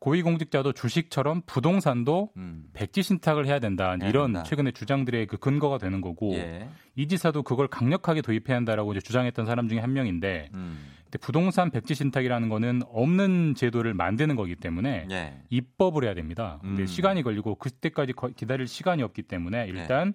고위공직자도 0.00 0.72
주식처럼 0.72 1.42
부동산도 1.46 2.30
음. 2.36 2.64
백지 2.72 3.02
신탁을 3.04 3.46
해야 3.46 3.60
된다. 3.60 3.94
이런 4.02 4.32
된다. 4.32 4.42
최근의 4.42 4.72
주장들의 4.72 5.26
그 5.28 5.36
근거가 5.36 5.78
되는 5.78 6.00
거고 6.00 6.34
예. 6.34 6.68
이 6.96 7.06
지사도 7.06 7.44
그걸 7.44 7.68
강력하게 7.68 8.22
도입해야 8.22 8.56
한다라고 8.56 8.90
이제 8.92 9.00
주장했던 9.00 9.46
사람 9.46 9.68
중에 9.68 9.78
한 9.78 9.92
명인데 9.92 10.50
음. 10.54 10.84
부동산 11.20 11.70
백지 11.70 11.94
신탁이라는 11.94 12.48
거는 12.48 12.82
없는 12.90 13.54
제도를 13.54 13.94
만드는 13.94 14.34
거기 14.34 14.56
때문에 14.56 15.06
예. 15.12 15.40
입법을 15.48 16.02
해야 16.04 16.14
됩니다. 16.14 16.58
근데 16.60 16.82
음. 16.82 16.86
시간이 16.86 17.22
걸리고 17.22 17.54
그때까지 17.54 18.14
거- 18.14 18.30
기다릴 18.34 18.66
시간이 18.66 19.04
없기 19.04 19.22
때문에 19.22 19.66
일단 19.68 20.12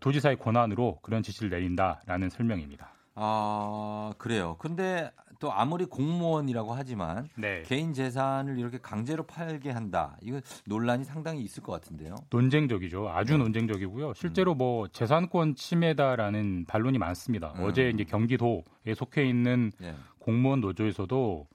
도지사의 0.00 0.36
권한으로 0.38 1.00
그런 1.02 1.22
지시를 1.22 1.50
내린다라는 1.50 2.30
설명입니다. 2.30 2.95
아, 3.16 4.12
그래요. 4.18 4.56
근데 4.58 5.10
또 5.38 5.52
아무리 5.52 5.84
공무원이라고 5.84 6.72
하지만 6.74 7.28
네. 7.36 7.62
개인 7.66 7.92
재산을 7.92 8.58
이렇게 8.58 8.78
강제로 8.78 9.24
팔게 9.24 9.70
한다. 9.70 10.16
이거 10.22 10.40
논란이 10.66 11.04
상당히 11.04 11.42
있을 11.42 11.62
것 11.62 11.72
같은데요. 11.72 12.14
논쟁적이죠. 12.30 13.08
아주 13.08 13.32
네. 13.32 13.38
논쟁적이고요. 13.38 14.14
실제로 14.14 14.54
뭐 14.54 14.88
재산권 14.88 15.54
침해다라는 15.54 16.64
반론이 16.66 16.98
많습니다. 16.98 17.52
음. 17.56 17.64
어제 17.64 17.90
이제 17.90 18.04
경기도에 18.04 18.94
속해 18.94 19.24
있는 19.24 19.72
예. 19.82 19.94
공무원 20.18 20.60
노조에서도 20.60 21.46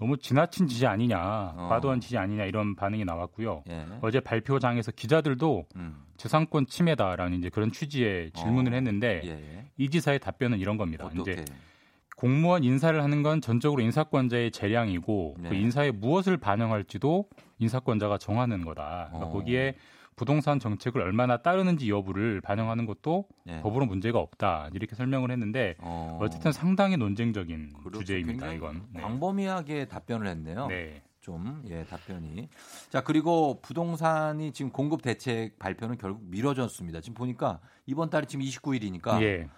너무 0.00 0.16
지나친 0.16 0.66
지시 0.66 0.86
아니냐, 0.86 1.18
어. 1.56 1.68
과도한 1.68 2.00
지시 2.00 2.16
아니냐 2.16 2.46
이런 2.46 2.74
반응이 2.74 3.04
나왔고요. 3.04 3.64
예. 3.68 3.86
어제 4.00 4.18
발표장에서 4.18 4.92
기자들도 4.92 5.66
음. 5.76 6.02
재산권 6.16 6.66
침해다라는 6.66 7.38
이제 7.38 7.50
그런 7.50 7.70
취지의 7.70 8.30
질문을 8.32 8.72
어. 8.72 8.74
했는데 8.76 9.20
예. 9.24 9.70
이 9.76 9.90
지사의 9.90 10.18
답변은 10.18 10.58
이런 10.58 10.78
겁니다. 10.78 11.04
어떻게? 11.04 11.32
이제 11.32 11.44
공무원 12.16 12.64
인사를 12.64 13.02
하는 13.02 13.22
건 13.22 13.42
전적으로 13.42 13.82
인사권자의 13.82 14.52
재량이고 14.52 15.36
네. 15.38 15.48
그 15.50 15.54
인사에 15.54 15.90
무엇을 15.90 16.38
반영할지도 16.38 17.26
인사권자가 17.58 18.16
정하는 18.16 18.64
거다. 18.64 19.08
그러니까 19.10 19.28
어. 19.28 19.32
거기에 19.32 19.74
부동산 20.20 20.60
정책을 20.60 21.00
얼마나 21.00 21.38
따르는지 21.38 21.88
여부를 21.88 22.42
반영하는 22.42 22.84
것도 22.84 23.24
예. 23.48 23.62
법으로 23.62 23.86
문제가 23.86 24.18
없다. 24.18 24.68
이렇게 24.74 24.94
설명을 24.94 25.30
했는데 25.30 25.76
어. 25.78 26.18
어쨌든 26.20 26.52
상당히 26.52 26.98
논쟁적인 26.98 27.72
그렇죠. 27.78 28.00
주제입니다. 28.00 28.52
이건. 28.52 28.86
네. 28.92 29.00
광범위하게 29.00 29.86
답변을 29.86 30.26
했네요. 30.26 30.66
네. 30.66 31.00
좀, 31.20 31.62
예, 31.70 31.84
답변이. 31.84 32.50
자, 32.90 33.02
그리고 33.02 33.60
부동산이 33.62 34.52
지금 34.52 34.70
공급 34.70 35.00
대책 35.00 35.58
발표는 35.58 35.96
결국 35.96 36.22
미뤄졌습니다. 36.24 37.00
지금 37.00 37.14
보니까 37.14 37.60
이번 37.86 38.10
달이 38.10 38.26
지금 38.26 38.44
29일이니까. 38.44 39.22
예. 39.22 39.48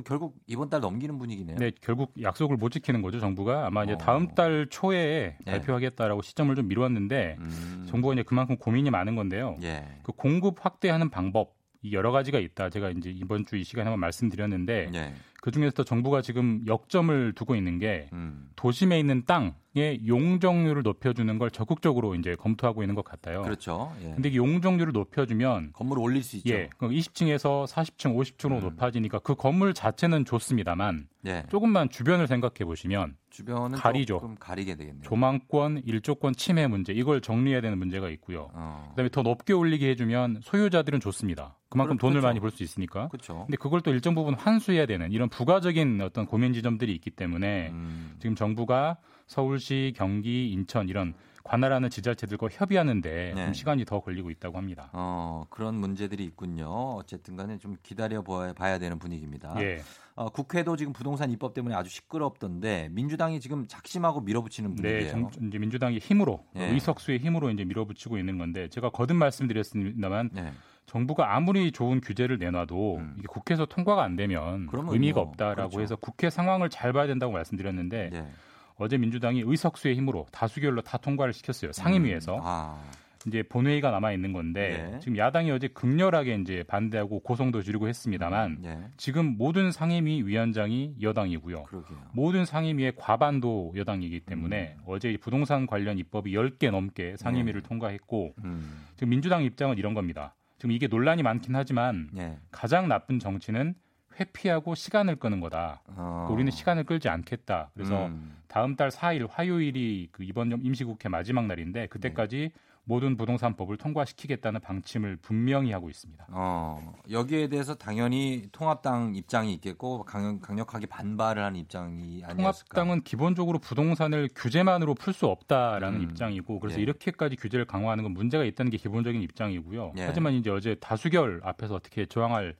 결국 0.00 0.36
이번 0.46 0.70
달 0.70 0.80
넘기는 0.80 1.18
분위기네요. 1.18 1.56
네, 1.58 1.70
결국 1.82 2.14
약속을 2.22 2.56
못 2.56 2.70
지키는 2.70 3.02
거죠, 3.02 3.20
정부가. 3.20 3.66
아마 3.66 3.84
이제 3.84 3.92
어. 3.92 3.98
다음 3.98 4.34
달 4.34 4.66
초에 4.70 5.36
네. 5.44 5.52
발표하겠다라고 5.52 6.22
시점을 6.22 6.54
좀 6.56 6.68
미뤘는데 6.68 7.36
음. 7.38 7.86
정부가 7.90 8.14
이제 8.14 8.22
그만큼 8.22 8.56
고민이 8.56 8.90
많은 8.90 9.14
건데요. 9.16 9.58
예. 9.62 9.84
그 10.02 10.12
공급 10.12 10.64
확대하는 10.64 11.10
방법 11.10 11.54
이 11.82 11.92
여러 11.92 12.10
가지가 12.12 12.38
있다. 12.38 12.70
제가 12.70 12.90
이제 12.90 13.10
이번 13.10 13.44
주 13.44 13.56
이 13.56 13.64
시간에 13.64 13.90
한번 13.90 14.00
말씀드렸는데 14.00 14.90
예. 14.94 15.12
그 15.42 15.50
중에서 15.50 15.82
정부가 15.82 16.22
지금 16.22 16.62
역점을 16.68 17.32
두고 17.32 17.56
있는 17.56 17.80
게 17.80 18.08
음. 18.12 18.48
도심에 18.54 19.00
있는 19.00 19.24
땅의 19.24 20.06
용적률을 20.06 20.84
높여주는 20.84 21.36
걸 21.36 21.50
적극적으로 21.50 22.14
이제 22.14 22.36
검토하고 22.36 22.84
있는 22.84 22.94
것 22.94 23.04
같아요. 23.04 23.42
그렇죠. 23.42 23.92
예. 24.04 24.12
근데 24.14 24.36
용적률을 24.36 24.92
높여주면 24.92 25.72
건물을 25.72 26.00
올릴 26.00 26.22
수 26.22 26.36
있죠. 26.36 26.54
예, 26.54 26.70
20층에서 26.78 27.66
40층, 27.66 28.14
50층으로 28.16 28.58
음. 28.58 28.60
높아지니까 28.60 29.18
그 29.18 29.34
건물 29.34 29.74
자체는 29.74 30.24
좋습니다만 30.24 31.08
예. 31.26 31.42
조금만 31.50 31.88
주변을 31.88 32.28
생각해 32.28 32.64
보시면 32.64 33.16
주변은 33.30 33.78
가리죠. 33.78 34.14
조금 34.20 34.36
가리게 34.38 34.76
되겠네요. 34.76 35.02
조망권, 35.02 35.82
일조권 35.86 36.34
침해 36.34 36.68
문제 36.68 36.92
이걸 36.92 37.20
정리해야 37.20 37.60
되는 37.60 37.78
문제가 37.78 38.10
있고요. 38.10 38.50
어. 38.54 38.86
그다음에 38.90 39.08
더 39.08 39.22
높게 39.22 39.52
올리게 39.54 39.88
해주면 39.90 40.40
소유자들은 40.42 41.00
좋습니다. 41.00 41.58
그만큼 41.68 41.96
그렇죠. 41.96 42.12
돈을 42.12 42.20
많이 42.20 42.38
벌 42.38 42.50
수 42.50 42.62
있으니까. 42.62 43.08
그렇죠. 43.08 43.44
근데 43.46 43.56
그걸 43.56 43.80
또 43.80 43.90
일정 43.90 44.14
부분 44.14 44.34
환수해야 44.34 44.84
되는 44.84 45.10
이런 45.10 45.30
부가적인 45.32 46.00
어떤 46.02 46.26
고민 46.26 46.52
지점들이 46.52 46.94
있기 46.94 47.10
때문에 47.10 47.70
음. 47.70 48.16
지금 48.20 48.36
정부가 48.36 48.98
서울시, 49.26 49.92
경기, 49.96 50.52
인천 50.52 50.88
이런 50.88 51.14
관할하는 51.42 51.90
지자체들과 51.90 52.48
협의하는데 52.52 53.32
네. 53.34 53.44
좀 53.44 53.54
시간이 53.54 53.84
더 53.84 54.00
걸리고 54.00 54.30
있다고 54.30 54.58
합니다. 54.58 54.90
어, 54.92 55.44
그런 55.50 55.74
문제들이 55.74 56.22
있군요. 56.24 56.68
어쨌든 56.68 57.36
간에 57.36 57.58
좀 57.58 57.76
기다려 57.82 58.22
봐야 58.22 58.78
되는 58.78 58.98
분위기입니다. 58.98 59.54
예. 59.60 59.80
어, 60.14 60.28
국회도 60.28 60.76
지금 60.76 60.92
부동산 60.92 61.30
입법 61.30 61.54
때문에 61.54 61.74
아주 61.74 61.90
시끄럽던데 61.90 62.90
민주당이 62.92 63.40
지금 63.40 63.66
작심하고 63.66 64.20
밀어붙이는 64.20 64.76
네, 64.76 64.82
분위기예요. 64.82 65.30
네, 65.40 65.48
이제 65.48 65.58
민주당이 65.58 65.98
힘으로 65.98 66.44
예. 66.56 66.66
의석수의 66.66 67.18
힘으로 67.18 67.50
이제 67.50 67.64
밀어붙이고 67.64 68.18
있는 68.18 68.38
건데 68.38 68.68
제가 68.68 68.90
거듭 68.90 69.16
말씀드렸습니다만 69.16 70.30
예. 70.36 70.52
정부가 70.86 71.34
아무리 71.34 71.72
좋은 71.72 72.00
규제를 72.00 72.38
내놔도 72.38 72.96
음. 72.96 73.14
이게 73.18 73.26
국회에서 73.28 73.66
통과가 73.66 74.02
안 74.02 74.16
되면 74.16 74.68
의미가 74.72 75.20
뭐, 75.20 75.30
없다라고 75.30 75.70
그렇죠. 75.70 75.80
해서 75.80 75.96
국회 75.96 76.28
상황을 76.30 76.68
잘 76.68 76.92
봐야 76.92 77.06
된다고 77.06 77.32
말씀드렸는데 77.32 78.10
네. 78.12 78.32
어제 78.76 78.98
민주당이 78.98 79.42
의석수의 79.44 79.94
힘으로 79.96 80.26
다수결로 80.32 80.82
다 80.82 80.98
통과를 80.98 81.32
시켰어요. 81.32 81.72
상임위에서. 81.72 82.36
음. 82.36 82.40
아. 82.42 82.82
이제 83.26 83.42
본회의가 83.42 83.90
남아 83.90 84.12
있는 84.12 84.32
건데 84.32 84.88
네. 84.90 84.98
지금 84.98 85.16
야당이 85.16 85.50
어제 85.50 85.68
극렬하게 85.68 86.34
이제 86.36 86.64
반대하고 86.66 87.20
고성도 87.20 87.62
지르고 87.62 87.88
했습니다만 87.88 88.58
네. 88.60 88.84
지금 88.96 89.36
모든 89.38 89.70
상임위 89.70 90.22
위원장이 90.26 90.96
여당이고요. 91.00 91.62
그러게요. 91.62 91.98
모든 92.12 92.44
상임위의 92.44 92.94
과반도 92.96 93.72
여당이기 93.76 94.20
때문에 94.20 94.76
음. 94.76 94.82
어제 94.86 95.16
부동산 95.20 95.66
관련 95.66 95.98
입법이 95.98 96.32
10개 96.32 96.70
넘게 96.70 97.16
상임위를 97.16 97.62
네. 97.62 97.68
통과했고 97.68 98.34
음. 98.44 98.86
지금 98.96 99.10
민주당 99.10 99.44
입장은 99.44 99.78
이런 99.78 99.94
겁니다. 99.94 100.34
지금 100.62 100.70
이게 100.70 100.86
논란이 100.86 101.24
많긴 101.24 101.56
하지만 101.56 102.08
네. 102.12 102.38
가장 102.52 102.86
나쁜 102.86 103.18
정치는 103.18 103.74
회피하고 104.20 104.76
시간을 104.76 105.16
끄는 105.16 105.40
거다. 105.40 105.82
어. 105.88 106.28
우리는 106.30 106.52
시간을 106.52 106.84
끌지 106.84 107.08
않겠다. 107.08 107.72
그래서 107.74 108.06
음. 108.06 108.36
다음 108.46 108.76
달 108.76 108.90
4일 108.90 109.26
화요일이 109.28 110.10
그 110.12 110.22
이번 110.22 110.52
임시국회 110.62 111.08
마지막 111.08 111.46
날인데 111.46 111.88
그때까지 111.88 112.52
네. 112.54 112.60
모든 112.84 113.16
부동산법을 113.16 113.76
통과시키겠다는 113.76 114.60
방침을 114.60 115.16
분명히 115.16 115.72
하고 115.72 115.88
있습니다. 115.88 116.26
어, 116.30 116.94
여기에 117.10 117.48
대해서 117.48 117.74
당연히 117.74 118.48
통합당 118.50 119.14
입장이 119.14 119.54
있겠고 119.54 120.04
강 120.04 120.40
력, 120.56 120.74
하게 120.74 120.86
반발을 120.86 121.44
하는 121.44 121.60
입장이 121.60 122.24
아니었을까? 122.24 122.74
통합당은 122.74 123.04
기본적으로 123.04 123.58
부동산을 123.58 124.28
규제만으로 124.34 124.94
풀 124.94 125.12
수 125.12 125.26
없다라는 125.26 126.00
음. 126.00 126.04
입장이고 126.04 126.58
그래서 126.58 126.78
예. 126.78 126.82
이렇게까지 126.82 127.36
규제를 127.36 127.66
강화하는 127.66 128.02
건 128.02 128.14
문제가 128.14 128.44
있다는 128.44 128.70
게 128.70 128.78
기본적인 128.78 129.20
입장이고요. 129.20 129.92
예. 129.98 130.02
하지만 130.04 130.32
이제 130.32 130.48
어제 130.50 130.74
다수결 130.76 131.40
앞에서 131.44 131.74
어떻게 131.74 132.06
저항할 132.06 132.56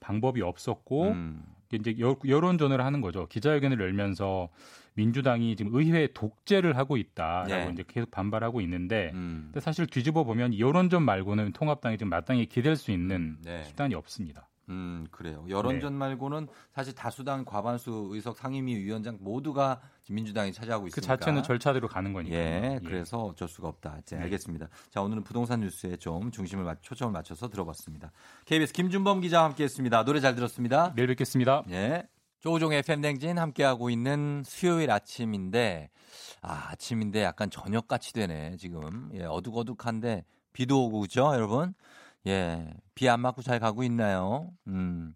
방법이 0.00 0.42
없었고 0.42 1.04
음. 1.04 1.44
이제 1.72 1.96
여론전을 1.98 2.80
하는 2.80 3.00
거죠. 3.00 3.26
기자회견을 3.28 3.80
열면서 3.80 4.48
민주당이 4.94 5.56
지금 5.56 5.74
의회 5.74 6.08
독재를 6.12 6.76
하고 6.76 6.96
있다라고 6.96 7.48
네. 7.48 7.70
이제 7.72 7.84
계속 7.86 8.10
반발하고 8.10 8.60
있는데 8.62 9.10
음. 9.14 9.44
근데 9.46 9.60
사실 9.60 9.86
뒤집어 9.86 10.24
보면 10.24 10.58
여론전 10.58 11.02
말고는 11.02 11.52
통합당이 11.52 11.98
지금 11.98 12.10
마땅히 12.10 12.46
기댈 12.46 12.76
수 12.76 12.90
있는 12.90 13.16
음, 13.16 13.38
네. 13.42 13.62
수단이 13.64 13.94
없습니다. 13.94 14.48
음, 14.70 15.06
그래요. 15.10 15.44
여론전 15.48 15.92
네. 15.92 15.98
말고는 15.98 16.48
사실 16.72 16.94
다수당 16.94 17.44
과반수 17.44 18.08
의석 18.12 18.36
상임위 18.38 18.76
위원장 18.76 19.18
모두가 19.20 19.80
민주당이 20.08 20.52
차지하고 20.52 20.84
그 20.84 20.88
있으니까. 20.88 21.00
그 21.00 21.06
자체는 21.06 21.42
절차대로 21.42 21.88
가는 21.88 22.12
거니까. 22.12 22.34
예, 22.34 22.74
예. 22.74 22.80
그래서 22.84 23.18
어쩔 23.24 23.48
수가 23.48 23.68
없다. 23.68 24.00
네, 24.06 24.16
알겠습니다. 24.16 24.68
자, 24.90 25.02
오늘은 25.02 25.24
부동산 25.24 25.60
뉴스에 25.60 25.96
좀 25.96 26.30
중심을 26.30 26.64
맞, 26.64 26.82
초점을 26.82 27.12
맞춰서 27.12 27.48
들어봤습니다. 27.48 28.10
KBS 28.46 28.72
김준범 28.72 29.20
기자와 29.20 29.44
함께했습니다. 29.48 30.04
노래 30.04 30.20
잘 30.20 30.34
들었습니다. 30.34 30.94
내일 30.94 31.08
뵙겠습니다. 31.08 31.64
예. 31.70 32.06
조우종의 32.44 32.82
팬댕진 32.82 33.38
함께하고 33.38 33.88
있는 33.88 34.42
수요일 34.44 34.90
아침인데, 34.90 35.88
아, 36.42 36.68
아침인데 36.72 37.22
약간 37.22 37.48
저녁같이 37.48 38.12
되네, 38.12 38.58
지금. 38.58 39.08
예, 39.14 39.24
어둑어둑한데, 39.24 40.26
비도 40.52 40.84
오고, 40.84 41.00
그죠, 41.00 41.30
여러분? 41.32 41.72
예, 42.26 42.70
비 42.94 43.08
안 43.08 43.20
맞고 43.20 43.40
잘 43.40 43.58
가고 43.60 43.82
있나요? 43.82 44.50
음. 44.66 45.14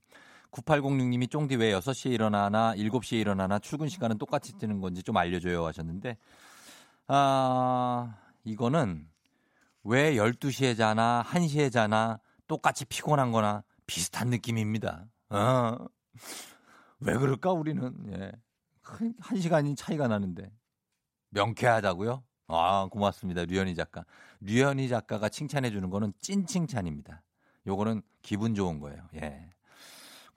9806님이 0.52 1.30
쫑디 1.30 1.56
왜 1.56 1.70
6시에 1.72 2.12
일어나나 2.12 2.72
7시에 2.74 3.20
일어나나 3.20 3.58
출근 3.58 3.90
시간은 3.90 4.16
똑같이 4.16 4.56
뜨는 4.56 4.80
건지 4.80 5.02
좀 5.02 5.18
알려줘요 5.18 5.66
하셨는데, 5.66 6.16
아, 7.08 8.14
이거는 8.44 9.06
왜 9.84 10.14
12시에 10.14 10.78
자나 10.78 11.22
1시에 11.26 11.70
자나 11.70 12.20
똑같이 12.46 12.86
피곤한 12.86 13.32
거나 13.32 13.64
비슷한 13.86 14.28
느낌입니다. 14.30 15.04
어. 15.28 15.76
왜 17.01 17.16
그럴까 17.16 17.53
우리는 17.53 17.94
예. 18.12 18.32
한 19.20 19.38
시간이 19.38 19.74
차이가 19.76 20.09
나는데 20.09 20.51
명쾌하다고요? 21.30 22.24
아 22.49 22.88
고맙습니다 22.90 23.44
류현희 23.44 23.74
작가. 23.74 24.05
류현희 24.40 24.88
작가가 24.88 25.28
칭찬해 25.28 25.70
주는 25.70 25.90
거는 25.90 26.12
찐 26.20 26.46
칭찬입니다. 26.46 27.22
요거는 27.66 28.03
기분 28.22 28.55
좋은 28.55 28.80
거예요. 28.80 29.09
예. 29.16 29.51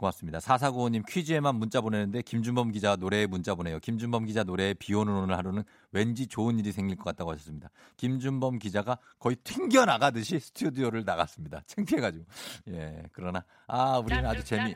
고맙습니다. 0.01 0.39
4495님 0.39 1.03
퀴즈에만 1.07 1.55
문자 1.55 1.79
보내는데 1.79 2.23
김준범 2.23 2.71
기자 2.71 2.95
노래에 2.95 3.27
문자 3.27 3.53
보내요. 3.55 3.79
김준범 3.79 4.25
기자 4.25 4.43
노래에 4.43 4.73
비 4.73 4.93
오는 4.95 5.13
오늘 5.13 5.37
하루는 5.37 5.63
왠지 5.91 6.27
좋은 6.27 6.57
일이 6.59 6.71
생길 6.71 6.97
것 6.97 7.05
같다고 7.05 7.31
하셨습니다. 7.31 7.69
김준범 7.97 8.59
기자가 8.59 8.97
거의 9.19 9.35
튕겨 9.43 9.85
나가듯이 9.85 10.39
스튜디오를 10.39 11.05
나갔습니다. 11.05 11.61
창피해가지고. 11.67 12.25
예, 12.69 13.03
그러나 13.13 13.45
아 13.67 13.99
우리는 13.99 14.25
아주 14.25 14.43
재미. 14.43 14.75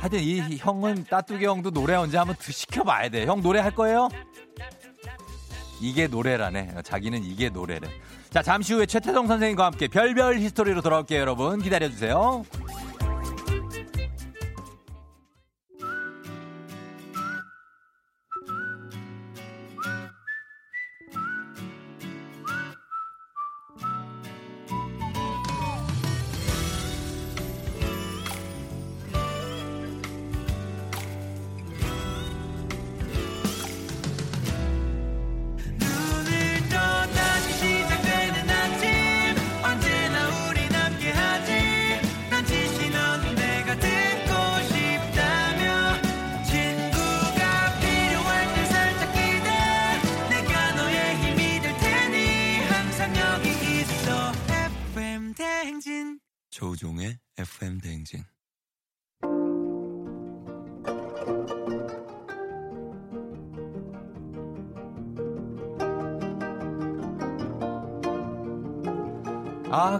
하여튼 0.00 0.18
이 0.18 0.56
형은 0.58 1.04
따뚜기 1.04 1.44
형도 1.44 1.70
노래 1.70 1.94
언제 1.94 2.18
한번 2.18 2.36
시켜봐야 2.40 3.08
돼. 3.08 3.26
형 3.26 3.40
노래 3.40 3.60
할 3.60 3.74
거예요? 3.74 4.08
이게 5.80 6.08
노래라네. 6.08 6.82
자기는 6.82 7.22
이게 7.22 7.48
노래래. 7.48 7.88
자 8.30 8.42
잠시 8.42 8.74
후에 8.74 8.86
최태성 8.86 9.28
선생님과 9.28 9.66
함께 9.66 9.86
별별 9.86 10.38
history로 10.38 10.82
돌아올게요, 10.82 11.20
여러분. 11.20 11.62
기다려주세요. 11.62 12.44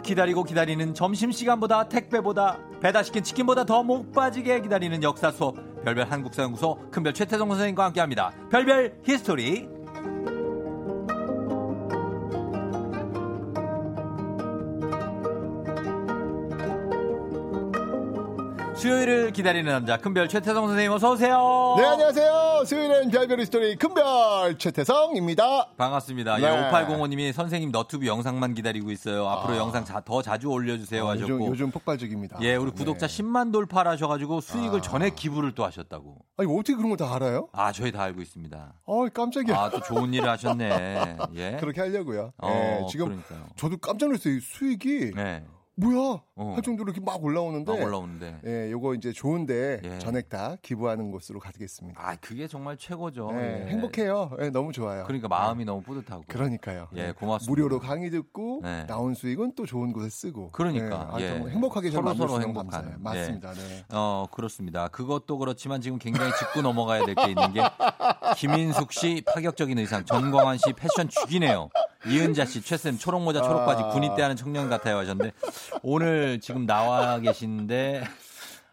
기다리고 0.04 0.44
기다리는 0.44 0.94
점심시간보다 0.94 1.88
택배보다 1.88 2.58
배달시킨 2.80 3.24
치킨보다 3.24 3.64
더 3.64 3.82
목 3.82 4.12
빠지게 4.12 4.60
기다리는 4.60 5.02
역사 5.02 5.30
수업 5.32 5.56
별별 5.84 6.10
한국사연구소 6.10 6.78
큰별 6.90 7.12
최태성 7.12 7.48
선생님과 7.48 7.84
함께합니다. 7.86 8.32
별별 8.50 8.94
history 9.04 9.68
수요일을 18.84 19.32
기다리는 19.32 19.72
남자 19.72 19.96
큰별 19.96 20.28
최태성 20.28 20.66
선생님 20.66 20.92
어서 20.92 21.12
오세요. 21.12 21.74
네 21.78 21.86
안녕하세요. 21.86 22.64
수요일엔 22.66 23.10
별별 23.10 23.42
스토리 23.46 23.76
큰별 23.76 24.58
최태성입니다. 24.58 25.70
반갑습니다. 25.78 26.36
네. 26.36 26.42
예, 26.42 26.70
5805님이 26.70 27.32
선생님 27.32 27.70
너튜브 27.70 28.06
영상만 28.06 28.52
기다리고 28.52 28.90
있어요. 28.90 29.26
앞으로 29.26 29.54
아. 29.54 29.56
영상 29.56 29.86
자, 29.86 30.02
더 30.04 30.20
자주 30.20 30.48
올려주세요 30.48 31.06
아, 31.06 31.12
하셨고 31.12 31.32
요즘, 31.32 31.46
요즘, 31.46 31.70
폭발적입니다. 31.70 32.40
예 32.42 32.56
우리 32.56 32.72
구독자 32.72 33.06
네. 33.06 33.22
10만 33.22 33.54
돌파하셔가지고 33.54 34.42
수익을 34.42 34.80
아. 34.80 34.82
전에 34.82 35.08
기부를 35.08 35.54
또 35.54 35.64
하셨다고. 35.64 36.18
아니 36.36 36.52
어떻게 36.52 36.74
그런 36.74 36.90
걸다 36.90 37.14
알아요? 37.14 37.48
아 37.52 37.72
저희 37.72 37.90
다 37.90 38.02
알고 38.02 38.20
있습니다. 38.20 38.74
어 38.84 39.08
깜짝이야. 39.08 39.56
아또 39.56 39.80
좋은 39.80 40.12
일을 40.12 40.28
하셨네. 40.28 41.16
예. 41.36 41.56
그렇게 41.58 41.80
하려고요. 41.80 42.34
어, 42.36 42.50
예, 42.82 42.86
지금 42.90 43.06
그러니까요. 43.06 43.46
저도 43.56 43.78
깜짝 43.78 44.08
놀랐어요. 44.08 44.40
수익이 44.40 45.12
네. 45.14 45.42
뭐야 45.76 46.20
어. 46.36 46.52
할 46.54 46.62
정도로 46.62 46.92
이렇게 46.92 47.04
막 47.04 47.22
올라오는데 47.22 47.72
막 47.78 47.84
올라오는데 47.84 48.40
예 48.46 48.70
요거 48.70 48.94
이제 48.94 49.10
좋은데 49.12 49.80
예. 49.84 49.98
전액 49.98 50.28
다 50.28 50.56
기부하는 50.62 51.10
곳으로 51.10 51.40
가겠습니다. 51.40 52.00
아 52.00 52.14
그게 52.16 52.46
정말 52.46 52.76
최고죠. 52.76 53.30
예, 53.34 53.64
예. 53.66 53.70
행복해요. 53.70 54.30
예, 54.40 54.50
너무 54.50 54.72
좋아요. 54.72 55.04
그러니까 55.04 55.26
마음이 55.28 55.64
너무 55.64 55.82
뿌듯하고. 55.82 56.24
그러니까요. 56.28 56.88
예 56.94 57.12
고맙습니다. 57.12 57.50
무료로 57.50 57.80
강의 57.80 58.10
듣고 58.10 58.60
네. 58.62 58.86
나온 58.86 59.14
수익은 59.14 59.54
또 59.56 59.66
좋은 59.66 59.92
곳에 59.92 60.08
쓰고. 60.10 60.50
그러니까 60.52 61.16
예. 61.18 61.30
아, 61.30 61.46
행복하게 61.48 61.90
서로 61.90 62.14
서로 62.14 62.40
행복한. 62.40 62.90
예. 62.92 62.94
맞습니다. 62.98 63.52
네. 63.52 63.84
어 63.92 64.26
그렇습니다. 64.30 64.86
그것도 64.88 65.38
그렇지만 65.38 65.80
지금 65.80 65.98
굉장히 65.98 66.30
짚고 66.38 66.62
넘어가야 66.62 67.04
될 67.04 67.14
게 67.14 67.28
있는 67.30 67.52
게 67.52 67.60
김인숙 68.36 68.92
씨 68.92 69.22
파격적인 69.32 69.78
의상, 69.78 70.04
전광환 70.04 70.58
씨 70.58 70.72
패션 70.72 71.08
죽이네요. 71.08 71.68
이은자 72.06 72.44
씨, 72.44 72.60
최쌤, 72.62 72.98
초록모자, 72.98 73.42
초록바지, 73.42 73.82
아. 73.84 73.88
군입대 73.88 74.22
하는 74.22 74.36
청년 74.36 74.68
같아요 74.68 74.98
하셨는데, 74.98 75.32
오늘 75.82 76.40
지금 76.40 76.66
나와 76.66 77.18
계신데, 77.18 78.04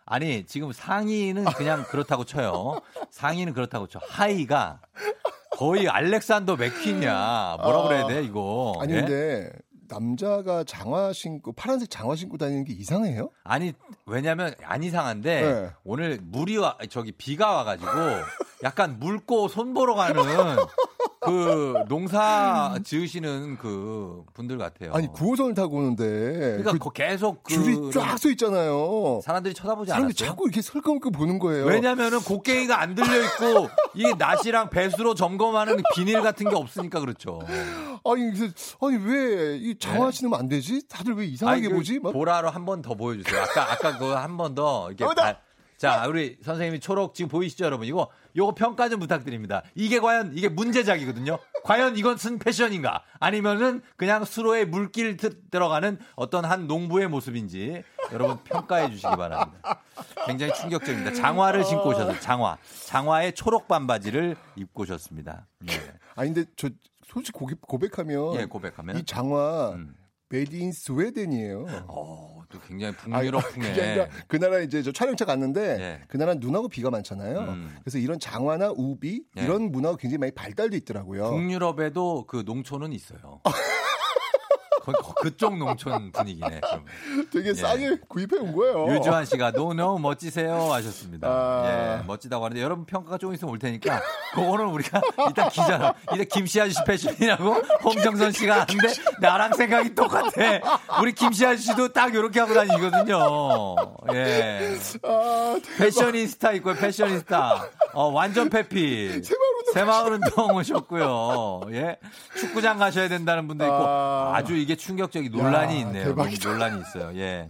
아니, 0.06 0.46
지금 0.46 0.72
상의는 0.74 1.46
그냥 1.46 1.84
그렇다고 1.84 2.26
쳐요. 2.26 2.82
상의는 3.10 3.54
그렇다고 3.54 3.88
쳐. 3.88 4.00
하의가 4.10 4.82
거의 5.52 5.88
알렉산더 5.88 6.58
맥퀸이야. 6.58 7.58
뭐라 7.62 7.84
그래야 7.84 8.08
돼, 8.08 8.24
이거. 8.24 8.74
아니, 8.82 8.94
예? 8.94 9.02
근데, 9.02 9.50
남자가 9.88 10.64
장화 10.64 11.12
신고 11.12 11.52
파란색 11.52 11.90
장화 11.90 12.16
신고 12.16 12.38
다니는 12.38 12.64
게 12.64 12.72
이상해요? 12.72 13.30
아니 13.44 13.74
왜냐면 14.06 14.56
안 14.64 14.84
이상한데 14.84 15.42
네. 15.42 15.70
오늘 15.84 16.18
물이 16.24 16.56
와 16.56 16.78
저기 16.90 17.12
비가 17.12 17.52
와가지고 17.52 17.90
약간 18.64 19.00
물 19.00 19.20
고 19.26 19.50
손 19.50 19.74
보러 19.74 19.94
가는 19.96 20.16
그 21.24 21.74
농사 21.88 22.78
지으시는 22.84 23.58
그 23.60 24.24
분들 24.34 24.58
같아요. 24.58 24.92
아니 24.94 25.08
9호선을 25.08 25.56
타고 25.56 25.78
오는데 25.78 26.04
그러니까 26.64 26.72
그 26.84 26.92
계속 26.92 27.44
그 27.44 27.54
줄이 27.54 27.92
쫙 27.92 28.18
서 28.18 28.30
있잖아요. 28.32 29.22
사람들이 29.24 29.54
쳐다보지 29.54 29.90
사람들이 29.90 30.14
않았어요? 30.18 30.28
자꾸 30.30 30.46
이렇게 30.48 30.62
설렁설렁 30.62 31.12
보는 31.12 31.38
거예요. 31.40 31.66
왜냐면은 31.66 32.20
곡괭이가 32.22 32.82
안 32.82 32.96
들려 32.96 33.24
있고 33.24 33.70
이 33.94 34.12
낫이랑 34.18 34.70
배수로 34.72 35.14
점검하는 35.14 35.78
비닐 35.96 36.22
같은 36.22 36.50
게 36.50 36.56
없으니까 36.56 37.00
그렇죠. 37.00 37.40
아니 38.04 38.32
아니 38.82 38.98
왜이 38.98 39.78
장화 39.78 40.06
네. 40.08 40.12
신으면 40.12 40.40
안 40.40 40.50
되지? 40.50 40.88
다들 40.88 41.14
왜 41.14 41.26
이상하게 41.28 41.68
아니, 41.68 41.74
보지? 41.74 42.00
막? 42.00 42.12
보라로 42.14 42.50
한 42.50 42.66
번 42.66 42.82
더 42.82 42.96
보여주세요. 42.96 43.42
아까 43.42 43.72
아까 43.72 43.98
그거 43.98 44.16
한번 44.18 44.56
더 44.56 44.88
이렇게. 44.90 45.04
어, 45.04 45.14
발, 45.16 45.40
자, 45.82 46.06
우리 46.08 46.38
선생님이 46.44 46.80
초록 46.80 47.16
지금 47.16 47.28
보이시죠, 47.28 47.66
여러분? 47.66 47.88
이거 47.88 48.12
요거 48.38 48.54
평가 48.54 48.88
좀 48.88 49.00
부탁드립니다. 49.00 49.64
이게 49.74 50.00
과연 50.00 50.34
이게 50.36 50.48
문제작이거든요. 50.48 51.40
과연 51.64 51.98
이건 51.98 52.18
쓴 52.18 52.38
패션인가? 52.38 53.02
아니면은 53.20 53.82
그냥 53.96 54.24
수로에 54.24 54.64
물길 54.66 55.18
들어가는 55.50 55.98
어떤 56.16 56.46
한 56.46 56.68
농부의 56.68 57.08
모습인지 57.08 57.82
여러분 58.14 58.38
평가해 58.44 58.92
주시기 58.92 59.08
바랍니다. 59.16 59.82
굉장히 60.28 60.54
충격적입니다. 60.54 61.14
장화를 61.14 61.64
신고 61.64 61.90
오셔서 61.90 62.20
장화, 62.20 62.60
장화에 62.86 63.32
초록 63.32 63.68
반바지를 63.68 64.36
입고 64.58 64.84
오셨습니다. 64.84 65.48
네. 65.62 65.74
아 66.14 66.24
근데 66.24 66.46
저 66.58 66.70
솔직히 67.08 67.40
고백, 67.60 67.98
하면 67.98 68.36
예, 68.36 68.46
고백하면 68.46 68.98
이 69.00 69.04
장화 69.04 69.72
음. 69.72 69.96
made 70.32 70.60
in 70.60 70.72
Sweden이에요. 70.72 71.66
어, 71.88 72.44
또 72.50 72.60
굉장히 72.68 72.96
북유럽풍에. 72.96 74.02
아, 74.02 74.08
그 74.28 74.40
나라 74.40 74.60
이제 74.60 74.82
저 74.82 74.92
촬영차 74.92 75.26
갔는데 75.26 75.78
네. 75.78 76.02
그 76.08 76.18
나라 76.18 76.34
눈하고 76.34 76.70
비가 76.70 76.90
많잖아요. 76.90 77.40
음. 77.40 77.76
그래서 77.84 77.98
이런 77.98 78.20
장화나 78.20 78.72
우비 78.76 79.24
네. 79.36 79.44
이런 79.44 79.72
문화가 79.72 79.98
굉장히 79.98 80.20
많이 80.20 80.32
발달돼 80.32 80.78
있더라고요. 80.78 81.30
북유럽에도 81.32 82.26
그 82.28 82.44
농촌은 82.46 82.94
있어요. 82.94 83.42
그쪽 85.22 85.58
농촌 85.58 86.12
분위기네. 86.12 86.60
그러면. 86.62 86.86
되게 87.32 87.50
예. 87.50 87.54
싸게 87.54 87.98
구입해 88.08 88.38
온 88.38 88.54
거예요. 88.56 88.96
유주환 88.96 89.26
씨가 89.26 89.52
너무 89.52 90.00
멋지세요 90.00 90.74
하셨습니다. 90.74 91.28
아... 91.28 92.00
예, 92.02 92.04
멋지다고 92.06 92.46
하는데 92.46 92.62
여러분 92.62 92.86
평가가 92.86 93.18
조금 93.18 93.36
있으면 93.36 93.52
올 93.52 93.60
테니까 93.60 94.02
그거는 94.34 94.66
우리가 94.66 95.02
일단 95.28 95.50
기자, 95.50 95.94
일단 96.12 96.28
김씨 96.28 96.60
아저씨 96.60 96.84
패션이라고 96.86 97.54
홍정선 97.84 98.32
씨가 98.32 98.62
하는데 98.62 98.88
나랑 99.20 99.54
생각이 99.54 99.96
똑같아. 99.96 100.80
우리 101.02 101.14
김씨 101.14 101.46
아저씨도 101.46 101.94
딱 101.94 102.14
이렇게 102.14 102.40
하고 102.40 102.54
다니거든요. 102.54 103.76
예. 104.14 104.78
아, 105.04 105.60
패셔니스타 105.78 106.54
있고요, 106.54 106.76
패셔니스타. 106.76 107.66
어, 107.94 108.08
완전 108.08 108.50
페피. 108.50 109.22
새마을 109.74 110.14
운동 110.14 110.56
오셨고요. 110.56 111.62
예. 111.72 111.98
축구장 112.38 112.78
가셔야 112.78 113.08
된다는 113.08 113.48
분도 113.48 113.64
있고 113.64 113.76
아... 113.78 114.42
주 114.46 114.56
이게 114.56 114.71
충격적인 114.76 115.32
논란이 115.32 115.76
야, 115.76 115.80
있네요. 115.80 116.06
대박이다. 116.06 116.50
논란이 116.50 116.82
있어요. 116.82 117.18
예. 117.20 117.48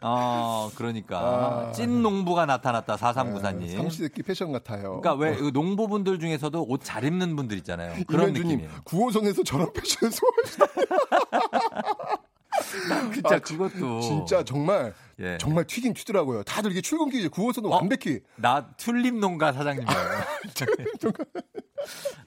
어, 0.00 0.70
그러니까 0.74 1.18
아... 1.68 1.72
찐 1.72 2.02
농부가 2.02 2.44
나타났다. 2.46 2.96
4394님. 2.96 3.58
네, 3.60 3.68
삼시세끼 3.76 4.22
패션 4.22 4.52
같아요. 4.52 5.00
그러니까 5.00 5.14
왜 5.14 5.30
어. 5.30 5.50
농부분들 5.50 6.18
중에서도 6.20 6.64
옷 6.68 6.84
잘 6.84 7.04
입는 7.04 7.34
분들 7.36 7.56
있잖아요. 7.58 7.94
그런 8.06 8.32
느낌이에요. 8.34 8.70
9호선에서 8.84 9.44
저런 9.44 9.72
패션 9.72 10.10
소화하시다. 10.10 10.66
진짜 13.12 13.36
아, 13.36 13.38
그것도 13.38 14.00
진짜 14.00 14.44
정말 14.44 14.94
예. 15.20 15.38
정말 15.38 15.64
튀긴 15.64 15.94
튀더라고요. 15.94 16.42
다들 16.42 16.72
이게 16.72 16.80
출근길 16.80 17.28
9호선은 17.28 17.66
어? 17.66 17.76
완벽히 17.76 18.20
나 18.36 18.68
튤립 18.76 19.14
농가 19.18 19.52
사장님이에요. 19.52 19.98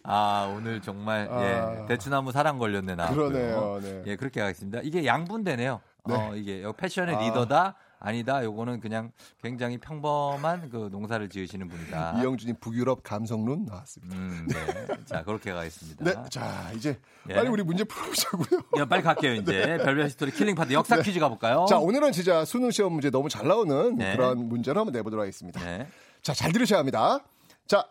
아 0.04 0.54
오늘 0.56 0.82
정말 0.82 1.28
아... 1.30 1.82
예 1.82 1.86
대추나무 1.88 2.32
사랑 2.32 2.58
걸렸네 2.58 2.96
나. 2.96 3.10
그러네요. 3.10 3.80
네. 3.82 4.04
예 4.06 4.16
그렇게 4.16 4.42
하겠습니다. 4.42 4.80
이게 4.84 5.06
양분되네요. 5.06 5.82
네. 6.06 6.16
어 6.16 6.36
이게 6.36 6.64
패션의 6.78 7.16
아... 7.16 7.20
리더다. 7.20 7.76
아니다. 8.00 8.44
요거는 8.44 8.80
그냥 8.80 9.12
굉장히 9.42 9.78
평범한 9.78 10.70
그 10.70 10.90
농사를 10.92 11.28
지으시는 11.30 11.68
분이다. 11.68 12.20
이영준이 12.20 12.54
북유럽 12.60 13.04
감성론 13.04 13.66
나왔습니다. 13.66 14.16
음, 14.16 14.48
네. 14.48 14.88
자, 15.06 15.24
그렇게 15.24 15.52
가겠습니다. 15.52 16.04
네. 16.04 16.30
자, 16.30 16.72
이제 16.76 17.00
예. 17.30 17.34
빨리 17.34 17.50
우리 17.50 17.64
문제 17.64 17.84
풀어보자고요. 17.84 18.62
야, 18.78 18.86
빨리 18.86 19.02
갈게요, 19.02 19.34
이제. 19.34 19.66
네. 19.66 19.78
별별 19.78 20.10
스토리 20.10 20.32
killing 20.32 20.56
part 20.56 20.74
역사 20.74 20.96
네. 20.96 21.02
퀴즈 21.02 21.20
가볼까요? 21.20 21.66
자, 21.68 21.78
오늘은 21.78 22.12
진짜 22.12 22.46
수능 22.46 22.72
시험 22.72 22.94
문제 22.94 23.10
너무 23.10 23.30
잘 23.30 23.48
나오는 23.48 23.96
네. 23.96 24.16
그런 24.16 24.48
문제를 24.48 24.80
한번 24.80 24.94
내보도록 24.94 25.22
하겠습니다. 25.24 25.60
네. 25.64 25.88
자, 26.22 26.34
잘 26.34 26.52
들으셔야 26.52 26.80
합니다. 26.80 27.20
자, 27.66 27.88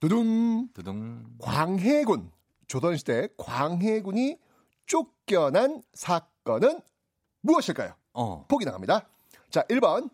두둥. 0.00 0.68
두둥. 0.74 1.24
광해군. 1.40 2.30
조선시대 2.68 3.28
광해군이 3.36 4.38
쫓겨난 4.86 5.82
사건은 5.94 6.80
무엇일까요? 7.42 7.94
어. 8.14 8.46
보기 8.48 8.64
나갑니다. 8.64 9.06
자, 9.52 9.62
1번 9.68 10.08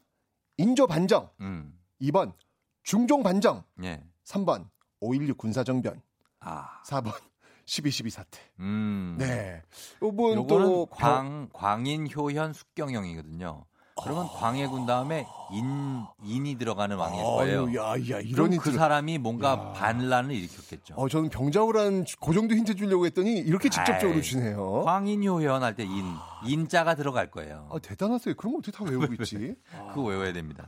인조 0.56 0.88
반정. 0.88 1.30
음. 1.40 1.78
2번 2.02 2.32
중종 2.82 3.22
반정. 3.22 3.62
예. 3.84 4.02
3번 4.24 4.68
5.16 5.00 5.36
군사정변. 5.38 6.02
아. 6.40 6.82
4번 6.82 7.12
12.12 7.64 8.10
사태. 8.10 8.40
음. 8.58 9.14
네. 9.16 9.62
요번 10.02 10.44
또 10.48 10.86
광, 10.86 11.48
광인, 11.52 12.08
효현, 12.12 12.52
숙경영이거든요. 12.52 13.64
그러면 14.02 14.26
어... 14.26 14.32
광해군 14.32 14.86
다음에 14.86 15.26
인 15.50 16.04
인이 16.24 16.58
들어가는 16.58 16.96
왕일 16.96 17.22
거예요. 17.22 17.74
야, 17.74 17.92
야, 18.10 18.20
이런 18.20 18.56
그 18.58 18.72
사람이 18.72 19.18
뭔가 19.18 19.52
야. 19.52 19.72
반란을 19.72 20.34
일으켰겠죠. 20.34 20.94
어, 20.94 21.08
저는 21.08 21.30
병자호란 21.30 22.04
그 22.20 22.34
정도 22.34 22.54
힌트 22.54 22.74
주려고 22.74 23.06
했더니 23.06 23.38
이렇게 23.38 23.68
직접적으로 23.68 24.20
주네요. 24.20 24.82
광인효현 24.84 25.62
할때 25.62 25.84
인, 25.84 26.14
인자가 26.44 26.94
들어갈 26.94 27.30
거예요. 27.30 27.68
아, 27.70 27.78
대단하세요. 27.78 28.34
그런 28.36 28.52
거 28.52 28.58
어떻게 28.58 28.76
다 28.76 28.84
외우고 28.84 29.14
있지? 29.14 29.54
그거 29.94 30.02
외워야 30.02 30.32
됩니다. 30.32 30.66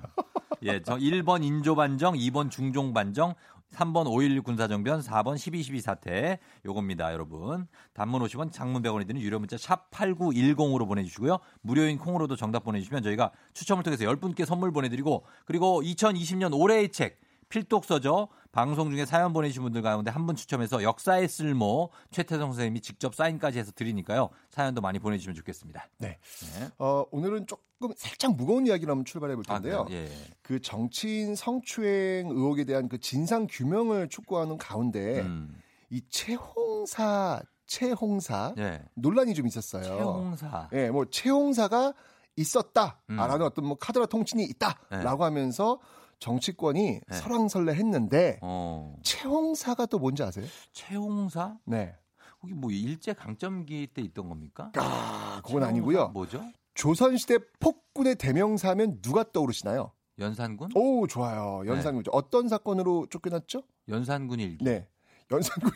예, 0.62 0.82
저 0.82 0.96
1번 0.96 1.42
인조반정, 1.42 2.14
2번 2.14 2.50
중종반정, 2.50 3.34
3번 3.70 4.06
5.16 4.06 4.44
군사정변, 4.44 5.00
4번 5.00 5.36
12.12 5.36 5.80
사태. 5.80 6.38
요겁니다, 6.64 7.12
여러분. 7.12 7.66
단문 7.94 8.22
50원, 8.22 8.52
장문 8.52 8.82
100원이 8.82 9.06
드는 9.06 9.20
유료 9.20 9.38
문자 9.38 9.56
샵 9.56 9.90
8910으로 9.90 10.86
보내주시고요. 10.86 11.38
무료인 11.62 11.98
콩으로도 11.98 12.36
정답 12.36 12.64
보내주시면 12.64 13.02
저희가 13.02 13.30
추첨을 13.54 13.82
통해서 13.82 14.04
10분께 14.04 14.44
선물 14.44 14.72
보내드리고 14.72 15.24
그리고 15.44 15.82
2020년 15.82 16.58
올해의 16.58 16.90
책 16.90 17.20
필독서죠. 17.48 18.28
방송 18.52 18.90
중에 18.90 19.06
사연 19.06 19.32
보내주신 19.32 19.62
분들 19.62 19.82
가운데 19.82 20.10
한 20.10 20.26
분 20.26 20.36
추첨해서 20.36 20.82
역사의 20.82 21.28
쓸모 21.28 21.90
최태성 22.10 22.50
선생님이 22.50 22.80
직접 22.80 23.14
사인까지 23.14 23.58
해서 23.58 23.72
드리니까요. 23.74 24.28
사연도 24.50 24.80
많이 24.80 24.98
보내주시면 24.98 25.34
좋겠습니다. 25.36 25.88
네. 25.98 26.18
네. 26.58 26.68
어, 26.78 27.04
오늘은 27.10 27.46
조금 27.46 27.94
살짝 27.96 28.34
무거운 28.36 28.66
이야기를 28.66 28.90
한번 28.90 29.04
출발해 29.04 29.34
볼 29.34 29.44
텐데요. 29.44 29.86
아, 29.88 29.92
예, 29.92 30.04
예. 30.04 30.10
그 30.42 30.60
정치인 30.60 31.34
성추행 31.36 32.28
의혹에 32.28 32.64
대한 32.64 32.88
그 32.88 32.98
진상 32.98 33.46
규명을 33.48 34.08
촉구하는 34.08 34.58
가운데 34.58 35.20
음. 35.20 35.56
이 35.88 36.02
최홍사 36.08 37.40
최홍사 37.66 38.54
예. 38.58 38.82
논란이 38.94 39.34
좀 39.34 39.46
있었어요. 39.46 39.82
최홍사. 39.84 40.68
예, 40.72 40.90
뭐 40.90 41.04
최홍사가 41.08 41.94
있었다라는 42.36 43.40
음. 43.40 43.42
어떤 43.42 43.64
뭐 43.66 43.76
카드라 43.78 44.06
통신이 44.06 44.44
있다라고 44.44 45.18
네. 45.18 45.24
하면서 45.24 45.78
정치권이 46.20 47.00
네. 47.06 47.16
설왕설래 47.16 47.72
했는데 47.72 48.38
어. 48.42 48.94
최홍사가 49.02 49.86
또 49.86 49.98
뭔지 49.98 50.22
아세요? 50.22 50.46
최홍사? 50.72 51.56
네. 51.64 51.96
거기 52.40 52.54
뭐 52.54 52.70
일제 52.70 53.12
강점기 53.12 53.88
때 53.88 54.02
있던 54.02 54.28
겁니까? 54.28 54.70
아, 54.76 55.42
그건 55.44 55.64
아니고요. 55.64 56.08
뭐죠? 56.08 56.42
조선시대 56.74 57.38
폭군의 57.58 58.16
대명사면 58.16 59.02
누가 59.02 59.24
떠오르시나요? 59.30 59.92
연산군? 60.18 60.70
오, 60.74 61.06
좋아요. 61.06 61.62
연산군. 61.66 62.04
네. 62.04 62.10
어떤 62.12 62.48
사건으로 62.48 63.06
쫓겨났죠? 63.10 63.62
연산군 63.88 64.40
일기. 64.40 64.64
네. 64.64 64.86
연산군. 65.30 65.70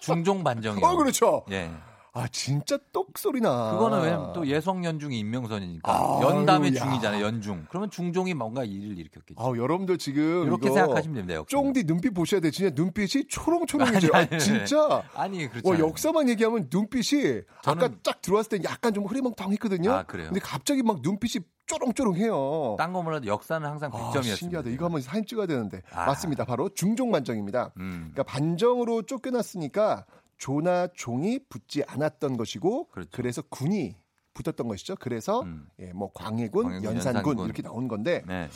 중종 0.00 0.42
반정이요. 0.42 0.84
어, 0.84 0.96
그렇죠. 0.96 1.44
예. 1.50 1.70
아 2.16 2.26
진짜 2.28 2.78
똑 2.94 3.18
소리나. 3.18 3.72
그거는 3.72 4.02
왜냐면 4.02 4.32
또 4.32 4.46
예성 4.46 4.82
연중이 4.86 5.18
임명선이니까 5.18 5.92
아, 5.92 6.20
연담의 6.22 6.72
중이잖아요. 6.72 7.22
연중. 7.22 7.66
그러면 7.68 7.90
중종이 7.90 8.32
뭔가 8.32 8.64
일을 8.64 8.98
일으켰겠죠. 8.98 9.34
아 9.38 9.54
여러분들 9.54 9.98
지금 9.98 10.46
이렇게 10.46 10.70
생각하시면 10.70 11.14
됩니다. 11.14 11.34
역사. 11.34 11.50
쫑디 11.50 11.84
눈빛 11.84 12.14
보셔야 12.14 12.40
돼. 12.40 12.50
진짜 12.50 12.72
눈빛이 12.74 13.24
초롱초롱해져요. 13.28 14.10
아니, 14.14 14.26
아니, 14.28 14.34
아, 14.34 14.38
진짜. 14.38 15.02
아니 15.14 15.46
그렇죠. 15.46 15.68
와, 15.68 15.78
역사만 15.78 16.30
얘기하면 16.30 16.68
눈빛이 16.72 17.42
저는... 17.62 17.84
아까 17.84 17.94
쫙 18.02 18.22
들어왔을 18.22 18.58
때 18.58 18.64
약간 18.68 18.94
좀 18.94 19.04
흐리멍텅했거든요. 19.04 19.92
아 19.92 20.02
그래요. 20.04 20.28
근데 20.28 20.40
갑자기 20.40 20.82
막 20.82 21.00
눈빛이 21.02 21.44
쪼롱쪼롱해요. 21.66 22.76
딴 22.78 22.92
거 22.92 23.02
몰라도 23.02 23.26
역사는 23.26 23.68
항상 23.68 23.90
100점이었습니다. 23.90 24.32
아, 24.32 24.36
신기하다. 24.36 24.70
이거 24.70 24.84
한번 24.86 25.02
사진 25.02 25.26
찍어야 25.26 25.46
되는데. 25.46 25.82
아. 25.92 26.06
맞습니다. 26.06 26.44
바로 26.44 26.70
중종 26.70 27.10
반정입니다. 27.10 27.72
음. 27.78 28.10
그러니까 28.14 28.22
반정으로 28.22 29.02
쫓겨났으니까 29.02 30.06
조나 30.38 30.88
종이 30.94 31.38
붙지 31.48 31.82
않았던 31.86 32.36
것이고 32.36 32.88
그렇죠. 32.88 33.10
그래서 33.12 33.42
군이 33.42 33.96
붙었던 34.34 34.68
것이죠. 34.68 34.96
그래서 34.96 35.40
음. 35.42 35.68
예, 35.78 35.92
뭐 35.92 36.10
광해군, 36.12 36.64
광해군 36.64 36.84
연산군, 36.84 37.16
연산군, 37.20 37.44
이렇게 37.46 37.62
나온 37.62 37.88
건데 37.88 38.22
네. 38.26 38.48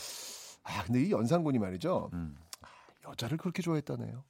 아 0.62 0.84
근데 0.84 1.02
이 1.02 1.10
연산군이 1.10 1.58
말이죠. 1.58 2.10
음. 2.12 2.36
여자를 3.08 3.38
그렇게 3.38 3.62
좋아했다네요. 3.62 4.22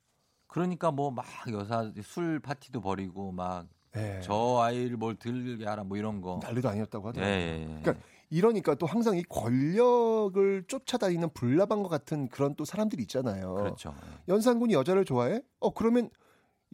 그러니까 0.46 0.90
뭐 0.90 1.10
막 1.10 1.24
여사 1.52 1.90
술 2.02 2.40
파티도 2.40 2.80
벌이고 2.80 3.32
막저 3.32 3.66
네. 3.92 4.20
아이를 4.60 4.96
뭘 4.96 5.16
들게 5.16 5.64
하라 5.66 5.84
뭐 5.84 5.96
이런 5.96 6.20
거 6.20 6.38
난리도 6.42 6.68
아니었다고 6.68 7.08
하더라고요. 7.08 7.34
예, 7.34 7.40
예, 7.40 7.60
예. 7.62 7.80
그러니까 7.82 7.94
이러니까 8.30 8.74
또 8.76 8.86
항상 8.86 9.16
이 9.16 9.24
권력을 9.24 10.64
쫓아다니는 10.68 11.30
불나방과 11.34 11.88
같은 11.88 12.28
그런 12.28 12.54
또 12.54 12.64
사람들이 12.64 13.02
있잖아요. 13.02 13.54
그렇죠. 13.54 13.92
연산군이 14.28 14.72
여자를 14.74 15.04
좋아해? 15.04 15.42
어 15.58 15.74
그러면 15.74 16.10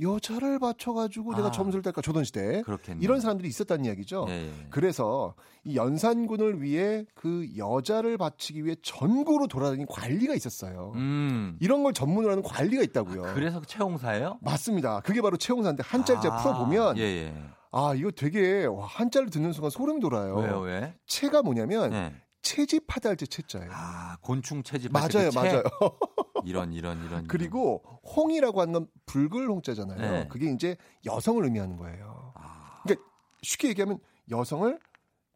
여자를 0.00 0.58
받쳐가지고 0.58 1.32
아, 1.32 1.36
내가 1.36 1.50
점수를 1.50 1.82
딸까 1.82 2.02
조선시대 2.02 2.62
그렇겠네. 2.62 3.00
이런 3.02 3.20
사람들이 3.20 3.48
있었다는 3.48 3.84
이야기죠. 3.86 4.26
예, 4.28 4.46
예. 4.46 4.52
그래서 4.70 5.34
이 5.64 5.76
연산군을 5.76 6.62
위해 6.62 7.04
그 7.14 7.46
여자를 7.56 8.18
바치기 8.18 8.64
위해 8.64 8.76
전국으로 8.82 9.46
돌아다니는 9.46 9.86
관리가 9.86 10.34
있었어요. 10.34 10.92
음. 10.96 11.56
이런 11.60 11.82
걸 11.82 11.92
전문으로 11.92 12.30
하는 12.32 12.42
관리가 12.42 12.82
있다고요. 12.82 13.24
아, 13.24 13.34
그래서 13.34 13.60
채용사예요? 13.62 14.38
맞습니다. 14.42 15.00
그게 15.00 15.20
바로 15.22 15.36
채용사인데 15.36 15.82
한자를 15.84 16.20
제가 16.20 16.38
아, 16.38 16.42
풀어보면 16.42 16.98
예, 16.98 17.02
예. 17.02 17.34
아 17.72 17.94
이거 17.94 18.10
되게 18.10 18.64
와, 18.66 18.86
한자를 18.86 19.30
듣는 19.30 19.52
순간 19.52 19.70
소름이 19.70 20.00
돋아요. 20.00 20.36
왜요 20.36 20.60
왜? 20.60 20.94
채가 21.06 21.42
뭐냐면 21.42 21.90
네. 21.90 22.14
채집하다 22.46 23.08
할 23.08 23.16
때 23.16 23.26
채자예요. 23.26 23.70
아 23.72 24.16
곤충 24.20 24.62
채집 24.62 24.92
맞아요, 24.92 25.30
그 25.30 25.34
맞아요. 25.34 25.62
이런 26.44 26.72
이런 26.72 27.04
이런. 27.04 27.26
그리고 27.26 27.82
홍이라고 28.16 28.60
하는 28.60 28.72
건 28.72 28.86
붉을 29.06 29.48
홍자잖아요. 29.48 29.98
네. 29.98 30.28
그게 30.28 30.50
이제 30.52 30.76
여성을 31.04 31.42
의미하는 31.44 31.76
거예요. 31.76 32.32
아. 32.36 32.82
그러니까 32.84 33.04
쉽게 33.42 33.68
얘기하면 33.70 33.98
여성을 34.30 34.78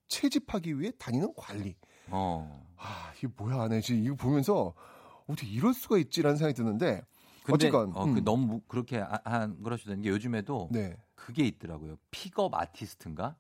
채집하기 0.07 0.79
위해 0.79 0.93
다니는 0.99 1.35
관리. 1.37 1.75
어. 2.11 2.65
아 2.77 3.13
이게 3.17 3.27
뭐야, 3.37 3.67
내 3.69 3.81
지금 3.81 4.05
이거 4.05 4.15
보면서 4.15 4.75
어떻게 5.27 5.49
이럴 5.49 5.75
수가 5.75 5.99
있지라는 5.99 6.37
생각이 6.37 6.55
드는데. 6.55 7.03
근데 7.43 7.55
어쨌건 7.67 7.97
어, 7.97 8.05
그 8.05 8.19
음. 8.19 8.25
너무 8.25 8.61
그렇게 8.69 8.99
한 9.25 9.57
되는 9.85 10.03
게 10.03 10.11
요즘에도 10.11 10.69
네. 10.71 10.97
그게 11.17 11.45
있더라고요. 11.45 11.97
픽업 12.13 12.55
아티스트인가? 12.55 13.37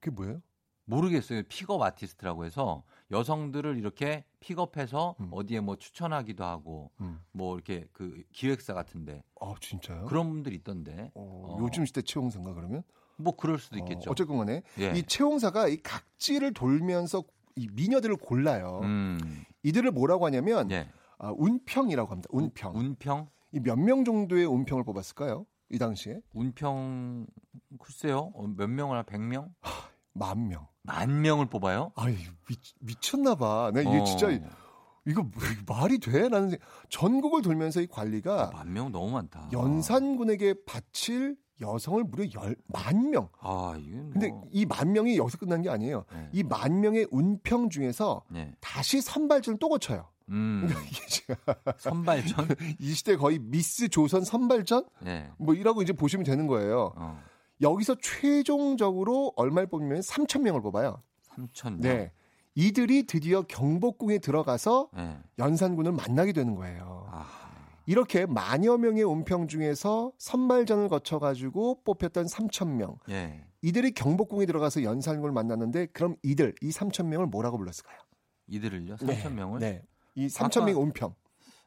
그게 0.00 0.14
뭐예요? 0.14 0.40
모르겠어요. 0.86 1.42
픽업 1.48 1.80
아티스트라고 1.80 2.44
해서 2.44 2.82
여성들을 3.10 3.76
이렇게 3.78 4.24
픽업해서 4.40 5.14
음. 5.20 5.28
어디에 5.30 5.60
뭐 5.60 5.76
추천하기도 5.76 6.44
하고 6.44 6.90
음. 7.00 7.20
뭐 7.32 7.54
이렇게 7.54 7.86
그 7.92 8.22
기획사 8.32 8.74
같은데. 8.74 9.22
아 9.40 9.54
진짜요? 9.60 10.06
그런 10.06 10.30
분들이 10.30 10.56
있던데. 10.56 11.10
어, 11.14 11.46
어. 11.48 11.58
요즘 11.60 11.84
시대 11.84 12.02
채용사인가 12.02 12.54
그러면? 12.54 12.82
뭐 13.16 13.36
그럴 13.36 13.58
수도 13.58 13.78
있겠죠. 13.78 14.10
어, 14.10 14.14
쨌건 14.14 14.38
간에 14.38 14.62
예. 14.80 14.92
이 14.96 15.02
채용사가 15.04 15.68
이 15.68 15.76
각지를 15.76 16.52
돌면서 16.52 17.22
이 17.56 17.68
미녀들을 17.72 18.16
골라요. 18.16 18.80
음. 18.82 19.44
이들을 19.62 19.90
뭐라고 19.92 20.26
하냐면 20.26 20.70
예. 20.72 20.88
아, 21.18 21.32
운평이라고 21.36 22.10
합니다. 22.10 22.28
운평. 22.32 22.74
운평? 22.76 23.28
이 23.52 23.60
몇 23.60 23.78
명 23.78 24.04
정도의 24.04 24.46
운평을 24.46 24.82
뽑았을까요? 24.82 25.46
이 25.70 25.78
당시에? 25.78 26.20
운평 26.32 27.26
글쎄요. 27.78 28.32
어, 28.34 28.46
몇 28.48 28.68
명을 28.68 28.96
한 28.96 29.04
100명? 29.04 29.52
만 30.14 30.48
명. 30.48 30.66
만 30.82 31.22
명을 31.22 31.46
뽑아요? 31.46 31.92
아이 31.96 32.14
미, 32.48 32.56
미쳤나 32.80 33.34
봐. 33.34 33.70
내 33.74 33.80
이게 33.82 33.98
어. 33.98 34.04
진짜 34.04 34.28
이거 35.06 35.22
뭐, 35.22 35.32
말이 35.66 35.98
돼? 35.98 36.28
라는 36.28 36.56
전국을 36.88 37.42
돌면서 37.42 37.80
이 37.80 37.86
관리가 37.86 38.44
아, 38.48 38.50
만명 38.52 38.90
너무 38.92 39.10
많다. 39.10 39.48
연산군에게 39.52 40.54
바칠 40.66 41.36
여성을 41.60 42.02
무려 42.04 42.24
열만 42.34 43.10
명. 43.10 43.28
아, 43.40 43.76
이게 43.78 43.96
뭐... 43.96 44.10
근데 44.12 44.30
이 44.50 44.64
만 44.66 44.92
명이 44.92 45.16
여기서 45.16 45.38
끝난 45.38 45.62
게 45.62 45.70
아니에요. 45.70 46.04
네. 46.12 46.28
이만 46.32 46.80
명의 46.80 47.06
운평 47.10 47.70
중에서 47.70 48.22
네. 48.30 48.54
다시 48.60 49.00
선발전을 49.00 49.58
또 49.58 49.68
거쳐요. 49.68 50.08
음. 50.30 50.68
선발전? 51.78 52.48
이 52.80 52.92
시대 52.94 53.16
거의 53.16 53.38
미스 53.38 53.88
조선 53.88 54.22
선발전? 54.24 54.84
네. 55.02 55.30
뭐 55.38 55.54
이라고 55.54 55.82
이제 55.82 55.92
보시면 55.92 56.24
되는 56.24 56.46
거예요. 56.46 56.92
어. 56.96 57.22
여기서 57.60 57.96
최종적으로 58.00 59.32
얼마를 59.36 59.68
뽑으면 59.68 60.00
3천 60.00 60.42
명을 60.42 60.60
뽑아요. 60.62 61.02
3천 61.28 61.70
명. 61.70 61.80
네. 61.80 62.12
이들이 62.54 63.06
드디어 63.06 63.42
경복궁에 63.42 64.18
들어가서 64.18 64.90
네. 64.94 65.18
연산군을 65.38 65.92
만나게 65.92 66.32
되는 66.32 66.54
거예요. 66.54 67.08
아. 67.10 67.44
이렇게 67.86 68.26
만여 68.26 68.78
명의 68.78 69.02
운평 69.02 69.48
중에서 69.48 70.12
선발전을 70.18 70.88
거쳐가지고 70.88 71.82
뽑혔던 71.84 72.26
3천 72.26 72.68
명. 72.68 72.98
네. 73.06 73.44
이들이 73.62 73.92
경복궁에 73.92 74.46
들어가서 74.46 74.82
연산군을 74.82 75.32
만났는데 75.32 75.86
그럼 75.86 76.16
이들 76.22 76.54
이 76.60 76.70
3천 76.70 77.06
명을 77.06 77.26
뭐라고 77.26 77.58
불렀을까요? 77.58 77.98
이들을요? 78.46 78.96
3천 78.96 79.06
네. 79.06 79.28
명을? 79.30 79.60
네. 79.60 79.82
이 80.14 80.28
3천 80.28 80.60
명의 80.60 80.74
운평. 80.74 81.14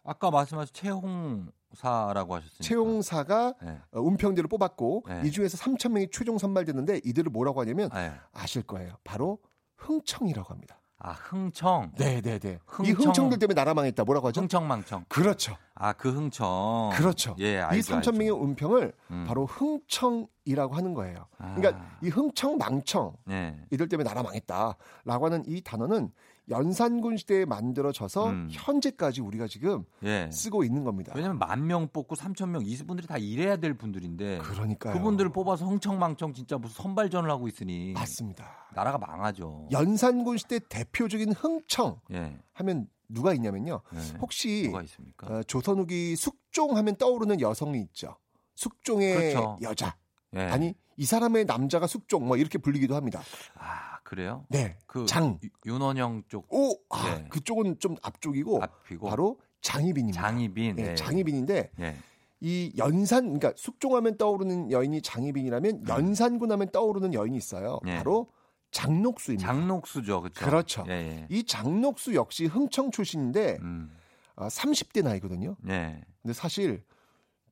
아까 0.03 0.31
말씀하신 0.31 0.73
최홍 0.73 1.51
사라고 1.74 2.36
하셨으니까. 2.36 2.63
채용사가 2.63 3.53
네. 3.61 3.80
어, 3.91 4.01
운평대를 4.01 4.47
뽑았고 4.47 5.03
네. 5.07 5.22
이 5.26 5.32
중에서 5.32 5.57
3천 5.57 5.91
명이 5.91 6.07
최종 6.11 6.38
선발됐는데 6.38 7.01
이들을 7.03 7.32
뭐라고 7.32 7.61
하냐면 7.61 7.89
네. 7.93 8.13
아실 8.34 8.63
거예요. 8.63 8.93
바로 9.03 9.39
흥청이라고 9.78 10.53
합니다. 10.53 10.80
아 10.99 11.11
흥청. 11.11 11.91
네네네. 11.95 12.39
네. 12.39 12.59
흥청. 12.65 12.86
이 12.86 12.91
흥청들 12.91 13.38
때문에 13.38 13.53
나라 13.53 13.76
망했다. 13.76 14.03
뭐라고 14.03 14.30
하죠? 14.30 14.41
흥청망청. 14.41 15.05
그렇죠. 15.09 15.55
아 15.76 15.93
그 15.93 16.09
흥청. 16.09 16.89
그렇죠. 16.93 17.36
예, 17.38 17.59
알죠, 17.59 17.78
이 17.78 17.99
3천 17.99 18.13
명의 18.13 18.32
운평을 18.32 18.93
음. 19.11 19.26
바로 19.28 19.45
흥청이라고 19.45 20.74
하는 20.74 20.95
거예요. 20.95 21.28
아. 21.38 21.53
그러니까 21.55 21.86
이 22.01 22.09
흥청망청 22.09 23.15
네. 23.26 23.63
이들 23.72 23.88
때문에 23.89 24.07
나라 24.09 24.24
망했다라고 24.24 25.26
하는 25.26 25.43
이 25.45 25.61
단어는 25.61 26.11
연산군 26.49 27.17
시대에 27.17 27.45
만들어져서 27.45 28.29
음. 28.29 28.47
현재까지 28.51 29.21
우리가 29.21 29.47
지금 29.47 29.83
예. 30.03 30.29
쓰고 30.31 30.63
있는 30.63 30.83
겁니다. 30.83 31.11
왜냐하면 31.15 31.39
만 31.39 31.67
명 31.67 31.89
뽑고 31.91 32.15
3천 32.15 32.49
명 32.49 32.61
이분들이 32.65 33.07
다 33.07 33.17
일해야 33.17 33.57
될 33.57 33.73
분들인데 33.73 34.37
그러니까 34.37 34.93
그분들을 34.93 35.31
뽑아서 35.31 35.65
흥청망청 35.65 36.33
진짜 36.33 36.57
무슨 36.57 36.81
선발전을 36.83 37.29
하고 37.29 37.47
있으니 37.49 37.91
맞습니다. 37.93 38.69
나라가 38.73 38.97
망하죠. 38.97 39.67
연산군 39.71 40.37
시대 40.37 40.59
대표적인 40.59 41.33
흥청 41.33 41.99
예. 42.13 42.39
하면 42.53 42.87
누가 43.09 43.33
있냐면요. 43.33 43.81
네. 43.91 43.99
혹시 44.19 44.63
누가 44.65 44.81
있습니까? 44.83 45.27
어, 45.27 45.43
조선 45.43 45.79
후기 45.79 46.15
숙종하면 46.15 46.95
떠오르는 46.95 47.41
여성이 47.41 47.81
있죠. 47.81 48.15
숙종의 48.55 49.31
그렇죠. 49.31 49.57
여자. 49.61 49.95
예. 50.36 50.41
아니 50.41 50.73
이 50.97 51.05
사람의 51.05 51.45
남자가 51.45 51.88
숙종 51.88 52.28
뭐 52.28 52.38
이렇게 52.38 52.57
불리기도 52.57 52.95
합니다. 52.95 53.21
아 53.55 53.99
그래요? 54.03 54.45
네. 54.49 54.78
그 54.88 55.05
장 55.05 55.39
윤원영 55.65 56.23
쪽. 56.28 56.47
오, 56.53 56.73
아, 56.89 57.15
네. 57.15 57.28
그쪽은 57.30 57.80
좀 57.80 57.95
앞쪽이고 58.01 58.61
앞이고. 58.61 59.07
바로 59.09 59.39
장희빈입니다. 59.61 60.21
장희빈. 60.21 60.75
네, 60.75 60.95
장희빈인데 60.95 61.71
네. 61.78 61.97
이 62.39 62.71
연산 62.78 63.23
그러니까 63.25 63.53
숙종하면 63.55 64.17
떠오르는 64.17 64.71
여인이 64.71 65.01
장희빈이라면 65.01 65.71
음. 65.75 65.84
연산군 65.88 66.51
하면 66.51 66.69
떠오르는 66.71 67.13
여인이 67.13 67.36
있어요. 67.38 67.80
네. 67.84 67.97
바로 67.97 68.30
장녹수입니다. 68.71 69.47
장녹수죠. 69.47 70.21
그렇죠. 70.21 70.45
그렇죠. 70.45 70.86
예, 70.88 70.91
예. 70.93 71.28
이 71.30 71.43
장녹수 71.45 72.13
역시 72.15 72.45
흥청 72.45 72.91
출신인데 72.91 73.57
음. 73.61 73.91
아, 74.36 74.47
30대 74.49 75.03
나이거든요. 75.03 75.55
예. 75.69 76.01
근데 76.21 76.34
사실 76.34 76.84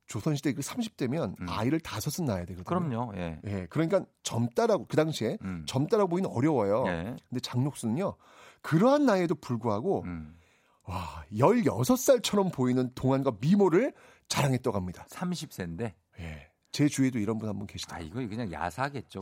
조선시대 0.07 0.53
그 0.53 0.61
30대면 0.61 1.39
음. 1.39 1.49
아이를 1.49 1.79
다섯은 1.79 2.25
낳아야 2.27 2.45
되거든요. 2.45 2.63
그럼요. 2.63 3.13
예. 3.17 3.39
예. 3.45 3.67
그러니까 3.69 4.05
젊다라고 4.23 4.85
그 4.87 4.95
당시에 4.95 5.37
음. 5.41 5.65
젊다라고 5.67 6.09
보기는 6.09 6.29
어려워요. 6.29 6.83
예. 6.87 7.15
근데 7.29 7.39
장녹수는요. 7.41 8.15
그러한 8.61 9.05
나이에도 9.05 9.35
불구하고 9.35 10.03
음. 10.05 10.37
와, 10.83 11.23
16살처럼 11.33 12.53
보이는 12.53 12.91
동안과 12.93 13.33
미모를 13.39 13.93
자랑했다고 14.27 14.75
합니다. 14.77 15.05
30세인데? 15.09 15.93
예. 16.19 16.51
제 16.75 16.89
주위에도 16.89 17.19
이런 17.19 17.37
분 17.37 17.47
한 17.47 17.57
분 17.57 17.67
계시다. 17.67 17.95
아, 17.95 17.99
이거 17.99 18.15
그냥 18.27 18.51
야사겠죠. 18.51 19.21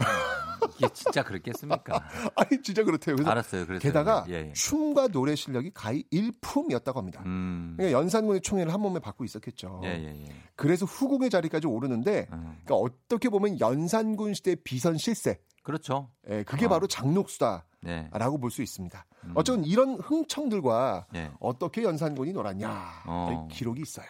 이게 0.77 0.87
진짜 0.93 1.23
그렇겠습니까? 1.23 2.03
아니, 2.35 2.61
진짜 2.63 2.83
그렇대요. 2.83 3.15
그래서 3.15 3.29
알았어요. 3.29 3.67
그랬어요. 3.67 3.79
게다가 3.79 4.25
예, 4.29 4.47
예. 4.49 4.53
춤과 4.53 5.09
노래 5.09 5.35
실력이 5.35 5.71
가히 5.73 6.03
일품이었다고 6.09 6.97
합니다. 6.97 7.21
음. 7.25 7.75
그러니까 7.77 7.99
연산군의 7.99 8.41
총애를 8.41 8.73
한 8.73 8.81
몸에 8.81 8.99
받고 8.99 9.23
있었겠죠. 9.23 9.81
예, 9.83 9.89
예, 9.89 10.25
예. 10.25 10.35
그래서 10.55 10.85
후궁의 10.87 11.29
자리까지 11.29 11.67
오르는데 11.67 12.27
음. 12.31 12.57
그러니까 12.65 12.75
어떻게 12.75 13.29
보면 13.29 13.59
연산군 13.59 14.33
시대 14.33 14.55
비선 14.55 14.97
실세. 14.97 15.39
그렇죠. 15.61 16.09
예, 16.29 16.43
그게 16.43 16.65
어. 16.65 16.69
바로 16.69 16.87
장녹수다. 16.87 17.65
네. 17.83 18.09
라고 18.13 18.37
볼 18.39 18.49
수 18.49 18.61
있습니다. 18.63 19.05
음. 19.25 19.31
어쨌든 19.35 19.63
이런 19.65 19.99
흥청들과 19.99 21.05
네. 21.11 21.29
어떻게 21.39 21.83
연산군이 21.83 22.31
놀았냐 22.33 23.03
어. 23.05 23.47
기록이 23.51 23.81
있어요. 23.81 24.07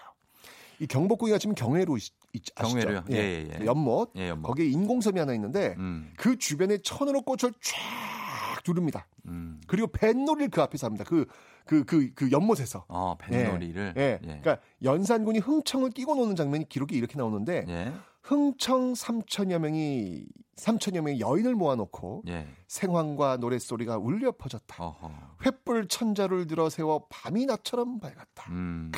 이 0.80 0.88
경복궁이가 0.88 1.38
지금 1.38 1.55
경회로 1.55 1.95
아시죠? 1.95 2.53
경회로요. 2.55 3.03
예, 3.11 3.15
예, 3.15 3.59
예. 3.61 3.65
연못. 3.65 4.11
예, 4.15 4.30
연못. 4.30 4.47
거기에 4.47 4.65
인공섬이 4.67 5.19
하나 5.19 5.34
있는데 5.34 5.76
음. 5.78 6.11
그 6.17 6.38
주변에 6.38 6.78
천으로 6.80 7.21
꽃을 7.21 7.53
쫙 7.61 8.63
두릅니다. 8.63 9.07
음. 9.28 9.61
그리고 9.67 9.88
뱃놀이를 9.88 10.49
그 10.49 10.61
앞에서 10.61 10.88
합니다. 10.88 11.03
그 11.03 11.26
그 11.65 11.84
그그 11.84 11.86
그, 11.86 12.13
그 12.15 12.32
연못에서. 12.32 12.86
어, 12.88 13.15
뱃놀이를. 13.17 13.93
예. 13.97 14.01
예. 14.01 14.19
예. 14.21 14.39
그러니까 14.41 14.59
연산군이 14.84 15.39
흥청을 15.39 15.91
끼고 15.91 16.15
노는 16.15 16.36
장면이 16.36 16.69
기록이 16.69 16.95
이렇게 16.95 17.17
나오는데 17.17 17.65
예. 17.67 17.93
흥청 18.21 18.93
3천여 18.93 19.59
명이 19.59 20.26
3천여 20.55 21.01
명의 21.01 21.19
여인을 21.19 21.55
모아놓고 21.55 22.24
예. 22.28 22.47
생황과 22.67 23.38
노랫소리가 23.38 23.97
울려 23.97 24.32
퍼졌다. 24.32 24.84
어허. 24.84 25.11
횃불 25.41 25.89
천자를 25.89 26.47
들어 26.47 26.69
세워 26.69 27.07
밤이 27.09 27.45
낮처럼 27.45 27.99
밝았다. 27.99 28.51
음. 28.51 28.91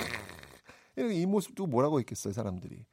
이 0.97 1.25
모습도 1.25 1.67
뭐라고 1.67 1.99
했겠어요, 1.99 2.33
사람들이. 2.33 2.85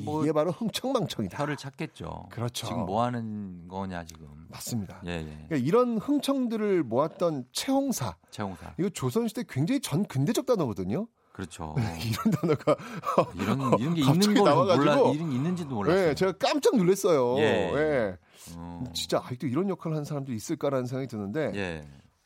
뭐 0.00 0.22
이게 0.22 0.32
바로 0.32 0.50
흥청망청이다. 0.52 1.38
혀를 1.38 1.56
찾겠죠. 1.56 2.28
그렇죠. 2.30 2.66
지금 2.66 2.86
뭐 2.86 3.02
하는 3.02 3.68
거냐 3.68 4.04
지금. 4.04 4.26
맞습니다. 4.48 5.02
예, 5.06 5.18
예. 5.18 5.24
그러니까 5.24 5.56
이런 5.56 5.98
흥청들을 5.98 6.82
모았던 6.84 7.46
채홍사. 7.52 8.16
채홍사. 8.30 8.74
이거 8.78 8.88
조선시대 8.88 9.44
굉장히 9.48 9.80
전 9.80 10.04
근대적 10.04 10.46
단어거든요. 10.46 11.08
그렇죠. 11.32 11.74
이런 12.04 12.30
단어가 12.30 12.76
이런 13.34 13.58
이런 13.80 13.94
게 13.94 14.02
있는 14.02 14.34
걸 14.34 14.54
몰라 14.54 15.10
이런 15.12 15.32
있는지도 15.32 15.74
몰랐어요. 15.74 16.08
네, 16.08 16.14
제가 16.14 16.32
깜짝 16.32 16.76
놀랐어요. 16.76 17.38
예. 17.38 17.42
예. 17.42 18.18
음. 18.56 18.84
진짜 18.92 19.20
아직도 19.22 19.46
이런 19.46 19.68
역할을 19.68 19.94
하는 19.94 20.04
사람들이 20.04 20.36
있을까라는 20.36 20.86
생각이 20.86 21.08
드는데 21.08 21.52
예. 21.54 21.82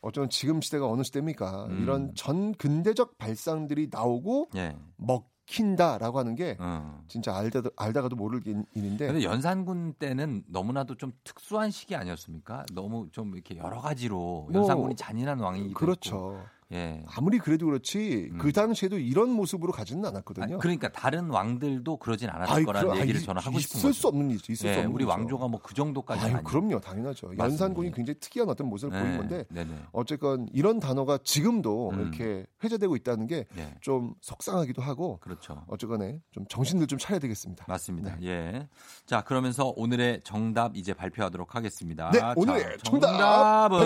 어쩌면 0.06 0.30
지금 0.30 0.60
시대가 0.60 0.88
어느 0.88 1.02
시대입니까? 1.02 1.66
음. 1.66 1.82
이런 1.82 2.14
전 2.14 2.54
근대적 2.54 3.18
발상들이 3.18 3.88
나오고 3.90 4.50
예. 4.54 4.76
먹힌다라고 4.96 6.18
하는 6.20 6.36
게 6.36 6.56
음. 6.60 7.00
진짜 7.08 7.36
알다 7.36 7.62
알다가도 7.76 8.14
모를 8.14 8.40
일인데. 8.74 9.06
근데 9.08 9.24
연산군 9.24 9.94
때는 9.94 10.44
너무나도 10.46 10.96
좀 10.96 11.12
특수한 11.24 11.70
시기 11.70 11.96
아니었습니까? 11.96 12.66
너무 12.72 13.08
좀 13.10 13.34
이렇게 13.34 13.56
여러 13.56 13.80
가지로 13.80 14.48
뭐 14.48 14.50
연산군이 14.54 14.94
잔인한 14.94 15.40
왕이 15.40 15.74
그렇죠. 15.74 16.44
예. 16.72 17.04
아무리 17.06 17.38
그래도 17.38 17.66
그렇지 17.66 18.30
음. 18.32 18.38
그 18.38 18.52
당시에도 18.52 18.98
이런 18.98 19.30
모습으로 19.30 19.72
가지는 19.72 20.04
않았거든요. 20.06 20.56
아, 20.56 20.58
그러니까 20.58 20.90
다른 20.90 21.28
왕들도 21.30 21.98
그러진 21.98 22.30
않았을 22.30 22.54
아이, 22.54 22.64
거라는 22.64 22.88
그러, 22.90 23.00
얘기를 23.00 23.20
아이, 23.20 23.24
저는 23.26 23.42
하고 23.42 23.58
싶은 23.58 23.78
있을 23.78 23.92
수 23.92 24.08
없는 24.08 24.30
일이죠. 24.30 24.52
있을 24.52 24.70
예, 24.70 24.72
수 24.74 24.78
없는 24.80 24.94
우리 24.94 25.04
왕조가 25.04 25.48
뭐 25.48 25.60
그 25.66 25.74
정도까지 25.74 26.26
아니 26.26 26.44
그럼요, 26.44 26.78
당연하죠. 26.80 27.26
맞습니다. 27.26 27.44
연산군이 27.44 27.90
굉장히 27.92 28.20
특이한 28.20 28.48
어떤 28.48 28.68
모습을 28.68 28.96
네. 28.96 29.02
보인 29.04 29.16
건데 29.18 29.44
네 29.50 29.64
네. 29.64 29.74
어쨌건 29.90 30.46
이런 30.52 30.78
단어가 30.78 31.18
지금도 31.22 31.90
음. 31.90 32.00
이렇게 32.00 32.46
회자되고 32.62 32.94
있다는 32.94 33.26
게좀 33.26 33.48
예. 33.58 34.14
속상하기도 34.20 34.80
하고 34.80 35.18
그렇죠. 35.18 35.64
어쨌건에 35.66 36.20
좀 36.30 36.44
정신들 36.48 36.86
좀 36.86 36.98
차려야 36.98 37.18
되겠습니다. 37.18 37.64
맞습니다. 37.68 38.16
네. 38.20 38.26
예. 38.28 38.68
자 39.06 39.22
그러면서 39.22 39.72
오늘의 39.76 40.20
정답 40.24 40.76
이제 40.76 40.94
발표하도록 40.94 41.54
하겠습니다. 41.54 42.10
네, 42.12 42.20
오늘의 42.36 42.78
정답 42.84 43.72
은 43.72 43.78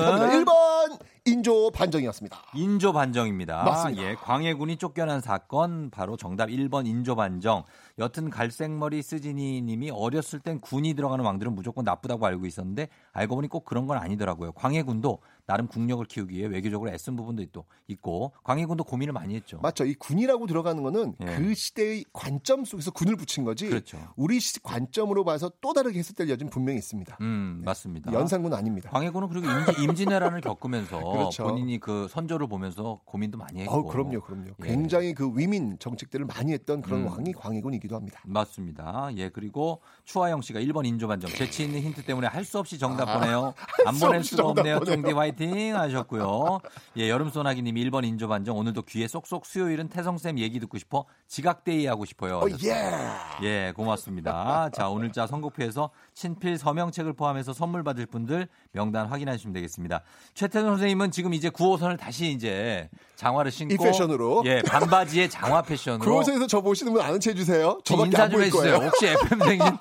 1번 0.44 1.00
인조 1.24 1.70
반정이었습니다. 1.72 2.38
인조 2.54 2.92
반정입니다. 2.92 3.62
맞습니다. 3.62 4.02
예, 4.02 4.14
광해군이 4.14 4.76
쫓겨난 4.76 5.20
사건 5.20 5.90
바로 5.90 6.16
정답 6.16 6.48
1번 6.48 6.86
인조 6.86 7.16
반정. 7.16 7.64
여튼 8.00 8.30
갈색머리 8.30 9.02
쓰지니 9.02 9.60
님이 9.60 9.90
어렸을 9.90 10.40
땐 10.40 10.58
군이 10.58 10.94
들어가는 10.94 11.22
왕들은 11.22 11.54
무조건 11.54 11.84
나쁘다고 11.84 12.24
알고 12.24 12.46
있었는데 12.46 12.88
알고 13.12 13.36
보니 13.36 13.48
꼭 13.48 13.66
그런 13.66 13.86
건 13.86 13.98
아니더라고요. 13.98 14.52
광해군도 14.52 15.18
나름 15.50 15.66
국력을 15.66 16.04
키우기 16.04 16.38
위해 16.38 16.46
외교적으로 16.46 16.90
애쓴 16.90 17.16
부분도 17.16 17.44
또 17.52 17.64
있고 17.88 18.32
광해군도 18.44 18.84
고민을 18.84 19.12
많이 19.12 19.34
했죠. 19.34 19.58
맞죠. 19.60 19.84
이 19.84 19.94
군이라고 19.94 20.46
들어가는 20.46 20.82
거는 20.82 21.16
예. 21.20 21.26
그 21.36 21.54
시대의 21.54 22.04
관점 22.12 22.64
속에서 22.64 22.90
군을 22.92 23.16
붙인 23.16 23.44
거지. 23.44 23.68
그렇죠. 23.68 23.98
우리 24.16 24.38
관점으로 24.62 25.24
봐서 25.24 25.50
또 25.60 25.72
다르게 25.72 25.98
해석될 25.98 26.30
여지는 26.30 26.50
분명히 26.50 26.78
있습니다. 26.78 27.18
음, 27.20 27.56
네. 27.58 27.64
맞습니다. 27.64 28.12
연산군 28.12 28.54
아닙니다. 28.54 28.90
광해군은 28.90 29.28
그리고 29.28 29.48
임진, 29.48 29.84
임진왜란을 29.84 30.40
겪으면서 30.40 31.02
그렇죠. 31.10 31.44
본인이 31.44 31.78
그 31.78 32.06
선조를 32.08 32.46
보면서 32.46 33.00
고민도 33.04 33.36
많이 33.36 33.62
했고. 33.62 33.74
어, 33.74 33.82
그럼요, 33.82 34.20
그럼요. 34.20 34.52
예. 34.62 34.66
굉장히 34.66 35.12
그 35.14 35.32
위민 35.34 35.78
정책들을 35.80 36.26
많이 36.26 36.52
했던 36.52 36.80
그런 36.80 37.02
음. 37.02 37.06
왕이 37.08 37.32
광해군이기도 37.32 37.89
합니다. 37.96 38.20
맞습니다. 38.24 39.10
예, 39.16 39.28
그리고 39.28 39.80
추하영 40.04 40.40
씨가 40.42 40.60
1번 40.60 40.86
인조반정 40.86 41.30
재치 41.30 41.64
있는 41.64 41.80
힌트 41.80 42.04
때문에 42.04 42.26
할 42.26 42.44
수 42.44 42.58
없이 42.58 42.78
정답 42.78 43.08
아, 43.08 43.18
보내요. 43.18 43.54
안 43.86 43.98
보낼 43.98 44.24
수가 44.24 44.44
없네요. 44.48 44.80
종디 44.80 45.12
화이팅 45.12 45.76
하셨고요. 45.76 46.58
예, 46.96 47.08
여름 47.08 47.30
소나기 47.30 47.62
님이 47.62 47.84
1번 47.88 48.04
인조반정 48.04 48.56
오늘도 48.56 48.82
귀에 48.82 49.06
쏙쏙 49.06 49.46
수요일은 49.46 49.88
태성쌤 49.88 50.38
얘기 50.38 50.58
듣고 50.58 50.78
싶어 50.78 51.04
지각데이 51.28 51.86
하고 51.86 52.04
싶어요. 52.04 52.38
어, 52.38 52.46
예. 52.64 53.46
예, 53.46 53.72
고맙습니다. 53.76 54.70
자, 54.70 54.88
오늘 54.88 55.12
자 55.12 55.26
선곡표에서 55.26 55.90
친필 56.20 56.58
서명책을 56.58 57.14
포함해서 57.14 57.54
선물 57.54 57.82
받을 57.82 58.04
분들 58.04 58.46
명단 58.72 59.06
확인하시면 59.06 59.54
되겠습니다. 59.54 60.02
최태선 60.34 60.68
선생님은 60.72 61.12
지금 61.12 61.32
이제 61.32 61.48
9호선을 61.48 61.98
다시 61.98 62.30
이제 62.30 62.90
장화를 63.16 63.50
신고 63.50 63.72
이 63.72 63.78
패션으로 63.78 64.42
예, 64.44 64.60
반바지에 64.60 65.28
장화 65.28 65.62
패션으로 65.62 66.04
9호선에서 66.04 66.46
저 66.46 66.60
보시는 66.60 66.92
분 66.92 67.00
아는 67.00 67.20
체 67.20 67.30
해주세요. 67.30 67.78
인사 68.04 68.28
좀 68.28 68.42
해주세요. 68.42 68.74
혹시 68.74 69.06
FM 69.06 69.40
생진 69.40 69.78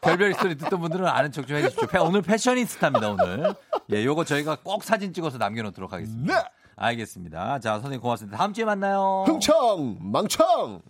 별별 0.00 0.32
소리 0.32 0.54
듣던 0.54 0.80
분들은 0.80 1.06
아는 1.06 1.30
척 1.30 1.46
좀 1.46 1.58
해주십시오. 1.58 2.02
오늘 2.02 2.22
패셔니스타입니다 2.22 3.10
오늘. 3.10 3.54
예, 3.92 4.02
요거 4.02 4.24
저희가 4.24 4.56
꼭 4.62 4.84
사진 4.84 5.12
찍어서 5.12 5.36
남겨놓도록 5.36 5.92
하겠습니다. 5.92 6.34
네. 6.34 6.48
알겠습니다. 6.76 7.58
자, 7.58 7.72
선생님 7.74 8.00
고맙습니다. 8.00 8.38
다음 8.38 8.54
주에 8.54 8.64
만나요. 8.64 9.24
흥청 9.26 9.98
망청. 10.00 10.80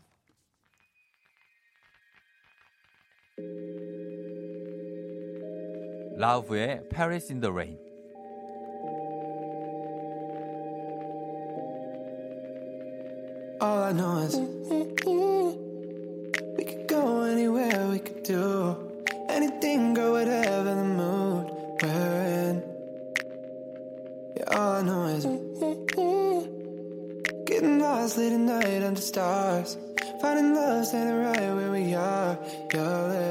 라우브의 6.22 6.84
Paris 6.89 7.32
in 7.32 7.39
the 7.39 7.51
Rain. 7.51 7.78
All 13.59 13.84
I 13.84 13.92
know 13.92 14.17
is 14.20 14.36
we 16.58 16.63
could 16.63 16.88
go 16.88 17.24
anywhere, 17.24 17.88
we 17.89 18.00
could 18.00 18.24
do 18.24 18.75
anything, 19.29 19.93
go 19.93 20.12
whatever 20.13 20.75
the 20.75 20.84
mood 20.84 21.51
we're 21.82 22.24
in. 22.50 22.63
Yeah, 24.38 24.58
all 24.58 24.74
I 24.74 24.82
know 24.84 25.05
is 25.05 25.25
getting 27.46 27.79
lost 27.79 28.17
late 28.17 28.34
at 28.34 28.39
night 28.39 28.84
under 28.84 29.01
stars, 29.01 29.78
finding 30.21 30.54
love 30.54 30.86
standing 30.86 31.17
right 31.17 31.54
where 31.55 31.71
we 31.71 31.96
are. 31.96 32.38
Your 32.74 33.08
lips, 33.09 33.30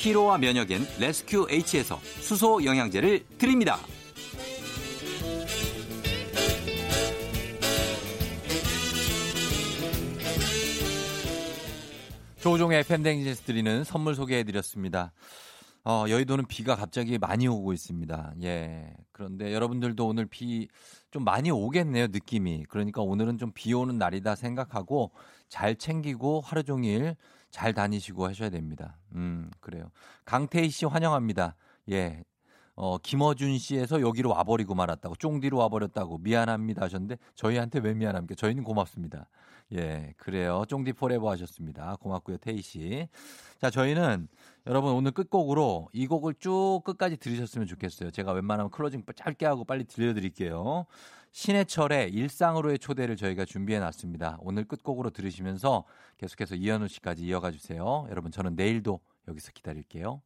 피로와 0.00 0.38
면역엔 0.38 0.86
레스큐 0.98 1.46
H에서 1.50 2.00
수소 2.22 2.64
영양제를 2.64 3.22
드립니다. 3.36 3.76
조우종의 12.40 12.84
FM 12.84 12.91
대행진에서 12.91 13.42
드리는 13.44 13.84
선물 13.84 14.14
소개해드렸습니다. 14.14 15.12
어, 15.84 16.04
여의도는 16.08 16.46
비가 16.46 16.74
갑자기 16.76 17.18
많이 17.18 17.46
오고 17.48 17.72
있습니다. 17.72 18.34
예. 18.42 18.94
그런데 19.12 19.52
여러분들도 19.52 20.06
오늘 20.06 20.26
비 20.26 20.68
좀 21.10 21.24
많이 21.24 21.50
오겠네요, 21.50 22.06
느낌이. 22.08 22.66
그러니까 22.68 23.02
오늘은 23.02 23.38
좀 23.38 23.50
비 23.52 23.74
오는 23.74 23.98
날이다 23.98 24.36
생각하고 24.36 25.10
잘 25.48 25.74
챙기고 25.74 26.40
하루 26.40 26.62
종일 26.62 27.16
잘 27.50 27.72
다니시고 27.74 28.26
하셔야 28.26 28.50
됩니다. 28.50 28.96
음, 29.14 29.50
그래요. 29.60 29.90
강태희 30.24 30.70
씨 30.70 30.86
환영합니다. 30.86 31.56
예. 31.90 32.22
어, 32.76 32.96
김어준 32.96 33.58
씨에서 33.58 34.00
여기로 34.00 34.30
와버리고 34.30 34.74
말았다고, 34.74 35.16
쫑디로 35.16 35.58
와버렸다고, 35.58 36.18
미안합니다 36.18 36.82
하셨는데, 36.82 37.18
저희한테 37.34 37.80
왜 37.80 37.92
미안합니까? 37.92 38.34
저희는 38.36 38.64
고맙습니다. 38.64 39.28
예, 39.74 40.14
그래요. 40.16 40.64
쫑디 40.66 40.94
forever 40.94 41.30
하셨습니다. 41.30 41.96
고맙고요, 42.00 42.38
태희 42.38 42.62
씨. 42.62 43.08
자, 43.60 43.70
저희는 43.70 44.28
여러분 44.66 44.92
오늘 44.92 45.12
끝곡으로 45.12 45.88
이 45.92 46.06
곡을 46.06 46.34
쭉 46.38 46.80
끝까지 46.84 47.18
들으셨으면 47.18 47.66
좋겠어요. 47.66 48.10
제가 48.10 48.32
웬만하면 48.32 48.70
closing 48.70 49.04
짧게 49.14 49.46
하고 49.46 49.64
빨리 49.64 49.84
들려드릴게요. 49.84 50.86
신해철의 51.32 52.10
일상으로의 52.12 52.78
초대를 52.78 53.16
저희가 53.16 53.44
준비해 53.44 53.78
놨습니다. 53.78 54.38
오늘 54.40 54.64
끝곡으로 54.64 55.10
들으시면서 55.10 55.84
계속해서 56.18 56.56
이현우 56.56 56.88
씨까지 56.88 57.24
이어가 57.24 57.50
주세요. 57.50 58.06
여러분 58.10 58.32
저는 58.32 58.56
내일도 58.56 59.00
여기서 59.28 59.52
기다릴게요. 59.52 60.22